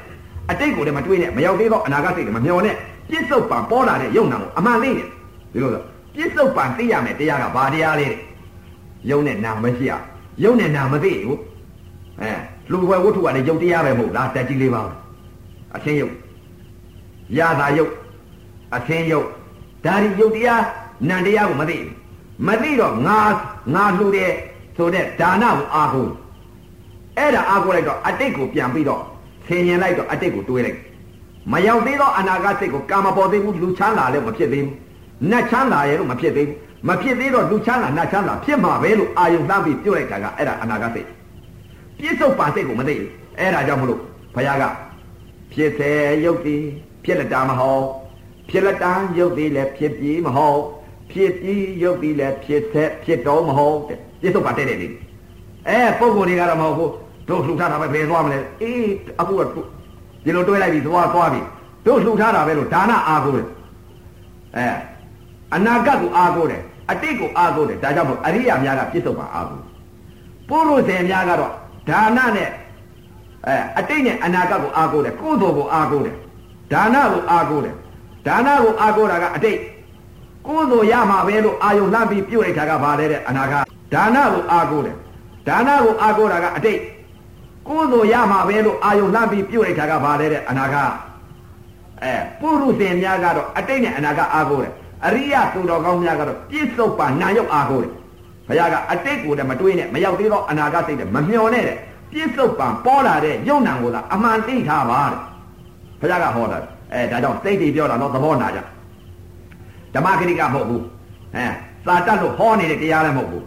[0.51, 2.75] အတိတ်ကိုလည်းမတွေးနဲ့မရောက်သေးတော့အနာဂတ်စိတ်တွေမမျောနဲ့
[3.09, 5.07] ပြစ္ဆုတ်ပံပေါ်လာတဲ့ယုံနာကိုအမှန်သိတယ်
[5.53, 5.83] ဒီလိုဆို
[6.15, 8.07] ပြစ္ဆုတ်ပံသိရမယ်တရားကဘာတရားလဲ
[9.09, 9.93] ယုံနဲ့နာမရှိရ
[10.43, 11.39] ယုံနဲ့နာမသိဘူး
[12.21, 12.31] အဲ
[12.71, 14.81] လူဝဲဝတ္ထုကလည်းယုတ်တရားပဲမဟုတ်လားတက်ကြီးလေးပါ
[15.75, 16.13] အချင်းယုတ်
[17.37, 17.91] ရတာယုတ်
[18.75, 19.27] အချင်းယုတ်
[19.85, 20.63] ဒါဒီယုတ်တရား
[21.09, 21.91] နန္တရားကိုမသိဘူး
[22.47, 23.19] မသိတော့ငါ
[23.73, 24.31] ငါလှူတယ်
[24.77, 26.01] ဆိုတဲ့ဒါနကိုအာဟု
[27.17, 29.01] အဲ့ဒါအာဟုလိုက်တော့အတိတ်ကိုပြန်ပြီးတော့
[29.47, 30.79] ဆင်ញင်လိုက်တော့အတိတ်ကိုတွေးလိုက်
[31.51, 34.75] မရောက်သေးတော့အနာဂတ်စိတ်ကိုကာမပေါ်သေးဘူးလူချမ်းသာလည်းမဖြစ်သေးဘူး
[35.31, 36.57] နတ်ချမ်းသာရဲ့လို့မဖြစ်သေးဘူး
[36.87, 41.07] မဖြစ်သေးတော့လူချမ်းသာနတ်ချမ်းသာဖြစ်မှာပဲလို့အာယုံလှမ်းပြီးပြုတ်လိုက်တာကအဲ့ဒါအနာဂတ်စိတ်
[41.99, 43.09] ပြစ္ဆုတ်ပါစိတ်ကိုမသိဘူး
[43.39, 43.99] အဲ့ဒါကြောင့်မလို့
[44.35, 44.63] ဘုရားက
[45.53, 45.91] ဖြစ်စေ
[46.25, 46.63] ရုပ်တည်
[47.03, 47.83] ဖြစ်လက်တာမဟုတ်
[48.49, 50.59] ဖြစ်လက်တာရုပ်တည်လည်းဖြစ်ပြီးမဟုတ်
[51.11, 54.87] ဖြစ်ပြီးရုပ်ပြီးလည်းဖြစ်ဆက်ဖြစ်တော့မဟုတ်တဲ့ပြစ္ဆုတ်ပါတဲ့တဲ့လေ
[55.69, 56.91] အဲပုံကိုယ်တွေကတော့မဟုတ်ဘူး
[57.29, 59.41] တို့လှူထားတာပဲဘယ်သွားမလဲအေးအခုက
[60.23, 61.41] ဒီလိုတွဲလိုက်ပြီးသွားသွားပြီ
[61.85, 63.47] တို့လှူထားတာပဲလို့ဒါနအားကိုးတယ်
[64.57, 64.67] အဲ
[65.55, 69.63] အနာဂတ်ကိုအားကိုးတယ်အတိတ်ကိုအားကိုးတယ်ဒါကြောင့်မို့အရိယာများကပြစ္ဆုတ်ပါအားကိုး
[70.49, 71.51] ပုရုဇဉ်များကတော့
[71.89, 72.49] ဒါနနဲ့
[73.47, 76.15] အဲအတိတ်နဲ့အနာဂတ်ကိုအားကိုးတယ်ကုသိုလ်ကိုအားကိုးတယ်
[76.71, 77.75] ဒါနကိုအားကိုးတယ်
[78.27, 79.59] ဒါနကိုအားကိုးတာကအတိတ်
[80.47, 84.95] ကိုယ်သို့ရမှာပဲလို့အာယုံလှမ်းပြီးပြုတ်လိုက်တာကဘာလဲတဲ့အနာဂတ်ဒါနကိုအာကိုတယ်
[85.47, 86.79] ဒါနကိုအာကိုတာကအတိတ်
[87.67, 90.91] ကိုယ်သို့ရမှာပဲလို့အာယုံလှမ်းပြီးပြုတ်လိုက်တာကဘာလဲတဲ့အနာဂတ်
[92.03, 94.73] အဲပုရုဇဉ်များကတော့အတိတ်နဲ့အနာဂတ်အာကိုတယ်
[95.05, 97.91] အရိယသူတော်ကောင်းများကတော့ပြစ္ဆုတ်ပါနာယုတ်အာကိုတယ်
[98.47, 101.77] ဘုရားကအတိတ်ကိုလည်းမတွေးနဲ့မရောက်သေးတော့အနာဂတ်စိတ်နဲ့မမျောနဲ့တဲ့
[102.11, 105.19] ပြစ္ဆုတ်ပံပေါ်လာတဲ့ယုံနံကိုသာအမှန်သိထားပါတဲ့
[106.01, 106.57] ဘုရားကဟောတာ
[106.93, 108.59] အဲဒါကြောင့်စိတ်တွေပြောတာတော့သဘောနာကြ
[109.93, 110.83] ဓမ္မဂရိကမဟုတ်ဘူး
[111.35, 111.45] အဲ
[111.85, 113.45] စာတတ်လို့ဟောနေတဲ့တရားလည်းမဟုတ်ဘူး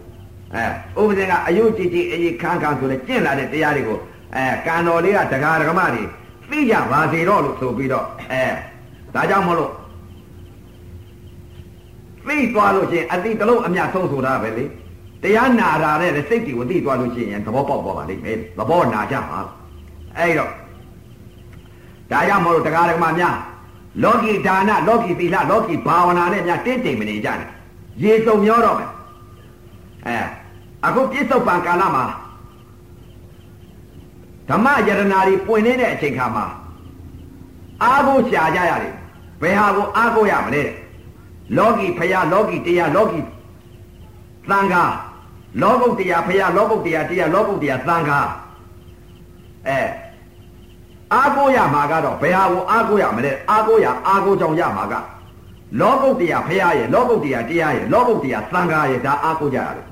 [0.55, 3.97] အဲဥပဒေကအယုကြည်ကြည်အေးခန်းခန်းဆိုလဲကျင့်လာတဲ့တရားတွေကို
[4.35, 6.03] အဲကံတော်လေးကဒကာဒကမတွေ
[6.49, 8.43] သိကြပါစေတော့လို့ဆိုပြီးတော့အဲ
[9.15, 9.71] ဒါကြောင့်မလို့
[12.27, 14.65] သိသွားလို့ချင်းအတိတလုံးအမြတ်ဆုံးဆိုတာပဲလေ
[15.23, 19.39] တရားနာတာတဲ့စိတ်တွေကိုသိသွားလို့ရှိရင်သဘောပေါက်သွားပါလိမ့်မယ်သဘောနာကြပါ
[20.17, 20.51] အဲ့တော့
[22.11, 23.35] ဒါကြောင့်မလို့တရားဓမ္မများ
[24.03, 27.49] လောကီဒါနလောကီသီလလောကီဘာဝနာနဲ့များတင်းတိမ်မနေကြနဲ့
[28.03, 28.89] ရေစုံမျောတော့မယ်
[30.07, 30.17] အဲ
[30.85, 32.03] အခုပြစ္ဆုတ်ပံကာလမှာ
[34.49, 36.45] ဓမ္မယရနာတွေပွင့်နေတဲ့အချိန်ခါမှာ
[37.83, 38.93] အာကိုရှာကြရတယ်
[39.41, 40.63] ဘယ်ဟာကိုအာကိုရမလဲ
[41.57, 43.19] လောကီဖယားလောကီတရားလောကီ
[44.49, 44.83] သံဃာ
[45.61, 48.19] လောကုတ်တရားဖယားလောကုတ်တရားတရားလောကုတ်တရားသံဃာ
[49.67, 49.79] အဲ
[51.13, 54.93] အားကိုးရမှာကတော့ဘယ်ဟာကိုအားကိုးရမလဲအားကိုးရအားကိုးကြောင့်ရမှာက
[55.79, 59.87] လောကုတ်တရားဖရာရဲ့လောကုတ်တရားတရားရဲ့လောကုတ်တရားသံဃာရဲ့ဒါအားကိုးကြရတယ်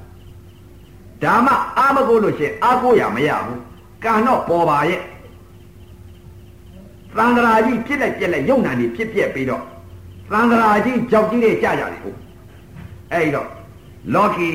[1.23, 3.61] ဒါမှအားမကိုးလို့ရှိရင်အားကိုးရမရဘူး
[4.03, 5.01] ကံတော့ပေါ်ပါရဲ့
[7.17, 9.63] သံဃာကြီးဖြစ်လိုက်ပြက်လိုက်ယုံနာနေဖြစ်ပြက်ပြီးတော့
[10.31, 12.17] သံဃာကြီးကြောက်ကြီးတွေကြာကြတယ်ဟုတ်
[13.13, 13.47] အဲ့တော့
[14.13, 14.49] လောကီ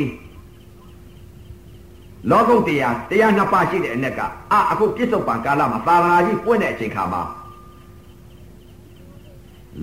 [2.30, 4.20] လောကုတ်တရားတရားနှစ်ပါးရှိတဲ့အ ਨੇ က
[4.52, 7.22] အာအခုပြစ္ဆုတ်ပံကာလမှာသာသနာကြီးပွင့်တဲ့အချိန်ခါမှာ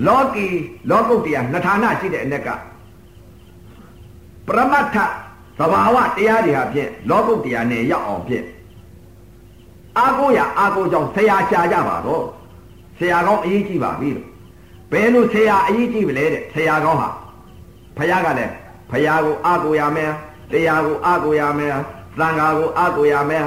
[0.05, 0.47] လောကီ
[0.89, 2.47] လောကုတ်တရားနှစ်ဌာနရှိတဲ့အ ਨੇ က
[4.47, 4.97] ပရမတ္ထ
[5.59, 8.45] သဘာဝတရားတွေဟာဖြင့်လောကုတ်တရားနဲ့ရောက်အောင်ဖြင့်
[9.97, 12.23] အာကိုရအာကိုကြောင့်ဆရာရှာကြပါတော့
[12.99, 14.32] ဆရာကောင်းအရေးကြီးပါပြီလို့
[14.93, 17.09] ဘယ်လိုဆရာအရေးကြီးမလဲတဲ့ဆရာကောင်းဟာ
[17.97, 18.51] ဖခင်ကလည်း
[18.91, 20.11] ဖခင်ကိုအာကိုရမယ်
[20.51, 21.75] တရားကိုအာကိုရမယ်
[22.19, 23.45] သံဃာကိုအကိုရမယ်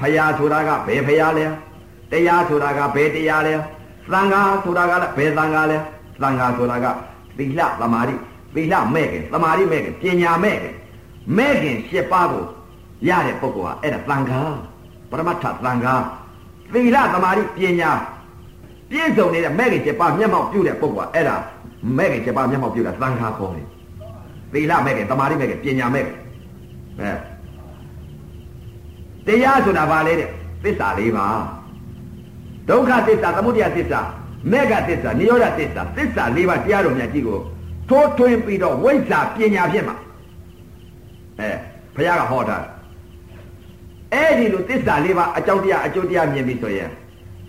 [0.00, 1.46] ဖယားဆိုတာကဘယ်ဖယားလဲ
[2.10, 3.54] တရားဆိုတာကဘယ်တရားလဲ
[4.12, 5.78] သံဃာဆိုတာကလည်းဘယ်သံဃာလဲ
[6.22, 6.86] သံဃာဆိုတာက
[7.38, 8.14] သီလသမာဓိ
[8.54, 10.74] သီလမဲ့ခင်သမာဓိမဲ့ခင်ပညာမဲ့ခင်
[11.36, 12.44] မဲ့ခင်၈ပါးကို
[13.08, 14.40] ရတဲ့ပုဂ္ဂိုလ်ဟာအဲ့ဒါသံဃာ
[15.10, 15.94] ပရမတ္ထသံဃာ
[16.72, 17.90] သီလသမာဓိပညာ
[18.90, 21.36] ပြည့်စုံနေတဲ့မဲ့ခင်7ပါးမျက်မှောက်ပြုတဲ့ပုဂ္ဂိုလ်အဲ့ဒါ
[21.98, 23.66] မဲ့ခင်7ပါးမျက်မှောက်ပြုတာသံဃာခေါ်တယ်
[24.52, 26.16] သီလမဲ့ခင်သမာဓိမဲ့ခင်ပညာမဲ့ခင်
[27.00, 27.12] အဲ
[29.26, 30.28] တရားဆိုတာဘာလဲတဲ့
[30.64, 31.26] သစ္စာလေးပါ
[32.68, 34.00] ဒုက္ခသစ္စာသမုဒယသစ္စာ
[34.50, 37.38] မေဃသစ္စာနိရောဓသစ္စာသစ္စာလေးပါတရားတော်မြတ်ကြီးကို
[37.88, 39.96] ထိုးထွင်းပြီးတော့ဝိဇ္ဇာပညာဖြစ်မှာ
[41.40, 41.50] အဲ
[41.94, 42.56] ဘုရားကဟောတာ
[44.12, 46.90] အဲ့ဒီလိုသစ္စာလေးပါအကြောင်းတရားအကျိုးတရားမြင်ပြီဆိုရင်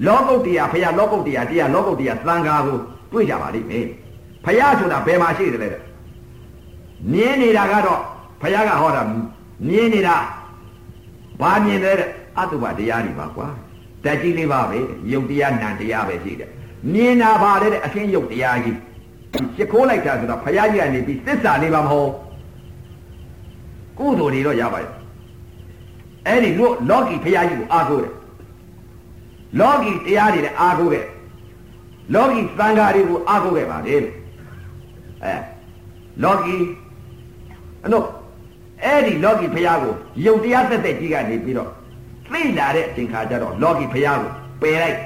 [0.06, 2.78] လောကုတ္တရာဘုရားလောကုတ္တရာတရားလောကုတ္တရာသံဃာကို
[3.12, 3.86] တွေ့ကြပါလိမ့်မယ်
[4.46, 5.70] ဘုရားဆိုတာဘယ်မှာရှိတယ်လဲ
[7.12, 8.02] မြင်နေတာကတော့
[8.42, 9.02] ဘုရားကဟောတာ
[9.68, 10.16] မြင်နေတာ
[11.42, 13.48] ဘာမြင်လဲတဲ့အတုပတရားတွေပါကွာ
[14.04, 14.78] တက်ကြီးလေးပါပဲ
[15.12, 16.50] ယုတ်တရားနံတရားပဲရှိတယ်
[16.94, 18.78] မြင်တာပါတဲ့အရှင်းယုတ်တရားကြီး
[19.56, 22.12] ရှ िख ိုးလိုက်တာဆိုတော့ဘုရားကြီးကနေပြီးသစ္စာလေးပါမဟုတ်
[23.98, 24.92] ကုသိုလ်တွေတော့ရပါရဲ့
[26.28, 28.14] အဲ့ဒီလို့လောကီဘုရားကြီးကိုအားကိုးတယ်
[29.60, 31.06] လောကီတရားတွေလည်းအားကိုးခဲ့
[32.14, 35.34] လောကီသံဃာတွေကိုအားကိုးခဲ့ပါလေအဲ
[36.24, 36.56] လောကီ
[37.86, 38.00] အနု
[38.84, 39.94] အဲ့ဒီလောကီဘုရားကို
[40.26, 41.70] ယုတ်တရားသက်သက်ကြီးကနေပြီးတော့
[42.32, 44.32] သိလာတဲ့အချိန်ခါကျတော့လောကီဘုရားကို
[44.62, 44.98] ပယ်လိုက်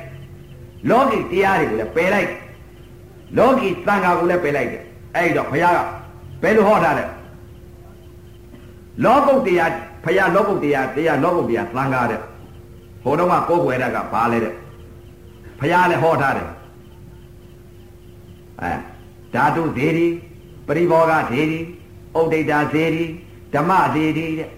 [0.89, 2.29] လောကီတရားတွေကိုလည်းပယ်လိုက်
[3.37, 4.83] လောကီသံဃာကိုလည်းပယ်လိုက်တယ်
[5.15, 5.79] အဲ့တော့ဘုရားက
[6.41, 7.05] ဘယ်လိုဟောထားလဲ
[9.03, 9.71] လောကုတ်တရား
[10.03, 12.21] ဘုရားလောကုတ်တရားတရားလောကုတ်တရားသံဃာတဲ့
[13.03, 14.53] ဟိုတော့ကကိုယ်ွယ်တာကဘာလဲတဲ့
[15.59, 16.49] ဘုရားလည်းဟောထားတယ်
[18.61, 18.73] အဲ
[19.33, 20.07] ဓာတုသေးဒီ
[20.67, 21.59] ပရိဘောဂသေးဒီ
[22.17, 23.03] ဥဒိတာသေးဒီ
[23.53, 24.49] ဓမ္မသေးဒီတဲ့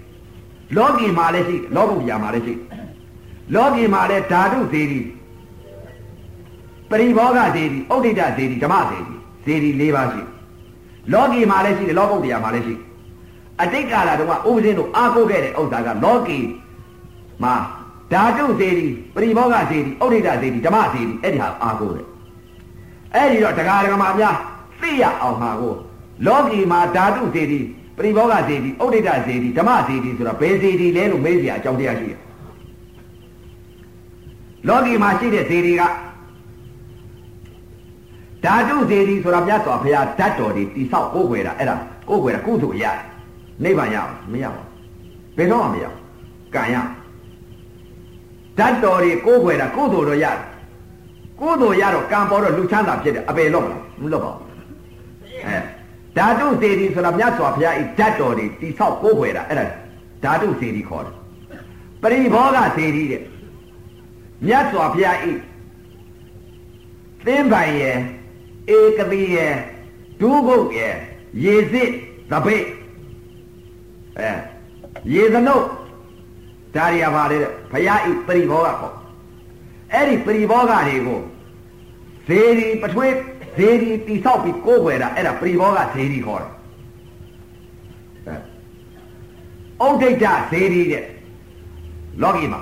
[0.76, 2.54] လောကီမှာလည်းရှိလောကုတ်တရားမှာလည်းရှိ
[3.56, 5.02] လောကီမှာလည်းဓာတုသေးဒီ
[6.90, 9.16] ပရိဘောဂသေးဒီဥဒိတာသေးဒီဓမ္မသေးဒီ
[9.46, 10.22] သေးဒီ၄ပါးရှိ
[11.14, 12.76] လောကီမှာလည်းရှိတယ်လောကုတ်တရားမှာလည်းရှိ
[13.62, 16.40] အတိတ်ကာလတုန်းကဥပဇင်းတို့အားကိုးခဲ့တဲ့ဥစ္စာကလောကီ
[17.44, 17.54] မှာ
[18.14, 22.08] ဓာတုစေတီပရိဘောဂစေတီဥဒိတစေတီဓမ္မစေတီအဲ့ဒီဟာအားကိုးတယ်
[23.16, 24.36] အဲ့ဒီတော့တရားဓမ္မများ
[24.82, 25.74] သိရအောင်မှာကို
[26.26, 27.60] လောကီမှာဓာတုစေတီ
[27.98, 32.20] ပရိဘောဂစေတီဥဒိတစေတီဓမ္မစေတီဆိုတော့ဘယ်စေတီလဲလို့မေးစရာအကြောင်းတရားရှိတယ်
[34.68, 35.84] လောကီမှာရှိတဲ့စေတီက
[38.46, 41.76] ဓာတုစေတီဆိုတာမြတ်စွာဘုရားဓာတ်တော်တွေတိဆောက်ကိုးကွယ်တာအဲ့ဒါ
[42.10, 43.00] ကိုးကွယ်တာကုသိုလ်ရတယ်
[43.64, 44.66] နိဗ္ဗာန်ရအောင်မရဘူး
[45.38, 46.00] ဘယ်တော့မှမရဘူး
[46.56, 46.76] ကံရ
[48.60, 50.40] ဓာတ်တော်တွေကိုးကွယ်တာကုသိုလ်တော့ရတယ်
[51.40, 54.48] ကုသိုလ်ရတော့ကံပေါ်တော့လူချမ်းသာဖြစ်တယ်အပယ်တော့မလားမလွတ်ပါဘူး
[55.46, 55.58] အဲ
[56.18, 59.66] ဓာတုစေတီဆိုတာမြတ်စွာဘုရားဤဓာတ်တော်တွေတိဆောက်ကိုးကွယ်တာအဲ့ဒါ
[60.24, 61.16] ဓာတုစေတီခေါ်တယ်
[62.02, 63.22] ပရိဘောဂစေတီတဲ့
[64.48, 65.34] မြတ်စွာဘုရားဤ
[67.26, 67.98] သင်္ပိုင်ရဲ့
[68.78, 69.54] ဧကတိရဲ့
[70.22, 70.96] ဒုက္ခရဲ့
[71.44, 71.90] ရေစစ်
[72.32, 72.66] သပိတ်
[74.20, 74.32] အဲ
[75.14, 75.66] ရေသနုတ်
[76.76, 78.96] ဒါရီယာပါလေတဲ့ဘုရားဤပရိဘောဂခေါ်
[79.94, 81.20] အဲ့ဒီပရိဘောဂတွေကို
[82.28, 83.14] ဇေဒီပထွေး
[83.58, 86.52] ဇေဒီတိဆောက်ပြီးကိုးွယ်တာအဲ့ဒါပရိဘောဂဇေဒီခေါ်တယ်
[89.82, 91.06] အဲဩဒိဋ္ဌဇေဒီတဲ့
[92.22, 92.62] လောကီမှာ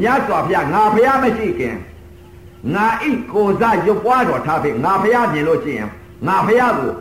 [0.00, 1.76] မြတ်စွာဘုရားငါဘုရားမရှိခင်
[2.74, 5.88] ငါဤကိုစားရုပ်ပွားတော်ထားပြီငါဘုရားမြင်လို့ရှိရင်
[6.26, 6.92] ငါဘုရားကို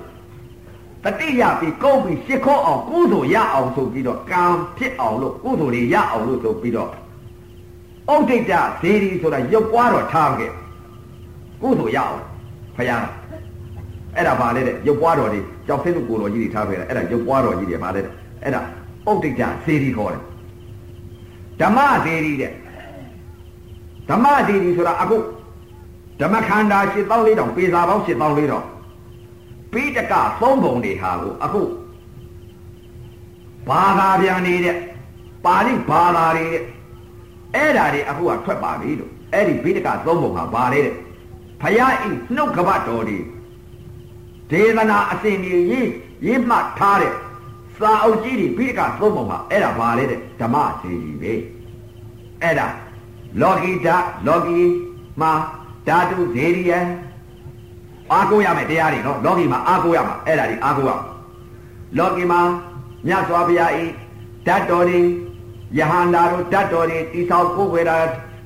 [1.04, 4.43] တတိယပြီးကုန်းပြီးရှ िख ောအောင်ကုသိုလ်ရအောင်ဆိုပြီးတော့ကံ
[4.78, 10.52] ဖြစ်အောင်လို့ကုသိုလ်တွေရအောင်လို့ဆိုပြီးတော့ဩဒိဋ္ဌဇေဒီဆိုတာရုပ်ပွားတော်ထားခဲ့
[11.62, 12.20] ကုသိုလ်ရအောင်
[12.76, 13.06] ဘုရား
[14.16, 18.62] အဲ့ဒါပါလေတဲ့ရုပ်ပွားတော်တွေကြောက်စိတ်လူကိုယ်တော်ကြီးတွေထားခဲ့တာအဲ့ဒါရုပ်ပွားတော်ကြီးတွေပါလေတဲ့အဲ့ဒါ
[19.08, 20.22] ဩဒိဋ္ဌဇေဒီခေါ်တယ်
[21.62, 22.52] ဓမ္မဇေဒီတဲ့
[24.10, 25.18] ဓမ္မဇေဒီဆိုတာအခု
[26.22, 28.66] ဓမ္မခန္ဓာ၈000လေးတောင်ပေစာပေါင်း၈000လေးတောင်
[29.74, 31.61] ပိတကသုံးပုံတွေဟာကိုအခု
[33.69, 34.76] ဘာသာပြန်နေတဲ့
[35.45, 36.63] ပါဠိဘာသာတွေတဲ့
[37.55, 40.95] အဲ့ဓာတွေအခုကထွက်ပါပြီလို့အဲ့ဒီပိတကသုံးပုံဟာဘာလဲတဲ့
[41.61, 43.17] ဖယားဤနှုတ်ကပတ်တော်တွေ
[44.51, 45.89] ဒေသနာအစဉ်ကြီးရေး
[46.26, 47.13] ရေးမှတ်ထားတဲ့
[47.78, 51.34] စာအုပ်ကြီးတွေပိတကသုံးပုံဟာအဲ့ဒါဘာလဲတဲ့ဓမ္မစီကြီးပဲ
[52.41, 52.67] အဲ့ဒါ
[53.41, 53.97] လောကီဓာ
[54.28, 54.61] လောကီ
[55.22, 55.32] မှာ
[55.88, 56.72] ဓာတုဇေရိယ
[58.12, 60.91] အားကိုးရမယ်တရားတွေနော်လောကီမှာအားကိုးရမှာအဲ့ဒါတွေအားကိုးရ
[61.97, 62.41] လောကီမှာ
[63.07, 63.86] မြတ်စွာဘုရားဤ
[64.47, 64.99] ဓာတ်တော်တွေ
[65.78, 67.97] ယဟန္တာတို့ဓာတ်တော်တွေတိဆောက်ကိုးဝေတာ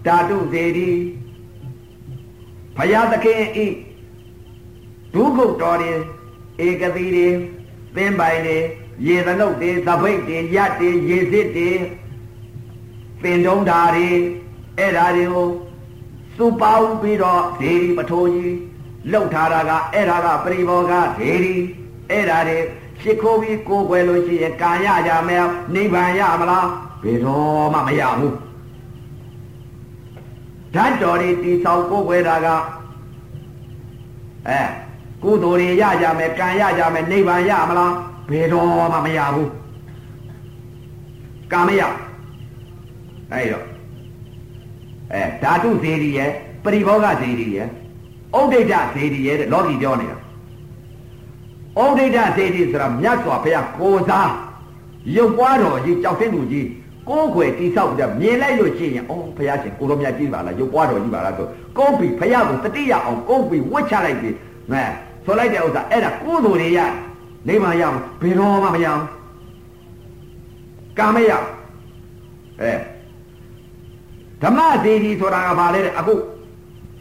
[0.06, 0.90] ဓာတုစေတီ
[2.78, 3.68] ဘုရားသခင်ဤ
[5.14, 5.92] ဒုက္ခတော်တွေ
[6.66, 7.28] ဧကတိတွေ
[7.96, 8.58] သင်ပိုင်တွေ
[9.06, 11.70] ရေသနုတ်တွေသပိတ်တွေရက်တွေရေစစ်တွေ
[13.22, 14.10] ပင်တုံးဓာတွေ
[14.78, 15.48] အဲ့ဓာတွေကို
[16.36, 18.75] စုပေါင်းပြီးတော့ဒေဒီပထိုးကြီး
[19.12, 21.56] လှုပ်ထားတာကအဲ့ဒါကပရိဘောကဒေဒီ
[22.12, 22.58] အဲ့ဒါတွေ
[23.02, 26.68] ရှ िख ိုးပြီးကိုယ်ွယ်လို့ရှိရင်ကာယရမယ်နိဗ္ဗာန်ရမလား
[27.04, 28.36] ဘဘယ်တော့မှမရဘူး
[30.76, 32.48] ဓာတ်တော်တွေတီဆောင်ကိုယ်ွယ်တာက
[34.48, 34.62] အဲ
[35.24, 37.94] ကုသိုလ်တွေရကြမယ်ကံရကြမယ်နိဗ္ဗာန်ရမလား
[38.30, 39.50] ဘယ်တော့မှမရဘူး
[41.52, 41.82] ကံမရ
[43.32, 43.66] အဲ့တော့
[45.14, 46.32] အဲဓာတုဇေဒီရဲ့
[46.64, 47.70] ပရိဘောဂဇေဒီရဲ့
[48.38, 50.18] ဩဒိဋ္ဌဇေဒီရဲ့တဲ့လောကီပြောနေတာ
[51.80, 54.32] ဩဒိဋ္ဌဇေဒီဆိုတာမြတ်စွာဘုရားကိုစား
[55.16, 56.68] ရုပ်ပွားတော်ကြီးကြောက်တဲ့လူကြီး
[57.10, 64.30] ကိုယ်ခွေတိဆောက်ကြမြင်လိုက်လို့ရှိရင်အော်ဘုရားရှင်ကိုတော်မြတ်ကြီးပါလားရုပ်ပွားတော်ကြီးပါလားဆိုကိုယ်ပြီဘုရားကိုတတိယအောင်ကိုယ်ပြီဝှက်ချလိုက်ပြီ
[64.72, 64.84] ငါ
[65.26, 66.80] ဆိုလိုက်တဲ့ဥစ္စာအဲ့ဒါကိုယ်သူတွေရ
[67.48, 69.02] နေမရအောင်ဘယ်တော့မှမရအောင်
[70.98, 71.32] ကာမရ
[72.62, 72.74] အဲ
[74.42, 76.14] ဓမ္မဒေဒီဆိုတာကဘာလဲတဲ့အခု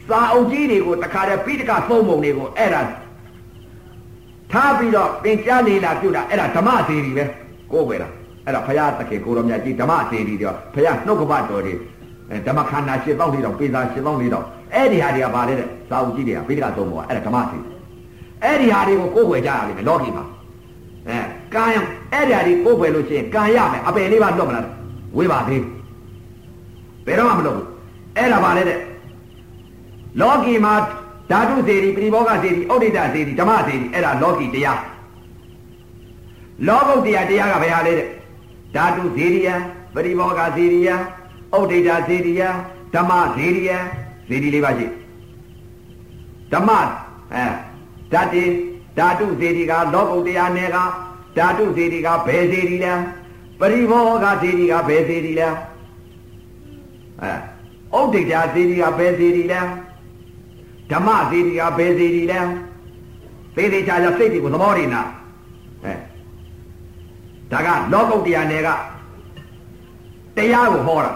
[0.08, 2.82] စာအုပ်ကြီးတွေကိုတခါတည်းပိဋကသုံးပုံတွေကိုအဲ့ဒါ
[4.52, 7.24] ထားပြီးတော့ပင်ကြားနေလာပြုတာအဲ့ဒါဓမ္မဒေဒီပဲ
[7.72, 8.12] ကိုယ်ပဲလား
[8.46, 11.74] အဲ့ဒါဘုရားသခင်ကိုရောမြတ်ကြီးဓမ္မဒေဒီတော့ဘုရားနှုတ်ကပတော်တွေ
[12.46, 14.44] ဓမ္မခန္ဓာ၈ပေါင်းလေးတော့ပေသာ၈ပေါင်းလေးတော့
[14.74, 17.68] အဲ့ဒီဟာတွေကဘာလဲတဲ့စာအုပ်ကြီးတွေကပိဋကသုံးပုံကအဲ့ဒါဓမ္မဒေဒီ
[18.44, 20.24] အဲ့ဒီဟာတွေကိုကိုယ်ွယ်ကြရလိမ့်မယ်လောကီမှာ
[21.08, 21.18] အဲ
[21.54, 21.64] ကံ
[22.12, 24.66] အဲ့ဒီဟာတွေကိုယ်ွယ်လို့ရှိရင်ကံရမယ်အပယ်လေးပါလွတ်မလား
[25.16, 25.62] ဝေးပါသေး
[27.06, 27.66] ဘယ်တော့မှမလွတ်ဘူး
[28.16, 28.78] အဲ့ဒါပါလေတဲ့
[30.20, 30.74] လောကီမှာ
[31.30, 34.80] ဓာတုစေတီပရိဘောဂစေတီဩဒိတစေတီဓမ္မစေတီအဲ့ဒါလောကီတရား
[36.66, 38.08] လောကုတ်တရားတရားကဘယ်ဟာလဲတဲ့
[38.74, 39.48] ဓာတုစေတီယ
[39.94, 40.88] ပရိဘောဂစေတီယ
[41.54, 42.42] ဩဒိတစေတီယ
[42.94, 43.70] ဓမ္မစေတီယ
[44.28, 44.86] စေတီလေးပါရှိ
[46.52, 46.70] ဓမ္မ
[47.34, 47.44] အဲ
[48.12, 48.44] ဓာတိ
[48.98, 50.78] ဓာတုစေတီကလောကုတ်တရားနယ်က
[51.36, 52.94] ဓာတုစေတီကဘယ်စေတီလဲ
[53.60, 55.48] ပရိဘောဂစေတီကဘယ်စေတီလဲ
[57.22, 59.60] အဲဥဒိဋ္ဌာစေတီကဘယ်စေတီလဲ
[60.90, 62.40] ဓမ္မစေတီကဘယ်စေတီလဲ
[63.56, 65.02] သေသေးချာချာစိတ်တွေကိုသဘောရနာ
[65.84, 65.92] အဲ
[67.50, 68.68] ဒါကလောကုတ်တရားနယ်က
[70.36, 71.12] တရားကိုဟောတာ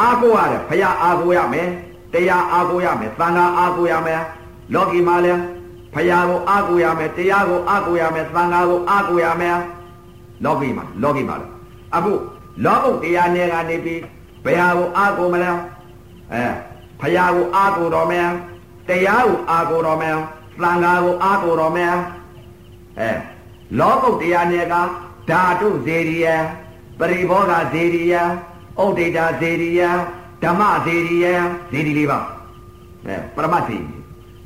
[0.00, 1.68] အာကိုရတယ်ဘုရားအာကိုရမယ်
[2.12, 4.20] တရားအာကိုရမယ်သံဃာအာကိုရမယ်
[4.74, 5.40] လောကီမှာလည်း
[5.94, 9.56] ဖရာကိုအာကိုရမယ်တရားကိုအာကိုရမယ်သံဃာကိုအာကိုရမယ်
[10.44, 11.52] လောကီမှာလောကီမှာလည်း
[11.94, 12.12] အခု
[12.64, 14.00] လောကုတ်တရားနယ်ကနေပြီး
[14.44, 15.50] ဘယ်ဟာကိုအာကိုမလဲ
[16.32, 16.44] အဲ
[17.04, 18.28] ဖရာကိုအာကိုတော်မယ်
[18.88, 20.16] တရားကိုအာကိုတော်မယ်
[20.62, 21.94] သံဃာကိုအာကိုတော်မယ်
[23.00, 23.10] အဲ
[23.78, 24.74] လောကုတ်တရားနယ်က
[25.30, 26.26] ဓာတုဇေရိယ
[26.98, 28.14] ပရိဘောဂဇေရိယ
[28.82, 29.80] ဥဒိတာဇေရိယ
[30.42, 31.26] ဓမ္မဇေရိယ
[31.70, 32.18] ဇေဒီလေးပါ
[33.06, 33.86] အဲပရမဇေရိ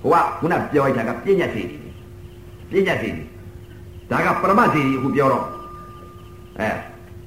[0.02, 1.76] ဟိုကခုနပြောလိုက်တာကပြဉ္ညာဇေဒီ
[2.70, 3.22] ပြဉ္ညာဇေဒီ
[4.10, 5.44] ဒါကပရမဇေဒီအခုပြောတော့
[6.60, 6.70] အဲ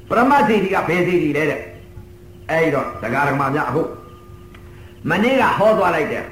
[0.09, 1.59] ပရမဇေဒီကဘယ်ဇေဒီလဲတဲ့
[2.49, 3.81] အဲ့တော့ဒကာရမများအခု
[5.09, 6.25] မနေ့ကဟောသွားလိုက်တယ်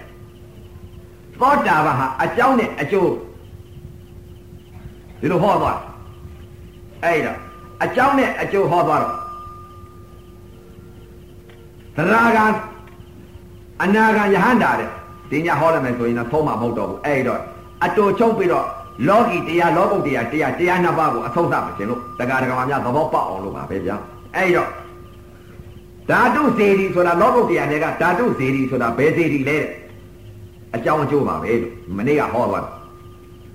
[1.40, 3.12] သောတာပန်ဟာအကြောင်းနဲ့အကျိုး
[5.20, 5.78] ဒီလိုဟောသွား
[7.04, 7.38] အဲ့တော့
[7.84, 9.16] အကြောင်းနဲ့အကျိုးဟောသွားတော့
[11.96, 12.46] သရဂံ
[13.84, 14.90] အနာဂံယဟန္တာတဲ့
[15.32, 17.40] ဒီညဟောရမယ်ဆိုရင်တော့သုံးမှာမဟုတ်တော့ဘူးအဲ့တော့
[17.86, 18.66] အတူချုပ်ပြီးတော့
[19.08, 23.96] လောကီတရားလောကုတ်တရားတရားတရားနှစ်ပါးကိုအဆုံးသတ်မခြင်းလို့တက္ကရာကများသဘောပေါက်အောင်လို့ပါပဲဗျာ
[24.36, 24.70] အဲ့တော့
[26.10, 29.70] ဓာတုစေတီဆိုတာလောကုတ်တရားတွေကဓာတုစေတီဆိုတာဘယ်စေတီလဲတဲ့
[30.76, 32.74] အကြောင်းအကျိုးပါပဲလို့မနေ့ကဟောသွားတယ်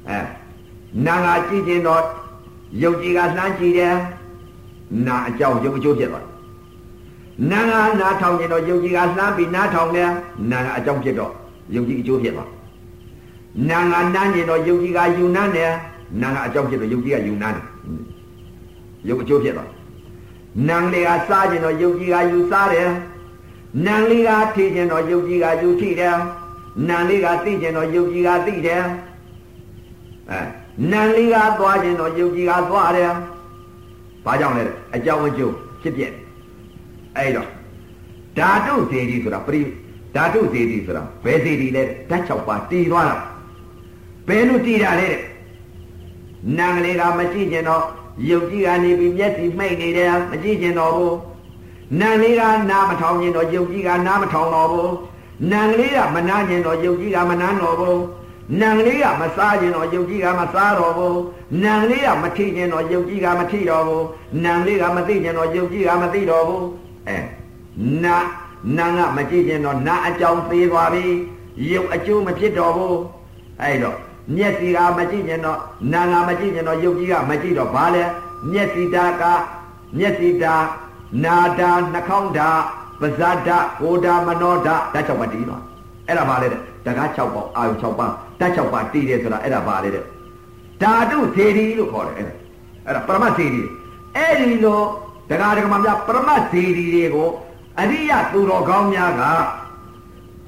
[0.09, 0.19] အဲ
[1.07, 2.03] နာငါကြည့်ခြင်းတော့
[2.83, 3.95] ယုတ်ကြီးကလှမ်းကြည့်တယ်
[5.07, 6.27] နာအကြောင်းယုတ်အကျိုးဖြစ်သွား
[7.51, 10.11] နာငါနားထောင်ခြင်းတော့ယုတ်ကြီးကလှမ်းပြီးနားထောင်တယ်
[10.51, 11.33] နာငါအကြောင်းဖြစ်တော့
[11.75, 12.51] ယုတ်ကြီးအကျိုးဖြစ်သွား
[13.69, 15.71] နာငါနမ်းခြင်းတော့ယုတ်ကြီးကယူနမ်းတယ်
[16.23, 17.65] နာငါအကြောင်းဖြစ်တော့ယုတ်ကြီးကယူနမ်းတယ်
[19.09, 19.69] ယုတ်အကျိုးဖြစ်သွား
[20.69, 22.91] နံလေးကစားခြင်းတော့ယုတ်ကြီးကယူစားတယ်
[23.87, 26.17] နံလေးကထိခြင်းတော့ယုတ်ကြီးကယူထိတယ်
[26.89, 28.83] နံလေးကသိခြင်းတော့ယုတ်ကြီးကသိတယ်
[30.31, 30.41] အဲ
[30.91, 33.11] နံလေးကသွားခြင်းတော့ယုတ်ကြီးကသွားတယ်
[34.25, 36.03] ဘာကြောင့်လဲအကြောင်းအကျိုးဖြစ်ပြ
[37.17, 37.49] အဲ့တော့
[38.39, 39.63] ဓာတုစေတီဆိုတာပရိ
[40.15, 43.17] ဓာတုစေတီဆိုတာဘယ်စေတီလဲဓာတ်၆ပါးတည်သွားတာ
[44.29, 45.23] ဘယ်လိုတည်တာလဲတဲ့
[46.59, 47.85] နံလေးကမကြည့်ခြင်းတော့
[48.29, 51.17] ယုတ်ကြီးကနေပြီးမျက်စိမှိတ်နေတယ်မကြည့်ခြင်းတော့ဘူး
[52.01, 54.93] နံလေးကနားမထောင်ခြင်းတော့ယုတ်ကြီးကနားမထောင်တော့ဘူး
[55.51, 58.03] နံလေးကမနာခြင်းတော့ယုတ်ကြီးကမနာတော့ဘူး
[58.61, 61.21] နံလေးကမစားခြင်းတော့ယုတ်ကြီးကမစားတော့ဘူး
[61.63, 64.05] နံလေးကမထိခြင်းတော့ယုတ်ကြီးကမထိတော့ဘူး
[64.45, 66.65] နံလေးကမသိခြင်းတော့ယုတ်ကြီးကမသိတော့ဘူး
[67.09, 67.17] အဲ
[68.05, 68.17] နာ
[68.77, 71.05] နာကမကြည့်ခြင်းတော့နာအကြောင်းသေးသွားပြီ
[71.71, 72.99] ယုတ်အကျိုးမဖြစ်တော့ဘူး
[73.63, 73.99] အဲ့တော့
[74.37, 75.59] မျက်စိကမကြည့်ခြင်းတော့
[75.93, 78.05] နာကမကြည့်ခြင်းတော့ယုတ်ကြီးကမကြည့်တော့ဘာလဲ
[78.51, 79.23] မျက်စိတာက
[79.99, 80.55] မျက်စိတာ
[81.25, 82.51] နာတာနှာခေါင်းတာ
[83.01, 83.51] ပါဇာတ
[83.81, 85.63] ကိုတာမနောတာဓာတ်၆ပါးတည်သွား
[86.09, 90.05] အဲ့ဒါဘာလဲတဲ့တကား6ပေါက်အာယု6ပါးဓာတ်6ပါးတည်တယ်ဆိုတာအဲ့ဒါဘာလဲတဲ့
[90.83, 92.35] ဓာတုသေရီလို့ခေါ်တယ်အဲ့ဒါ
[92.87, 93.63] အဲ့ဒါပရမသေရီ
[94.17, 94.81] အဲ့ဒီလို
[95.29, 97.29] တရားဓမ္မများပရမတ်ဇေဒီတွေကို
[97.81, 99.23] အရိယသူတော်ကောင်းများက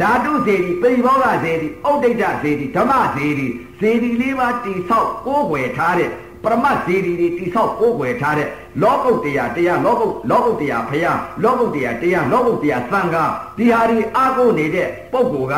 [0.00, 3.46] ဓာတုဇေဒီပိဘောဂဇေဒီဥဒိဋ္ဌဇေဒီဓမ္မဇေဒီ
[3.80, 6.10] ဇေဒီလေးပါးတိဆောက်ကိုးကွယ်ထားတဲ့
[6.42, 8.48] ပရမတ်ဇေဒီတွေတိဆောက်ကိုးကွယ်ထားတဲ့
[8.82, 13.24] လောကုတ်တရားတရားလောကုတ်လောကုတ်တရားဖယားလောကုတ်တရားတရားလောကုတ်တရားသံဃာ
[13.58, 15.54] ဒီဟာဒီအာကိုနေတဲ့ပုဂ္ဂိုလ်က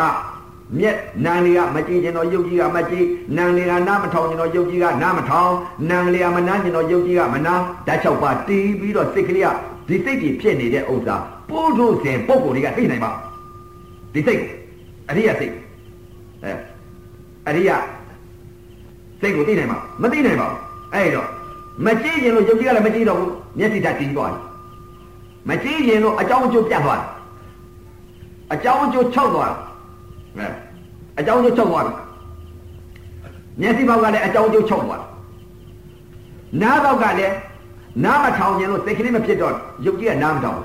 [0.78, 5.52] မြက်နန်လေးကမကြည့်ကျင်တော့ယုတ်ကြီးကမကြည့်နန်လေးကနားမထောင်ကျင်တော့ယုတ်ကြီးကနားမထောင်
[5.88, 7.54] နန်လေးကမနာကျင်တော့ယုတ်ကြီးကမနာ
[7.86, 9.48] ဓာတ်၆ပါးတီးပြီးတော့စိတ်ကလေးက
[9.88, 11.16] ဒီစိတ်ကြီးဖြစ်နေတဲ့ဥစ္စာ
[11.50, 13.12] ပို့လို့စဉ်ပုံကိုယ်တွေကသိနိုင်ပါ
[14.14, 14.42] ဒီစိတ်
[15.08, 15.54] အရိယစိတ်
[16.44, 16.52] အဲ
[17.48, 17.70] အရိယ
[19.20, 20.60] စိတ်ကိုသိနိုင်မှာမသိနိုင်ပါဘူး
[20.94, 21.28] အဲ့တော့
[21.86, 24.42] မကြည့်ရင်လို့ယုတ်ကြီးကလည်းမကြည့်တော့ဘူးမျက်စိဓာတ်တီးသွားတယ်
[25.48, 27.08] မကြည့်ရင်လို့အကြောင်းအကျိုးပြတ်သွားတယ်
[28.52, 29.52] အကြောင်းအကျိုး၆သွား
[30.38, 30.52] တယ်
[31.16, 31.96] အဲအကြောင်းအကျိုး၆သွားတယ်
[33.60, 35.08] မျက်စိဘောက်ကလည်းအကြောင်းအကျိုး၆သွားတယ်
[36.62, 37.34] နားဘောက်ကလည်း
[38.04, 39.54] နားမထောင်ရင်လို့စိတ်ကလေးမဖြစ်တော့
[39.84, 40.58] ရုပ်ကြီးကနားမထောင်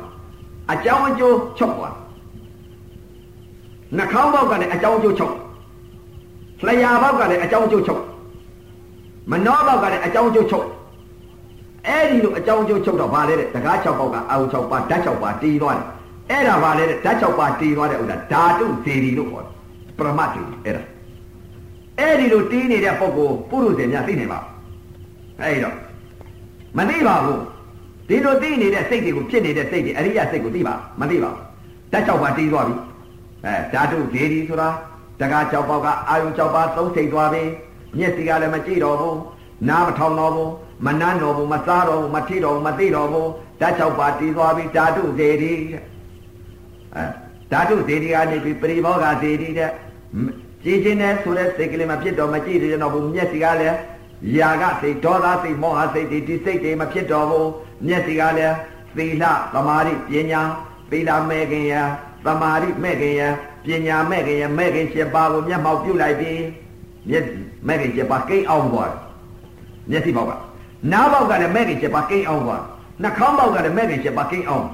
[0.71, 1.93] အကြောင်းအကျိုးချုပ်သွား
[3.97, 5.33] နှာခေါင်းဘောက်ကလည်းအကြောင်းအကျိုးချုပ်
[6.65, 8.01] လျှာဘောက်ကလည်းအကြောင်းအကျိုးချုပ်
[9.31, 10.67] မနှောဘောက်ကလည်းအကြောင်းအကျိုးချုပ်
[11.87, 15.85] အဲ့ဒီလိုအကြောင်းအကျိုးချုပ်တော့ဗာလဲတဲ့တကား6ပေါက်ကအာဟု6ပါဓာတ်6ပါတီးသွားတယ်
[16.29, 19.53] အဲ့ဒါဗာလဲတဲ့ဓာတ်6ပါတီးသွားတဲ့ဥစ္စာဓာတုဇေဒီလို့ခေါ်တယ်
[19.97, 20.83] ပရမတ်တွေအဲ့ဒါ
[21.99, 24.39] အဲ့ဒီလိုတီးနေတဲ့ပုဂ္ဂိုလ်ပုရုษေများသိနေပါ
[25.41, 25.75] အဲ့တော့
[26.77, 27.41] မသိပါဘူး
[28.09, 31.43] ဒီလိုသိနေတဲ့စိတ်တွေကိုဖြစ်နေတဲ့စိတ်တွေအရိယစိတ်ကိုသိပါမသိပါဘူး
[31.91, 32.75] ဓာတ်6ပါတီးသွားပြီ
[33.45, 34.69] အဲဓာတုဇေဒီဆိုတာ
[35.19, 37.43] တကား6ပေါက်ကအာယု6ပါသုံးစိတ်သွားပြီ
[37.97, 39.19] မျက်စိကလည်းမကြည့်တော့ဘူး
[39.69, 40.51] နားမထောင်တော့ဘူး
[40.85, 43.29] မနှမ်းတော့ဘူးမစားတော့ဘူးမထိတော့ဘူးမသိတော့ဘူး
[43.59, 45.53] ဓာတ်6ပါတီးသွားပြီဓာတုဇေဒီ
[46.95, 47.03] အဲ
[47.51, 49.71] ဓာတုဇေဒီကနေပြီးပရိဘောဂဇေဒီတဲ့
[50.63, 53.77] ကြည်ချင်းနဲ့ဆိုတဲ့စိတ်ကလေးမဖြစ်တော့မကြည့်ရတော့ဘူးမျက်စိကလည်း
[54.37, 57.49] ယာကစိတ်ဒေါသစိတ်မောဟစိတ်တွေဒီစိတ်တွေမဖြစ်တော့ဘူး
[57.87, 58.55] မျက်စိကလည်း
[58.97, 59.23] သီလ
[59.53, 60.41] သမာဓိပညာ
[60.89, 61.75] သီလမဲ့ခင်ရ
[62.25, 63.21] သမာဓိမဲ့ခင်ရ
[63.65, 66.41] ပညာမဲ့ခင်ရမဲ့ခင်7ပါးကိုမျက်မှောက်ပြုလိုက်ပြီး
[67.09, 67.25] မျက်
[67.67, 68.93] မဲ့ခင်7ပါးကိန်းအောင်သွား
[69.89, 70.31] မျက်စိဘောက်က
[70.91, 72.63] နားဘောက်ကလည်းမဲ့ခင်7ပါးကိန်းအောင်သွား
[73.01, 74.67] နှာခေါင်းဘောက်ကလည်းမဲ့ခင်7ပါးကိန်းအောင်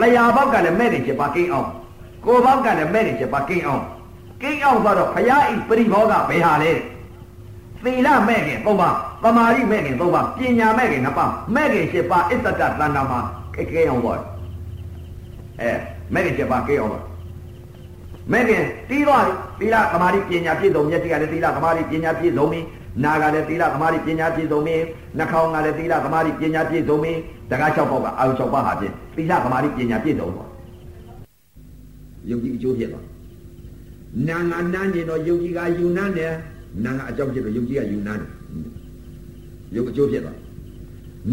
[0.00, 1.68] လျှာဘောက်ကလည်းမဲ့ခင်7ပါးကိန်းအောင်
[2.24, 3.82] ကိုယ်ဘောက်ကလည်းမဲ့ခင်7ပါးကိန်းအောင်
[4.42, 6.72] ကိန်းအောင်သွားတော့ဘုရားဤပရိဘောကဘယ်ဟာလဲ
[7.84, 13.20] သီလမဲ့ခင်၃ပါးသမာဓိမဲ့ခင်၃ပါးပညာမဲ့ခင်၅ပါးမဲ့ခင်၈ပါးအစ္ဆတတဏ္ဍာမှာ
[13.54, 14.20] ကိကိအောင်သွား
[15.60, 17.04] အဲ မဲ့ခင်၈ပါးကိအောင်သွား
[18.32, 22.60] မဲ့ခင်တီးသွားပြီသီလသမာဓိပညာပြည့်စုံမျက်စိကလည်းသီလသမာဓိပညာပြည့်စုံပြီ
[23.04, 24.76] နာကလည်းသီလသမာဓိပညာပြည့်စုံပြီ
[25.18, 27.12] နှာခေါင်းကလည်းသီလသမာဓိပညာပြည့်စုံပြီ
[27.50, 30.48] တကား၆ပေါက်ကအာယု၆ပါးဟာဖြင့်သီလသမာဓိပညာပြည့်စုံသွား
[32.30, 33.04] ယုံကြည်အကျိုးဖြစ်သွား
[34.28, 36.32] နာငါနန်းနေတော့ယုံကြည်ကယူနန်းတယ်
[36.84, 38.30] နာငါအကြောင်းဖြစ်တော့ယုံကြည်ကယူနန်းတယ်
[39.76, 40.38] ယုံအကျိုးဖြစ်သွား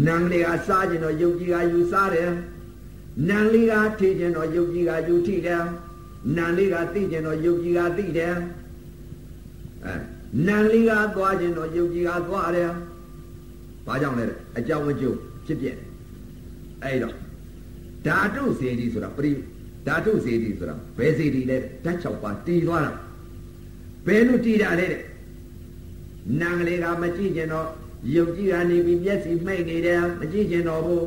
[0.06, 2.28] နန်းလေးကစားခြင်းတော့ယုံကြည်ကယူစားတယ်
[3.28, 5.62] နန်းလေးကထိခြင်းတော့ယုံကြည်ကယူထိတယ်
[6.36, 8.34] နန်းလေးကသိခြင်းတော့ယုံကြည်ကသိတယ်
[9.84, 9.94] အဲ
[10.46, 12.70] နန်းလေးကသွားခြင်းတော့ယုံကြည်ကသွားတယ်
[13.86, 14.24] ဘာကြောင့်လဲ
[14.58, 15.66] အကြောင်းအကျိုးဖြစ်ပြ
[16.82, 17.14] အဲ့တော့
[18.06, 19.32] ဓာတုစေတီဆိုတာပရိ
[19.86, 22.92] ဓာတုစေတီဆိုတာဘယ်စေတီလဲဓာတ်6ပါးတည်သွားတာ
[24.06, 25.02] ဘယ်လိုတည်တာလဲတဲ့
[26.40, 27.68] နန်းကလေးကမကြည့်ကျင်တော့
[28.14, 31.06] ယုတ်ကြီးကနေပြီးမျက်စိမှိတ်နေတယ်မကြည့်ကျင်တော့ဘူး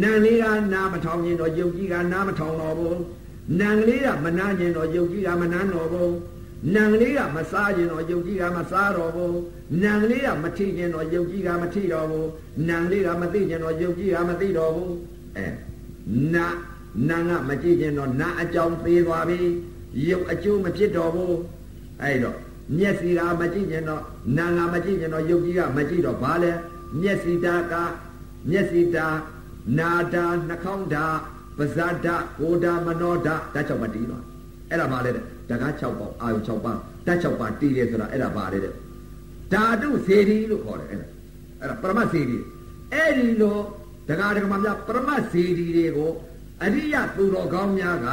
[0.00, 3.00] နန်းလေးကနားမထောင်ကျင်တော့ယုတ်ကြီးကနားမထောင်တော့ဘူး
[3.58, 6.14] နန်းကလေးကမနာကျင်တော့ယုတ်ကြီးကမနာတော့ဘူး
[6.74, 9.38] နံလေးကမစားခြင်းတော့ယုတ်ကြီးကမစားတော့ဘူး
[9.82, 12.28] နံလေးကမထိခြင်းတော့ယုတ်ကြီးကမထိတော့ဘူး
[12.68, 14.94] နံလေးကမသိခြင်းတော့ယုတ်ကြီးကမသိတော့ဘူး
[15.36, 15.46] အဲ
[16.34, 16.46] နာ
[17.08, 19.40] နာကမကြည့်ခြင်းတော့နာအကြောင်းသေးသွားပြီ
[20.08, 21.36] ရုပ်အကျိုးမဖြစ်တော့ဘူး
[22.02, 22.36] အဲ့တော့
[22.76, 24.02] မျက်စိကမကြည့်ခြင်းတော့
[24.36, 26.52] နာကမကြည့်ခြင်းတော့ရုပ်ကြီးကမကြည့်တော့ဘာလဲ
[27.00, 27.74] မျက်စိတာက
[28.50, 29.06] မျက်စိတာ
[29.78, 31.06] နာတာနှာခေါင်းတာ
[31.58, 32.08] ပါဇာတ
[32.38, 34.24] ကိုတာမနောတာဓာတ်၆ပါးတည်သွား
[34.70, 38.72] အဲ့ဒါဘာလဲတဲ့တကား6ပေါက်အာယု6ပါးဓာတ်6ပါးတည်တယ်ဆိုတာအဲ့ဒါဘာလဲတဲ့
[39.52, 41.06] ဓာတုစေတီလို့ခေါ်တယ်အဲ့ဒါ
[41.60, 42.38] အဲ့ဒါပရမတ်စေတီ
[42.92, 43.58] အဲ့ဒီလို
[44.08, 46.12] ဒကာဒကမများပရမတ်စေတီတွေကို
[46.62, 48.08] အရိယသူတော်ကောင်းများက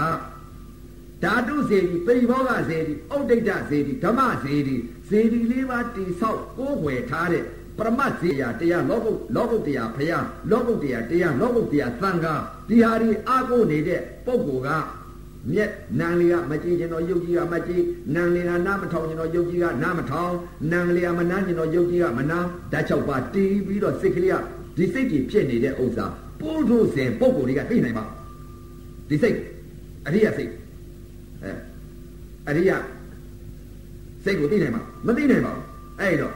[1.24, 4.76] ဓာတုစေတီပိဘောဂစေတီဥဒိဋ္ဌစေတီဓမ္မစေတီ
[5.10, 7.43] စေတီလေးပါးတိဆောက်ကိုးွယ်ထားတဲ့
[7.80, 12.34] ပရမတ်စေယတရားလောကုလောကုတရားဖယားလောကုတရားတရားလောကုတရားသံဃာ
[12.69, 14.69] ဒီဟာဒီအာကိုနေတဲ့ပုဂ္ဂိုလ်က
[15.51, 17.84] မြက်နံလေးကမကြည့်ခြင်းတော့ယုတ်ကြီးကမကြည့်
[18.15, 20.34] နံလေးကနားမထောင်ခြင်းတော့ယုတ်ကြီးကနားမထောင်
[20.71, 24.36] နံလေးကမနားခြင်းတော့ယုတ်ကြီးကမနားဓာတ်၆ပါးတီးပြီးတော့စိတ်ကလေးက
[24.77, 26.05] ဒီစိတ်ကြီးဖြစ်နေတဲ့ဥစ္စာ
[26.39, 28.03] ပို့ထုတ်စဉ်ပုံကိုယ်တွေကသိနိုင်ပါ
[29.09, 29.38] ဒီစိတ်
[30.05, 30.51] အရိယစိတ်
[31.43, 31.51] အဲ
[32.47, 32.71] အရိယ
[34.23, 35.63] စိတ်ကိုသိနိုင်မှာမသိနိုင်ပါဘူး
[36.01, 36.34] အဲ့တော့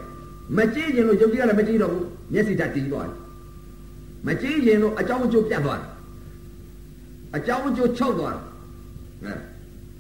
[0.58, 3.18] မကြည့်ခြင်းလို့ယုတ်ကြီးကလည်းမကြည့်တော့ဘူးမျက်စိဓာတ်တီးသွားတယ်
[4.28, 5.90] မကြည့်ရင်လို့အကြောင်းအကျိုးပြတ်သွားတယ်
[7.36, 8.44] အကြောင်းအကျိုးချုပ်သွားတယ်
[9.26, 9.34] အဲ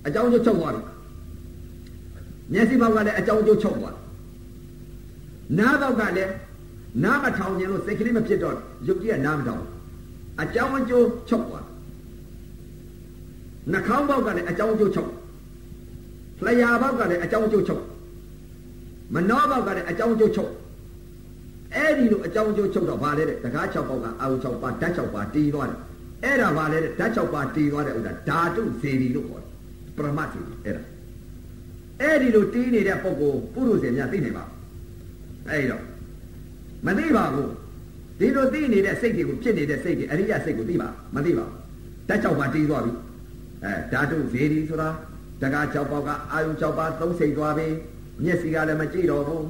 [0.07, 0.85] အကြောင်းအကျိုးချုပ်သွားတယ်
[2.53, 4.01] မျက်စိဘောက်ကလည်းအကြောင်းအကျိုးချုပ်သွားတယ်
[5.59, 6.33] နားဘောက်ကလည်း
[7.03, 8.55] နားမထောင်ခြင်းလို့စိတ်ကလေးမဖြစ်တော့
[8.87, 9.63] ရုပ်ကြီးကနားမထောင်
[10.41, 11.65] အကြောင်းအကျိုးချုပ်သွား
[13.71, 15.09] နှာခေါင်းဘောက်ကလည်းအကြောင်းအကျိုးချုပ်
[16.45, 17.83] လျှာဘောက်ကလည်းအကြောင်းအကျိုးချုပ်
[19.13, 20.51] မနှောဘောက်ကလည်းအကြောင်းအကျိုးချုပ်
[21.75, 25.79] အဲ့ဒီလိုအကြောင်းအကျိုးချုပ်တော့ဗာလဲတဲ့တကား6ပေါက်ကအာရုံ6ပါဓာတ်6ပါတီးသွားတယ်
[26.23, 29.49] အဲ့ဒါဗာလဲတဲ့ဓာတ်6ပါတီးသွားတဲ့ဥစ္စာဓာတုဇေဒီလို့ခေါ်တယ်
[29.97, 30.83] ပရမတ်ဇေဒီအဲ့ဒါ
[32.01, 34.43] အဲ့ဒီလိုတီးနေတဲ့ပုဂ္ဂိုလ်ပုရုษေများသိနေပါ
[35.49, 35.83] အဲ့ဒီတော့
[36.85, 37.51] မသိပါဘူး
[38.19, 41.45] ဒီလိုသိနေတဲ့စိတ်တွေကိုဖြစ်နေတဲ့စိတ်တွေအရိယစိတ်ကိုသိပါမသိပါ
[42.07, 42.93] ဓာတ်6ပါတီးသွားပြီ
[43.63, 44.89] အဲဓာတုဇေဒီဆိုတာ
[45.41, 47.67] တကား6ပေါက်ကအာယုံ6ပါသုံးစိတ်သွားပြီ
[48.23, 49.47] မျက်စိကလည်းမကြည့်တော့ဘူး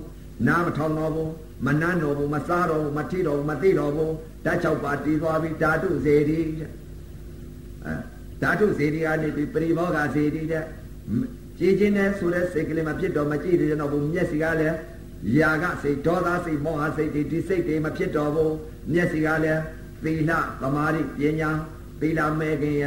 [0.48, 1.32] နားမထောင်တော့ဘူး
[1.66, 4.14] မနှမ်းတော်ဘူးမစားတော်ဘူးမထိတော်ဘူးမသိတော်ဘူး
[4.46, 6.40] ဓာတ်6ပါးတည်သွားပြီဓာတုဇေဒီ
[7.86, 7.94] အဲ
[8.42, 10.64] ဓာတုဇေဒီကနေပြီးပရိဘောဂဇေဒီတဲ့
[11.60, 14.78] ကြည်ချင်းနဲ့ဆိုတဲ့စိတ်ကလေးမဖြစ်တော့မကြည့်ရတော့ဘူးမျက်စိကလည်း
[15.38, 18.56] ယာကစိတ်ဒေါသစိတ်မောဟစိတ်ဒီစိတ်တွေမဖြစ်တော့ဘူး
[18.92, 19.62] မျက်စိကလည်း
[20.04, 21.52] သီလသမာဓိပညာ
[22.00, 22.86] သီလမဲ့ခင်ယ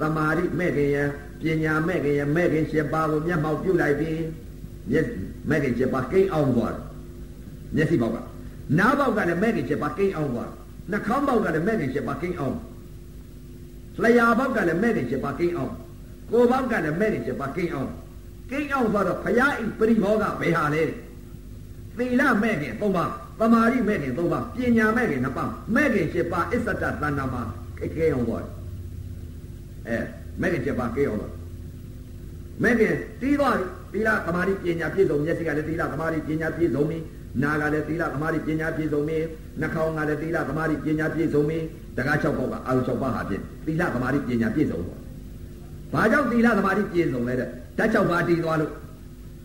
[0.00, 0.98] သမာဓိမဲ့ခင်ယ
[1.40, 4.20] ပညာမဲ့ခင်ယမဲ့ခင်၈ပါးကိုမျက်မှောက်ပြုလိုက်ပြီး
[4.90, 5.06] မျက်
[5.50, 6.82] မဲ့ခင်၈ပါးကိန်းအောင်သွားတယ်
[7.76, 8.18] မျက်စိဘောက်က
[8.78, 10.50] နားဘောက်ကလည်းမဲ့ခင်ချက်ပါကိန်းအောင်သွား
[10.90, 12.56] နှာခေါင်းဘောက်ကလည်းမဲ့ခင်ချက်ပါကိန်းအောင်
[14.02, 15.72] လျှာဘောက်ကလည်းမဲ့ခင်ချက်ပါကိန်းအောင်
[16.30, 17.90] ကိုယ်ဘောက်ကလည်းမဲ့ခင်ချက်ပါကိန်းအောင်
[18.50, 20.82] ကိန်းအောင်ဆိုတော့ဘုရားဤပရိဘောကဘယ်ဟာလဲ
[21.98, 27.42] သီလမဲ့ခင်သုံးပါးသမာဓိမဲ့ခင်သုံးပါးပညာမဲ့ခင်နှစ်ပါးမဲ့ခင်ချက်ပါအစ္ဆတတဏ္ဍမှာ
[27.78, 28.44] ကိကိအောင်သွား
[29.88, 29.98] အဲ
[30.40, 31.32] မဲ့ခင်ချက်ပါကိန်းအောင်သွား
[32.62, 33.66] မဲ့ခင်တီးသွားပြီ
[33.96, 36.98] သီလသမာဓိပညာပြည့်စုံမျက်စိကလည်းသီလသမာဓိပညာပြည့်စုံပြီ
[37.42, 39.18] နာကလည်းသီလသမာဓိပညာပြည့်စုံပြီ
[39.60, 41.58] နှာခေါင်းကလည်းသီလသမာဓိပညာပြည့်စုံပြီ
[41.96, 44.98] တကား၆ပေါက်ကအာရုံ၆ပါးဟာဖြင့်သီလသမာဓိပညာပြည့်စုံတော့
[45.92, 48.72] ဘာကြောင့်သီလသမာဓိပြည့်စုံလဲတဲ့ဓာတ်၆ပါးတည်သွားလို့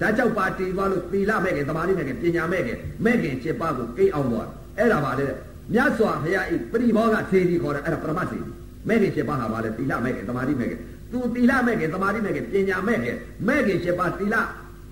[0.02, 4.48] ဓာတ်၆ပါးတည်သွားလို့သီလမဲ့ခင်သမာဓိမဲ့ခင်ပညာမဲ့ခင်မဲ့ခင်7ပါးကိုကိအောင်သွား
[4.78, 5.38] အဲ့ဒါပါလေတဲ့
[5.74, 8.52] မြတ်စွာဘုရားဤပရိဘောဂစေတီခေါ်တယ်အဲ့ဒါပရမတ်စေတီ
[8.88, 10.80] မဲ့ခင်7ပါးဟာပါလေသီလမဲ့ခင်သမာဓိမဲ့ခင်
[11.12, 13.16] သူသီလမဲ့ခင်သမာဓိမဲ့ခင်ပညာမဲ့ခင်
[13.48, 14.36] မဲ့ခင်7ပါးသီလ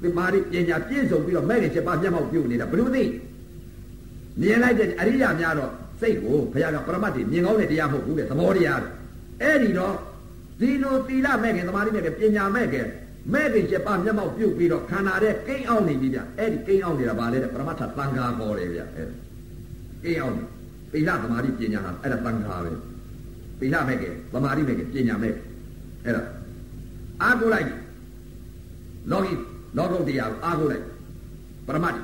[0.01, 3.03] ဒီမာရီပညာပြည့်စုံပြီးတော့မဲ့ခင်ချက်ပါမျက်မှောက်ပြုနေတာဘယ်လိုသိ
[4.41, 8.91] မြင်လိုက်တဲ့အရိယာများတော့စိတ်ကိုဘုရားကပရမတ်တွေမြင်ကောင်းတဲ့တရားမဟုတ်ဘူးတဲ့သဘောတရားတဲ့
[9.43, 9.95] အဲ့ဒီတော့
[10.59, 12.85] ဒီလိုသီလမဲ့ခင်သမာဓိမဲ့ခင်ပညာမဲ့ခင်
[13.33, 19.07] မဲ့ခင်ချက်ပါမျက်မှောက်ပြုပြီးတော့ခန္ဓာတဲ့ကိန်းအောင်နေပြီဗျအဲ့ဒီကိန်းအောင်နေတာဗာလဲတဲ့ပရမတ်ထသံဃာခေါ်တယ်ဗျအဲ့
[20.03, 20.33] ကိန်းအောင်
[20.93, 22.71] သီလသမာဓိပညာဟာအဲ့ဒါသံဃာပဲ
[23.59, 25.33] သီလမဲ့ခင်သမာဓိမဲ့ခင်ပညာမဲ့
[26.05, 26.23] အဲ့ဒါ
[27.21, 27.67] အားကိုလိုက်
[29.11, 29.33] လောကီ
[29.77, 30.83] လောကုတ္တရာကိုအားကိုးလိုက်
[31.67, 31.97] ပရမတ်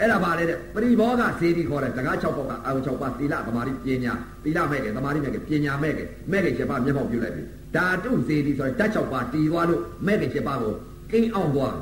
[0.00, 4.12] အဲ့ဒါပါလေတဲ့ပရိဘောဂစေတီခေါ်တဲ့တကား6ပေါက်ကအာရုံ6ပါးသီလသမာဓိပညာ
[4.44, 6.00] သီလမဲ့ကသမာဓိမဲ့ကပညာမဲ့က
[6.32, 7.42] မဲ့က7ပါးမျက်မှောက်ပြုလိုက်ပြီ
[7.74, 10.74] ဓာတုစေတီဆိုတဲ့ဓာတ်6ပါးတည်သွားလို့မဲ့က7ပါးကို
[11.10, 11.74] ကိန်းအောင်သွား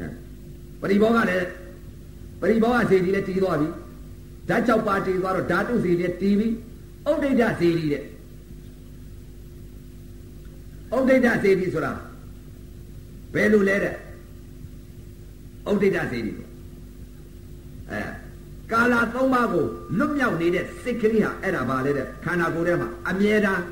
[0.00, 0.12] တယ်
[0.80, 1.46] ပရိဘောဂလည်း
[2.40, 3.68] ပရိဘောဂစေတီလည်းတည်သွားပြီ
[4.48, 6.48] ဓာတ်6ပါးတည်သွားတော့ဓာတုစေတီတည်ပြီ
[7.10, 8.02] ဥဒိဋ္ဌစေတီတဲ့
[10.96, 11.92] ဥဒိဋ္ဌစေတီဆိုတာ
[13.34, 13.94] ဘယ်လိုလဲတဲ့
[15.70, 16.32] ဥဒိဋ္ဌစေတီ
[17.90, 18.00] အဲ
[18.72, 19.66] ကာလာသုံးပါးကို
[19.98, 23.62] လွတ်မြောက်နေတဲ့စိတ်ကလေးဟာအဲ့ဒါပါလေတဲ့ခန္ဓာကိုယ်ထဲမှာအမြဲတမ်း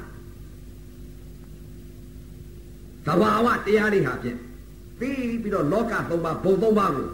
[3.07, 4.39] သဘာဝတရားတွေဟာဖြင့်
[4.99, 7.09] ပြီးပြီးတော့လောကသုံးပါးဘုံသုံးပါးကို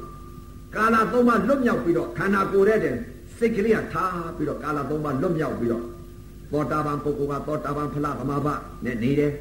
[0.77, 2.95] ကာလာသုံးပါးလွတ်မြောက်ပြီးတော့ခန္ဓာကိုယ်ထဲတဲ့
[3.39, 5.85] စိတ်ကလေးဟာထားပြီးတော့ကာလာသုံးပါးလွတ်မြောက်ပြီးတော့
[6.53, 8.55] သောတာပန်ပုဂ္ဂိုလ်ကသောတာပန်ဖလားသမဘာ
[8.85, 9.33] နဲ့နေတယ်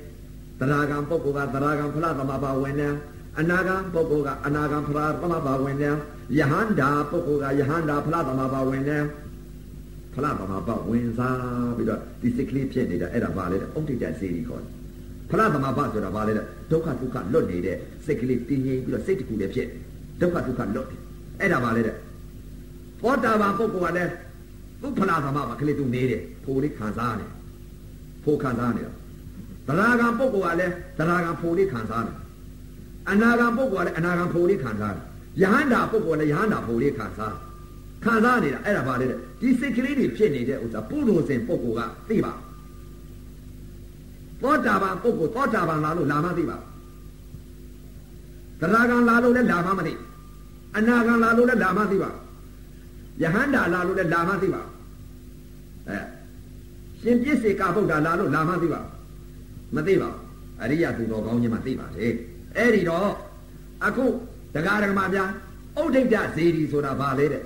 [0.60, 2.94] သရဂံပုဂ္ဂိုလ်ကသရဂံဖလားသမဘာဝင်တယ်
[3.40, 5.96] အနာဂံပုဂ္ဂိုလ်ကအနာဂံဖလားသမဘာဝင်တယ်
[6.38, 9.04] ယဟန္တာပုဂ္ဂိုလ်ကယဟန္တာဖလားသမဘာဝင်တယ်
[10.14, 14.72] ဖလားသမဘာဝင်စားပြီးတော့ဒီစိတ်ကလေးဖြစ်နေတာအဲ့ဒါဘာလဲတဲ့ဥဒိတစေရီခေါ်တယ်
[15.32, 19.68] ဖလားသမဘာဆိုတာဘာလဲတဲ့ဒုက္ခဒုက္ခလွတ်နေတဲ့စိတ်ကလေးတည်ငြိမ်ပြီးတော့စိတ်တကူလည်းဖြစ်
[20.22, 21.00] ဒုက္ခဒုက္ခလွတ်တယ်
[21.42, 21.96] အဲ့ဒါဘာလဲတဲ့
[23.02, 24.12] သောတာပန်ပုဂ္ဂိုလ်ကလည်း
[24.82, 27.32] သူ့ဖလားသမဘာကလေးသူနေတယ်ဖိုးလေးခံစားတယ်
[28.24, 28.94] ဖိုးခံစားနေတာ
[29.70, 32.16] သရဂံပုဂ္ဂိုလ်ကလည်းသရဂံဖိုလေးခံစားတယ်
[33.10, 35.06] အနာဂံပုဂ္ဂိုလ်ကလည်းအနာဂံဖိုလေးခံစားတယ်
[35.42, 37.36] ယဟန္တာပုဂ္ဂိုလ်လည်းယဟန္တာဖိုလေးခံစား
[38.04, 42.34] ခံစားနေတာအဲ့ဒါပါလေတဲ့ဒီစိတ်ကလေးတွေဖြစ်နေတဲ့ဥစ္စာပုရုဇဉ်ပုဂ္ဂိုလ်ကသိပါ
[44.42, 46.58] သောတာပန်ပုဂ္ဂိုလ်သောတာပန်လာလို့လာမှသိပါ
[48.62, 49.94] သရဂံလာလို့လည်းလာမှမသိ
[50.78, 52.12] အနာဂံလာလို့လည်းလာမှသိပါ
[53.22, 54.62] ယဟန္တာလာလို့လည်းလာမှသိပါ
[55.90, 55.98] အဲ
[57.02, 58.82] ရှင်ပြစ္ဆေကဗုဒ္ဓလာလို့လာမှသိပါ
[59.76, 60.10] မသိပါ
[60.62, 62.14] အရိယသူတော်ကောင်းကြီးမှသိပါတယ်
[62.58, 63.10] အဲ့ဒီတော့
[63.86, 64.06] အခု
[64.54, 65.30] တရားဓမ္မများ
[65.82, 67.44] ဥဒိဋ္ဌဇေဒီဆိုတာဘာလဲတဲ့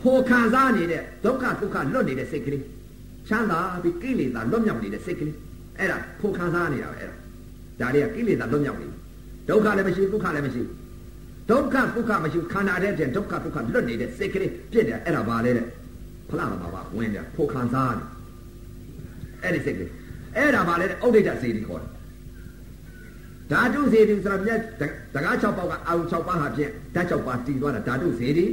[0.00, 2.64] ဖဖော်ခံစားနေတဲ့ဒုက္ခဒုက္ခလွတ်နေတဲ့စိတ်ကလေး
[3.28, 5.36] ချမ်းသာပြီးကိလေသာလွတ်မြောက်နေတဲ့စိတ်ကလေး
[5.78, 7.16] အဲ့ဒါဖော်ခံစားနေတာပဲအဲ့ဒါ
[7.80, 8.88] ဒါတွေကကိလေသာလွတ်မြောက်နေ
[9.48, 10.62] ဒုက္ခလည်းမရှိဒုက္ခလည်းမရှိ
[11.50, 15.66] ဒုက္ခဒုက္ခမရှိခန္ဓာတဲ့ပြင်ဒုက္ခဒုက္ခလွတ်နေတဲ့စိတ်ကလေးပြည့်တယ်အဲ့ဒါပါလေတဲ့
[16.30, 18.04] ဖလားမှာပါဝင်တယ်ဖော်ခံစားနေ
[19.42, 19.90] အဲ့ဒီစိတ်ကလေး
[20.36, 21.90] အဲ့ဒါပါလေတဲ့ဥဒိဋ္ဌစေတီခေါ်တယ်
[23.50, 24.60] ဓာတုစေတီဆိုတာမြတ်
[25.14, 28.46] တကား6ပေါက်ကအာဟု6ပါးဟာဖြင့်ဓာတ်6ပါးတည်သွားတာဓာတုစေတီ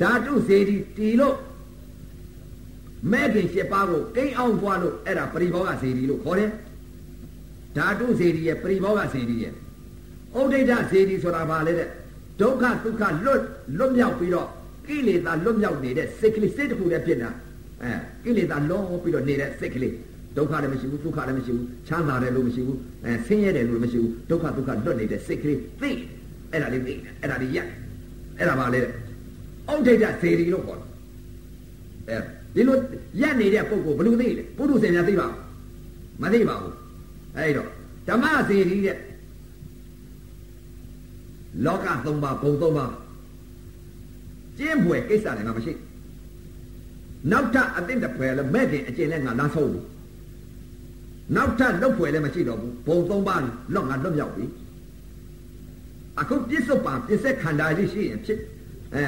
[0.00, 1.36] ဓာတုစေတီတည်လို့
[3.12, 6.50] မဲ့ခင်7ပါးကိုကိန်းအောင်ပွားလို့အဲ့ဒါပရိဘောဂစေတီလို့ခေါ်တယ်
[7.76, 11.88] ဓာတုစေတီရဲ့ပရိဘောဂစေတီရဲ့ဩဒိဋ္ဌစေတီဆိုတာဘာလဲတဲ့
[12.40, 13.40] ဒုက္ခဒုက္ခလွတ်
[13.78, 14.48] လွတ်မြောက်ပြီးတော့
[14.86, 17.30] ကိလေသာလွတ်မြောက်နေတဲ့စိတ်ကလေးစိတ်တစ်ခုနဲ့ဖြစ်တာ
[17.82, 17.90] အဲ
[18.24, 19.94] ကိလေသာလောပြီးတော့နေတဲ့စိတ်ကလေး
[20.36, 25.90] ဒုက္ခလည်းမရှိဘူးဒုက္ခလည်းမရှိဘူးချမ်းသာတယ်လို့မရှိဘူးအဲဆင်းရဲတယ်လို့မရှိဘူးဒုက္ခဒုက္ခလွတ်နေတဲ့စိတ်ကလေးသိ
[26.50, 27.68] အဲ့ဒါလေးသိအဲ့ဒါလေးရက်
[28.38, 28.80] အဲ့ဒါပါလေ
[29.68, 30.80] အောက်ဒိဋ္ဌစေတီလို့ခေါ်
[32.08, 32.76] တယ်အဲဒီလို
[33.20, 35.26] ရက်နေတဲ့ပုဂ္ဂိုလ်ဘယ်လိုသိလဲပုထုဇဉ်များသိပါ
[36.22, 36.74] မသိပါဘူး
[37.36, 37.68] အဲ့တော့
[38.08, 38.98] ဓမ္မစေတီတဲ့
[41.64, 42.92] လောကသုံးပါးဘုံသုံးပါး
[44.58, 45.72] ကျင့်ဖွယ်ကိစ္စလည်းငါမရှိ
[47.30, 49.84] နောက်ထပ်အသိတဖွယ်လည်းမဲ့ခင်အကျင့်လည်းငါလမ်းဆုံးဘူး
[51.36, 53.40] နောက်ထပ်လုတ်ဖွယ်လည်းမရှိတော့ဘူးဘုံသုံးပါး
[53.74, 54.44] လော့ငါလွတ်မြောက်ပြီ
[56.20, 58.38] အခုပြစ္ဆုတ်ပါပြစ္ဆက်ခန္ဓာကြီးရှိရင်ဖြစ်
[58.94, 59.06] အဲ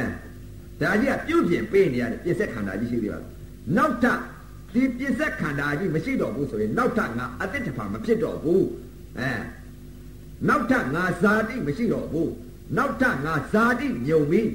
[0.81, 3.31] ဒါကြီးကပြုတ်ပြင်ပေးနေရတယ်ပြစ္ဆက်ခန္ဓာကြီးရှိသေးပါလား
[3.77, 4.19] နောက်ထပ်
[4.75, 8.67] ဒီပြစ္ဆက်ခန္ဓာကြီးမရှိတော့ဘူးဆိုရင်နောက်ထပ်ငါအတိတ်တဖာမဖြစ်တော့ဘူး
[9.19, 9.31] အဲ
[10.49, 12.31] နောက်ထပ်ငါဇာတိမရှိတော့ဘူး
[12.77, 14.49] နောက်ထပ်ငါဇာတိမြုံပြီး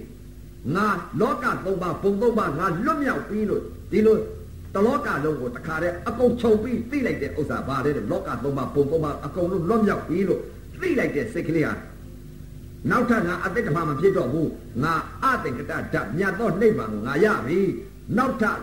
[0.74, 0.86] ငါ
[1.20, 3.62] လောကသုံးပါးဘုံသုံးပါးငါလွတ်မြောက်ပြီးလို့
[3.93, 4.16] ဒီလို
[4.74, 10.40] တလောကလုံးကိုတခါတည်းအကုန်ချုပ်ပြီးသိလိုက်တဲ့ဥစ္စာဘာလဲတဲ့လောကသုံးပါးဘုံသုံးပါးအကုန်လုံးလွတ်မြောက်ပြီးလို့
[10.80, 11.74] သိလိုက်တဲ့စိတ်ကလေးဟာ
[12.90, 14.51] နောက်ထပ်ငါအတိတ်တဖာမဖြစ်တော့ဘူး
[14.82, 17.60] ငါအသင်္ကတဓာတ်မြတ်သောနိဗ္ဗာန်ကိုငါရပြီ
[18.18, 18.59] နောက်ထပ်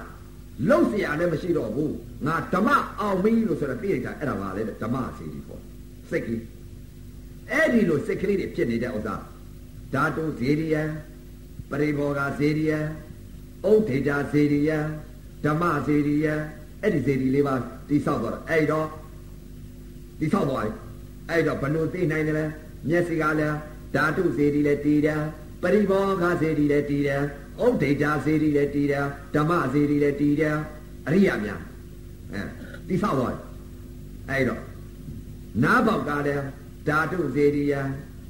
[0.70, 1.94] လုံးเสียလည်းမရှိတော့ဘူး
[2.28, 2.70] ငါဓမ္မ
[3.00, 5.62] အောင်ပြီလို့ဆိုတော့သိလိုက်တာအဲ့ဒါပါလေဓမ္မစီကြီးပေါ့
[6.10, 6.44] စိတ်ကလေး
[7.52, 9.16] အဲ့ဒီလိုစိတ်ကလေးတွေဖြစ်နေတဲ့ဥစ္စာ
[9.94, 10.76] ဓာတုဇေရိယ
[11.71, 12.73] ပရိဘောဂဇေရိယ
[13.71, 14.71] ဥဒိဋ္ဌဇေရိယ
[15.45, 16.27] ဓမ္မဇေရိယ
[16.83, 17.55] အဲ့ဒီဇေရီလေးပါ
[17.89, 18.89] တိဆောက်သွားတာအဲ့တော့
[20.21, 20.73] တိဆောက်သွားပြီ
[21.31, 22.45] အဲ့တော့ဘယ်လိုသိနိုင်တယ်လဲ
[22.89, 23.57] မျက်စိကလည်း
[23.95, 25.21] ဓာတုဇေရီလည်းတည်တယ်
[25.63, 27.23] ပရိဘောဂဇေရီလည်းတည်တယ်
[27.65, 30.57] ဥဒိဋ္ဌဇေရီလည်းတည်တယ်ဓမ္မဇေရီလည်းတည်တယ်
[31.07, 31.61] အရိယာများ
[32.33, 32.43] အဲ
[32.89, 33.43] တိဆောက်သွားပြီ
[34.31, 34.63] အဲ့တော့
[35.63, 36.45] နားပေါက်ကလည်း
[36.89, 37.75] ဓာတုဇေရိယ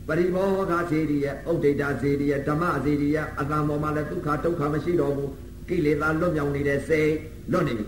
[0.08, 5.30] ပရိဘောဂဇေရိယဥဒိဋ္ဌဇေရိယဓမ္မဇေရိယအတ္တမောမှာလည်းဒုက္ခဒုက္ခမရှိတော့ဘူး
[5.68, 7.10] ကိလေသာလွတ်မြောက်နေတဲ့စိတ်
[7.52, 7.86] လွတ်နေပြီ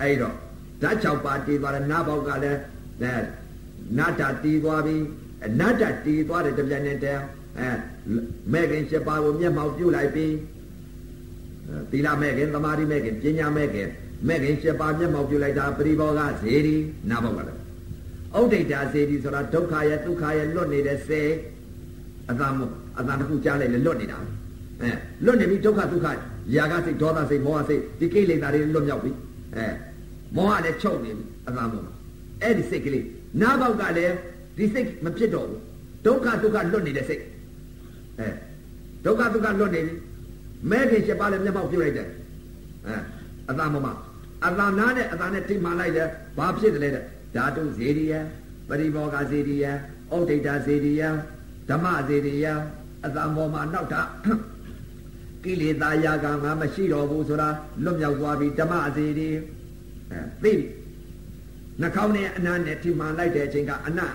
[0.00, 0.34] အဲ့တော့
[0.82, 2.58] ဓာတ်၆ပါးတည်သွားတယ်နားပေါက်ကလည်း
[3.02, 3.14] အဲ
[3.98, 4.96] နာတာတည်သွားပြီ
[5.58, 7.22] နတ်တတည်သွားတယ်တပြိုင်နက်တည်း
[7.58, 7.68] အဲ
[8.52, 10.26] မဲ့ခင်၈ပါးကိုမျက်မှောက်ပြုလိုက်ပြီ
[11.90, 13.88] သီလမဲ့ခင်သမာဓိမဲ့ခင်ပညာမဲ့ခင်
[14.28, 16.76] မဲ့ခင်၈ပါးမျက်မှောက်ပြုလိုက်တာပရိဘောဂဇေရီ
[17.10, 17.63] နားပေါက်ကလည်း
[18.40, 21.22] ဥဒိဋ္ဌာစေတီဆိုတာဒုက္ခရဲ့ဒုက္ခရဲ့လွတ်နေတဲ့စေ
[22.30, 22.58] အသာမ
[22.98, 24.18] အသာတစ်ခုကြားလိုက်လေလွတ်နေတာ
[24.82, 24.90] အဲ
[25.24, 26.06] လွတ်နေပြီဒုက္ခဒုက္ခ
[26.54, 29.10] ຢာကစိတ်ဒေါသစိတ်မောဟစိတ်ဒီကိလေသာတွေလွတ်မြောက်ပြီ
[29.56, 29.66] အဲ
[30.36, 31.82] မောဟလည်းချုပ်နေပြီအသာမော
[32.42, 33.06] အဲ့ဒီစိတ်ကလေး
[33.40, 34.14] နားပေါက်ကလည်း
[34.56, 35.60] ဒီစိတ်မဖြစ်တော့ဘူး
[36.06, 37.22] ဒုက္ခဒုက္ခလွတ်နေတဲ့စိတ်
[38.20, 38.28] အဲ
[39.04, 39.94] ဒုက္ခဒုက္ခလွတ်နေပြီ
[40.70, 42.08] မဲခင်ချက်ပါလည်းမျက်မှောက်ပြုတ်လိုက်တယ်
[42.86, 42.96] အဲ
[43.50, 43.86] အသာမမ
[44.46, 46.08] အသာနာနဲ့အသာနဲ့ထိမှန်လိုက်တယ်
[46.38, 47.04] ဘာဖြစ်တယ်လဲတဲ့
[47.34, 48.14] ဓာတုဇေရိယ
[48.68, 49.66] ပရိဘောဂဇေရိယ
[50.12, 51.02] ဩဒိဋ္ဌဇေရိယ
[51.68, 52.46] ဓမ္မဇေရိယ
[53.04, 54.02] အတံပေါ်မှာနောက်တာ
[55.44, 57.48] ကိလေသာယာကငါမရှိတော့ဘူးဆိုတာ
[57.84, 59.28] လွတ်မြောက်သွားပြီဓမ္မဇေရိ
[60.10, 60.66] အဲသိပြီ
[61.80, 64.12] နှာခေါင်းနဲ့အနံ့နဲ့ထိမှန်လိုက်တဲ့အချိန်ကအနံ့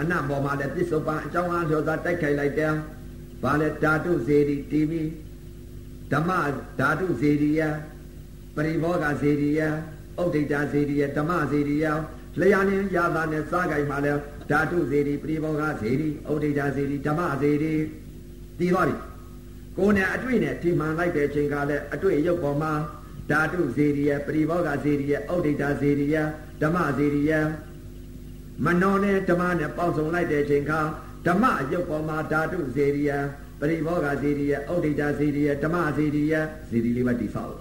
[0.00, 2.74] အနံ့ပေါ်မှာလည်းပစ္စုပန်အကြောင်းအားလျော်စွာတိုက်ခိုက်လိုက်တယ်
[3.42, 5.02] ဘာလဲဓာတုဇေရိတီဗီ
[6.12, 6.30] ဓမ္မ
[6.78, 7.60] ဓာတုဇေရိယ
[8.54, 9.60] ပရိဘောဂဇေရိယ
[10.20, 11.86] ဥဒိဋ္ဌဇေရိယဓမ္မဇေရိယ
[12.38, 14.12] လျာနေရာသာနဲ့စားကြိုင်မှာလဲ
[14.50, 17.74] ဓာတုဇေရီပရိဘောဂဇေရီဩဒိဋ္ဌဇေရီဓမ္မဇေရီ
[18.58, 18.96] တည်သွားပြီ
[19.76, 22.72] ကိုယ်နဲ့အတွေ့နဲ့ဒီမှန်လိုက်တဲ့အချိန်ကလည်းအတွေ့ရုပ်ပေါ်မှာ
[23.30, 26.16] ဓာတုဇေရီယပရိဘောဂဇေရီယဩဒိဋ္ဌဇေရီယ
[26.62, 27.32] ဓမ္မဇေရီယ
[28.64, 30.72] မနောနဲ့ဓမ္မနဲ့ပေါင်းစုံလိုက်တဲ့အချိန်က
[31.26, 33.10] ဓမ္မရုပ်ပေါ်မှာဓာတုဇေရီယ
[33.60, 36.34] ပရိဘောဂဇေရီယဩဒိဋ္ဌဇေရီယဓမ္မဇေရီယ
[36.68, 37.56] ဇေရီလေးပါတိဆောက်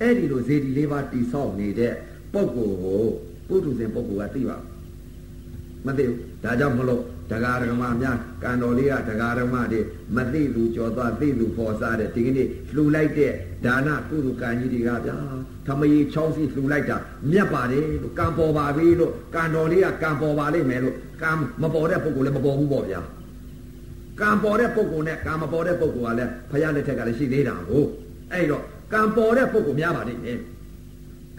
[0.00, 1.92] အဲ့ဒီလိုဇေရီလေးပါတိဆောက်နေတဲ့
[2.32, 3.04] ပုဂ္ဂိုလ်ကို
[3.48, 4.56] ပုထုဇဉ်ပုဂ္ဂိုလ်ကသိပါ
[5.86, 9.80] မသိဘူးဒါကြောင့်မလို့တရားဓမ္မများကံတော်လေးကတရားဓမ္မတွေ
[10.16, 13.32] မသိလူကြော်သွားသိလူပေါ်စားတဲ့ဒီကနေ့လှူလိုက်တဲ့
[13.64, 15.16] ဒါနကုသိုလ်ကံကြီးတွေကဗျာ
[15.66, 16.96] ထမကြီးချောင်းစီလှူလိုက်တာ
[17.30, 21.30] မြတ်ပါတယ်လို့ကံပေါ်ပါပြီလို့ကံတော်လေးကကံပေါ်ပါလိမ့်မယ်လို့ကံ
[21.62, 23.00] မပေါ်တဲ့ပုဂ္ဂိုလ်လည်းမပေါ်ဘူးပေါ့ဗျာ
[24.20, 27.84] ကံပေါ်တဲ့ပုဂ္ဂိုလ်နဲ့ကံမပေါ်တဲ့ပုဂ္ဂိုလ်ကလည်းဖယားလက်ထက်ကလည်းရှိသေးတာကို
[28.32, 28.62] အဲ့တော့
[28.92, 30.38] ကံပေါ်တဲ့ပုဂ္ဂိုလ်များပါလိမ့်မယ်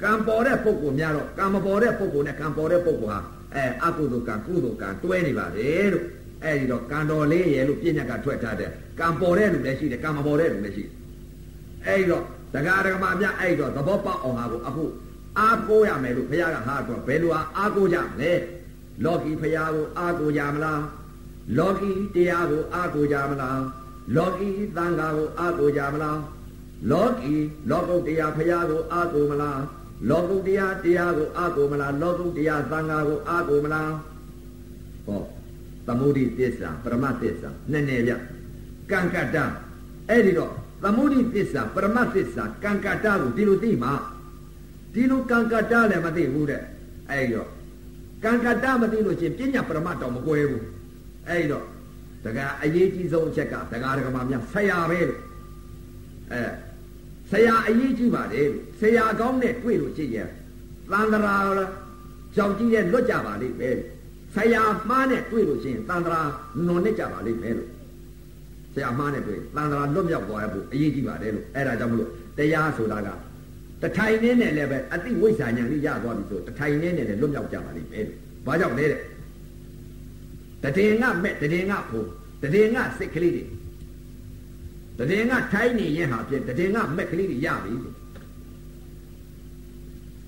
[0.02, 3.20] ကံပေါ်တဲ့ပုဂ္ဂိုလ်များတော့ကံမပေါ်တဲ့ပုဂ္ဂိုလ်နဲ့ကံပေါ်တဲ့ပုဂ္ဂိုလ်ဟာ
[3.56, 6.06] အဲအကုသိုလ်ကံကုသိုလ်ကံတွဲနေပါလေလို့
[6.44, 8.70] အဲ့ဒီတော့ကံတော်လေးရဲ့လို့ပြညတ်ကထွက်ထားတဲ့
[9.00, 10.94] ကံပေါ်တဲ့လူလည်းရှိတယ်ကံမပေါ်တဲ့လူလည်းရှိတယ်
[11.86, 14.86] အဲ့ဒီတော့တရားဓမ္မအများအဲ့ဒီတော့သဘောပေါက်အောင်ဟာကိုအခု
[15.40, 18.34] အားကိုးရမယ်လို့ဘုရားကဟာတော့ဘယ်လိုအားကိုးကြမလဲ
[19.04, 20.82] လောကီဘုရားကိုအားကိုးကြမလား
[21.58, 23.62] လောကီတရားကိုအားကိုးကြမလား
[24.16, 26.20] လောကီသံဃာကိုအားကိုးကြမလား
[26.92, 27.34] လောကီ
[27.70, 29.60] လောကုတ်တရားဘုရားကိုအားကိုးမလား
[30.10, 33.92] လောကုတ်တရားတရားကိုအားကိုးမလားလောကုတ်တရားသံဃာကိုအားကိုးမလား
[35.06, 35.22] ဟော
[35.88, 38.14] သမုဒိသစ္စာပရမသစ္စာနည်းနည်းဗျ
[38.92, 39.38] ကံကတ္တ
[40.10, 40.54] အဲ့ဒီတော့
[40.84, 43.94] သမုဒိသစ္စာပရမသစ္စာကံကတ္တကိုဒီလိုသိမှာ
[44.94, 46.62] ဒီလိုကံကတ္တလည်းမသိဘူးတဲ့
[47.10, 47.50] အဲ့ဒီတော့
[48.24, 50.64] ကံကတ္တမသိလို့ချင်းပညာပရမတော့မကွဲဘူး
[51.28, 51.66] အဲ့ဒီတော့
[52.24, 55.22] တကအရေးကြီးဆုံးအချက်ကတကားတကမာများဆရာပဲလို့
[56.32, 56.42] အဲ
[57.32, 60.28] ဆရာအရေးကြီးပါတယ်လို့ဆရာကောင်းနဲ့တွေ့လို့ကြည့်ရဲ့
[60.92, 61.36] သန္တရာ
[62.36, 63.78] ကြောင်ကြည့်ရဲ့လွတ်ကြပါလိမ့်မယ်
[64.36, 66.22] ဆရာမှားနဲ့တွေ့လို့ရှိရင်သန္တရာ
[66.68, 67.70] နွန်နဲ့ကြပါလိမ့်မယ်လို့
[68.74, 73.10] ဆရာမှားနဲ့တွေ့သန္တရာလွတ်မြောက်သွားရဖို့အရေးကြီးပါတယ်လို့အဲ့ဒါကြောင့်မလို့တရားဆိုတာက
[73.82, 79.02] တထိုင်နေနဲ့လည်းပဲအတိဝိဇ္ဇာဉာဏ်ကြီးရသွားပြီဆိုတထိုင်နေနဲ့လည်းလွတ်မြောက်ကြပါလိမ့်မယ်လို့ဘာကြောင့်လဲတဲ့
[80.78, 82.08] တည်ငါမဲ့တည်ငါဖို့
[82.54, 83.44] တည်ငါစိတ်ကလေးတွေ
[85.12, 87.74] တည်ငါထိုင်နေရင်ဟာပြတည်ငါမက်ကလေးတွေရပြီ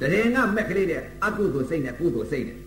[0.01, 2.57] တည်ငါမက်ကလေးတွေအကုသိုလ်စိတ်နဲ့ကုသိုလ်စိတ်နဲ့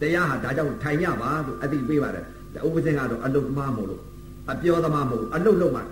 [0.00, 2.24] တရားဟာဒါကြောင့်ထိုင်ရပါလို့အတိပေးပါတယ်
[2.66, 4.02] ဥပဇင်ကတော့အလုတ်သမားမို့လို့
[4.50, 5.82] အပြောသမားမဟုတ်အလုတ်လုံးမှ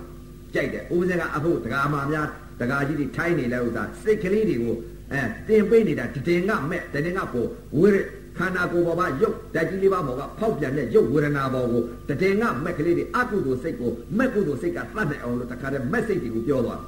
[0.53, 2.27] ကြိုက်တယ်ဥပဇင်ကအဖို့ဒကာမများ
[2.59, 4.75] ဒကာကြီးတွေထိုင်နေလဲဥစ္စာစိတ်ကလေးတွေကို
[5.11, 7.47] အဲတင်ပေးနေတာတည်ငါမဲ့တည်ငါဖို့
[7.77, 7.95] ဝိရ
[8.37, 11.81] ခန္ဓာကိုယ်ပေါ်မှာရုပ်ဓာတ်ကြီးလေးပါပေါ်ကဖောက်ပြန်တဲ့ရုပ်ဝေဒနာပေါ်ကို
[12.21, 16.87] တည်ငါမက်ကလေးတွေအကုသိုလ်စိတ်ကိုမက်ကုသိုလ်စိတ်ကသတ်နိုင်အောင်လို့တခါတည်းမက်စိတ်တွေကိုပြောသွားတယ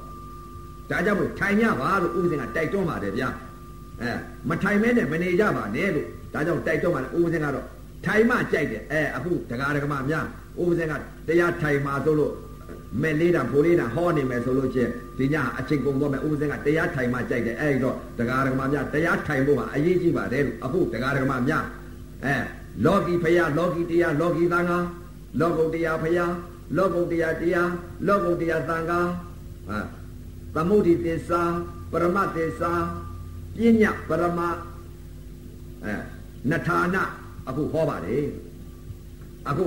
[0.90, 3.28] ဒါကြောင့်မို့ထိုင်ရပါလို့ဥပဇင်ကတိုက်တွန်းပါတယ်ဗျာ
[4.02, 4.10] အဲ
[4.48, 7.66] မထိုင်မဲနဲ့မနေကြပါနဲ့လို့ဒါကြောင့်တိုက်တော့မှဥပဇင်ကတော့
[8.06, 10.26] ထိုင်မှကြိုက်တယ်အဲအခုဒကာဒကမများ
[10.60, 10.94] ဥပဇင်က
[11.28, 12.32] တရားထိုင်မှဆိုလို့
[13.02, 21.64] မဲ့လေးတာဖိုးလေးတာဟောနေမယ်ဆိုလို့ချင်းဒီညအချိန်ကုန်တော့မယ်ဥပဇင်ကတရားထိုင်မှကြိုက်တယ်အဲဒီတော့ဒကာဒကမများတရားထိုင်ဖို့ဟာအရေးကြီးပါတယ်လို့အခုဒကာဒကမများ
[22.24, 22.36] အဲ
[22.84, 24.78] လောကီဖယားလောကီတရားလောကီသံဃာ
[25.40, 26.32] လောကုတ်တရားဖယား
[26.76, 27.70] လောကုတ်တရားတရား
[28.06, 29.00] လောကုတ်တရားသံဃာ
[29.68, 29.78] ဟာ
[30.54, 31.42] သမုဒိသစ္စာ
[31.90, 32.72] ပရမသစ္စာ
[33.56, 34.40] ပညာပရမ
[35.84, 35.94] အဲ
[36.50, 36.96] နထာန
[37.48, 38.26] အခုဟောပါတယ်
[39.48, 39.66] အခု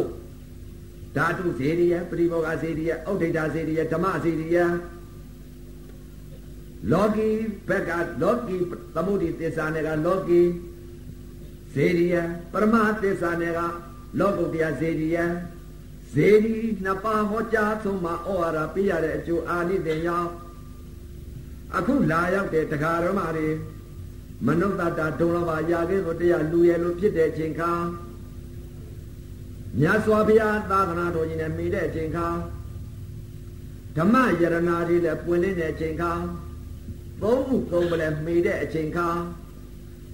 [1.16, 4.58] ဓာတုဇေရိယပရိဘောဂဇေရိယဥဒိဋ္ဌဇေရိယဓမ္မဇေရိယ
[6.92, 7.30] လောကီ
[7.68, 7.92] ဘက်က
[8.22, 8.58] လောကီ
[8.96, 10.42] သမုဒိသစ္စာနဲ့ကလောကီ
[11.74, 12.16] ဇေရိယ
[12.52, 13.60] ပရမသစ္စာနဲ့က
[14.20, 15.18] လောကုတ္တရာဇေရိယ
[16.14, 20.30] ဇေရီနှစ်ပါးဟောကြားဆုံးမှာဩဝါဒပေးရတဲ့အကျိုးအာနိသင်ကြောင့်
[21.78, 23.48] အခုလာရောက်တဲ့တရားဓမ္မတွေ
[24.46, 27.72] မနုဿတာဒုံလဘာရာခဲ့သောတရားလူရဲ့လို့ဖြစ်တဲ့အချိန်ခါ
[29.80, 32.28] မြတ်စွာဘုရားသာသနာတော်ကြီးနဲ့မိတဲ့အချိန်ခါ
[33.98, 36.12] ဓမ္မယရနာတွေလည်းပွင့်လင်းတဲ့အချိန်ခါ
[37.22, 39.10] သုံးခုသုံးပလည်းမိတဲ့အချိန်ခါ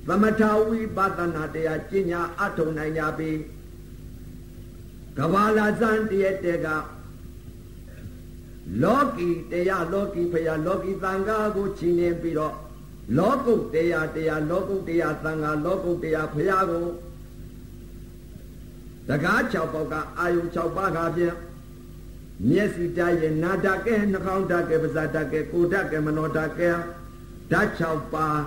[0.07, 3.31] သမထဝိပဿနာတရားကျင့်ညာအထုံနိုင်ကြပြီ
[5.17, 6.67] ကဘာလာဇန်တရက်တက်က
[8.83, 12.55] လောကီတရားလောကီဖရာလောကီသံဃာကိုချီးနှင်းပြီးတော့
[13.17, 16.85] လောကုတ်တရားတရားလောကုတ်တရားသံဃာလောကုတ်တရားဖရာကို
[19.09, 21.35] တကား6ပေါက်ကအာယု6ပါးကဖြင့်
[22.49, 26.69] မျက်စိတရဲ့နာတကဲနှာခေါင်းတကဲပါးစပ်တကဲကိုယ်တကဲမနောတကဲ
[27.51, 28.39] ဓာတ်6ပါး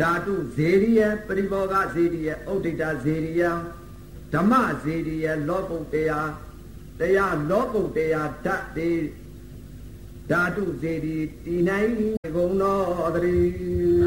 [0.00, 3.42] ဓာတုဇေရိယပရိဘောဂဇေရိယဥဒိတဇေရိယ
[4.32, 4.52] ဓမ္မ
[4.82, 6.30] ဇေရိယလောကုတ်တရား
[7.00, 8.90] တရားလောကုတ်တရားဓာတ်တွေ
[10.30, 11.90] ဓာတုဇေဒီတည်နိုင်
[12.34, 13.97] ကုန်တော်တည်း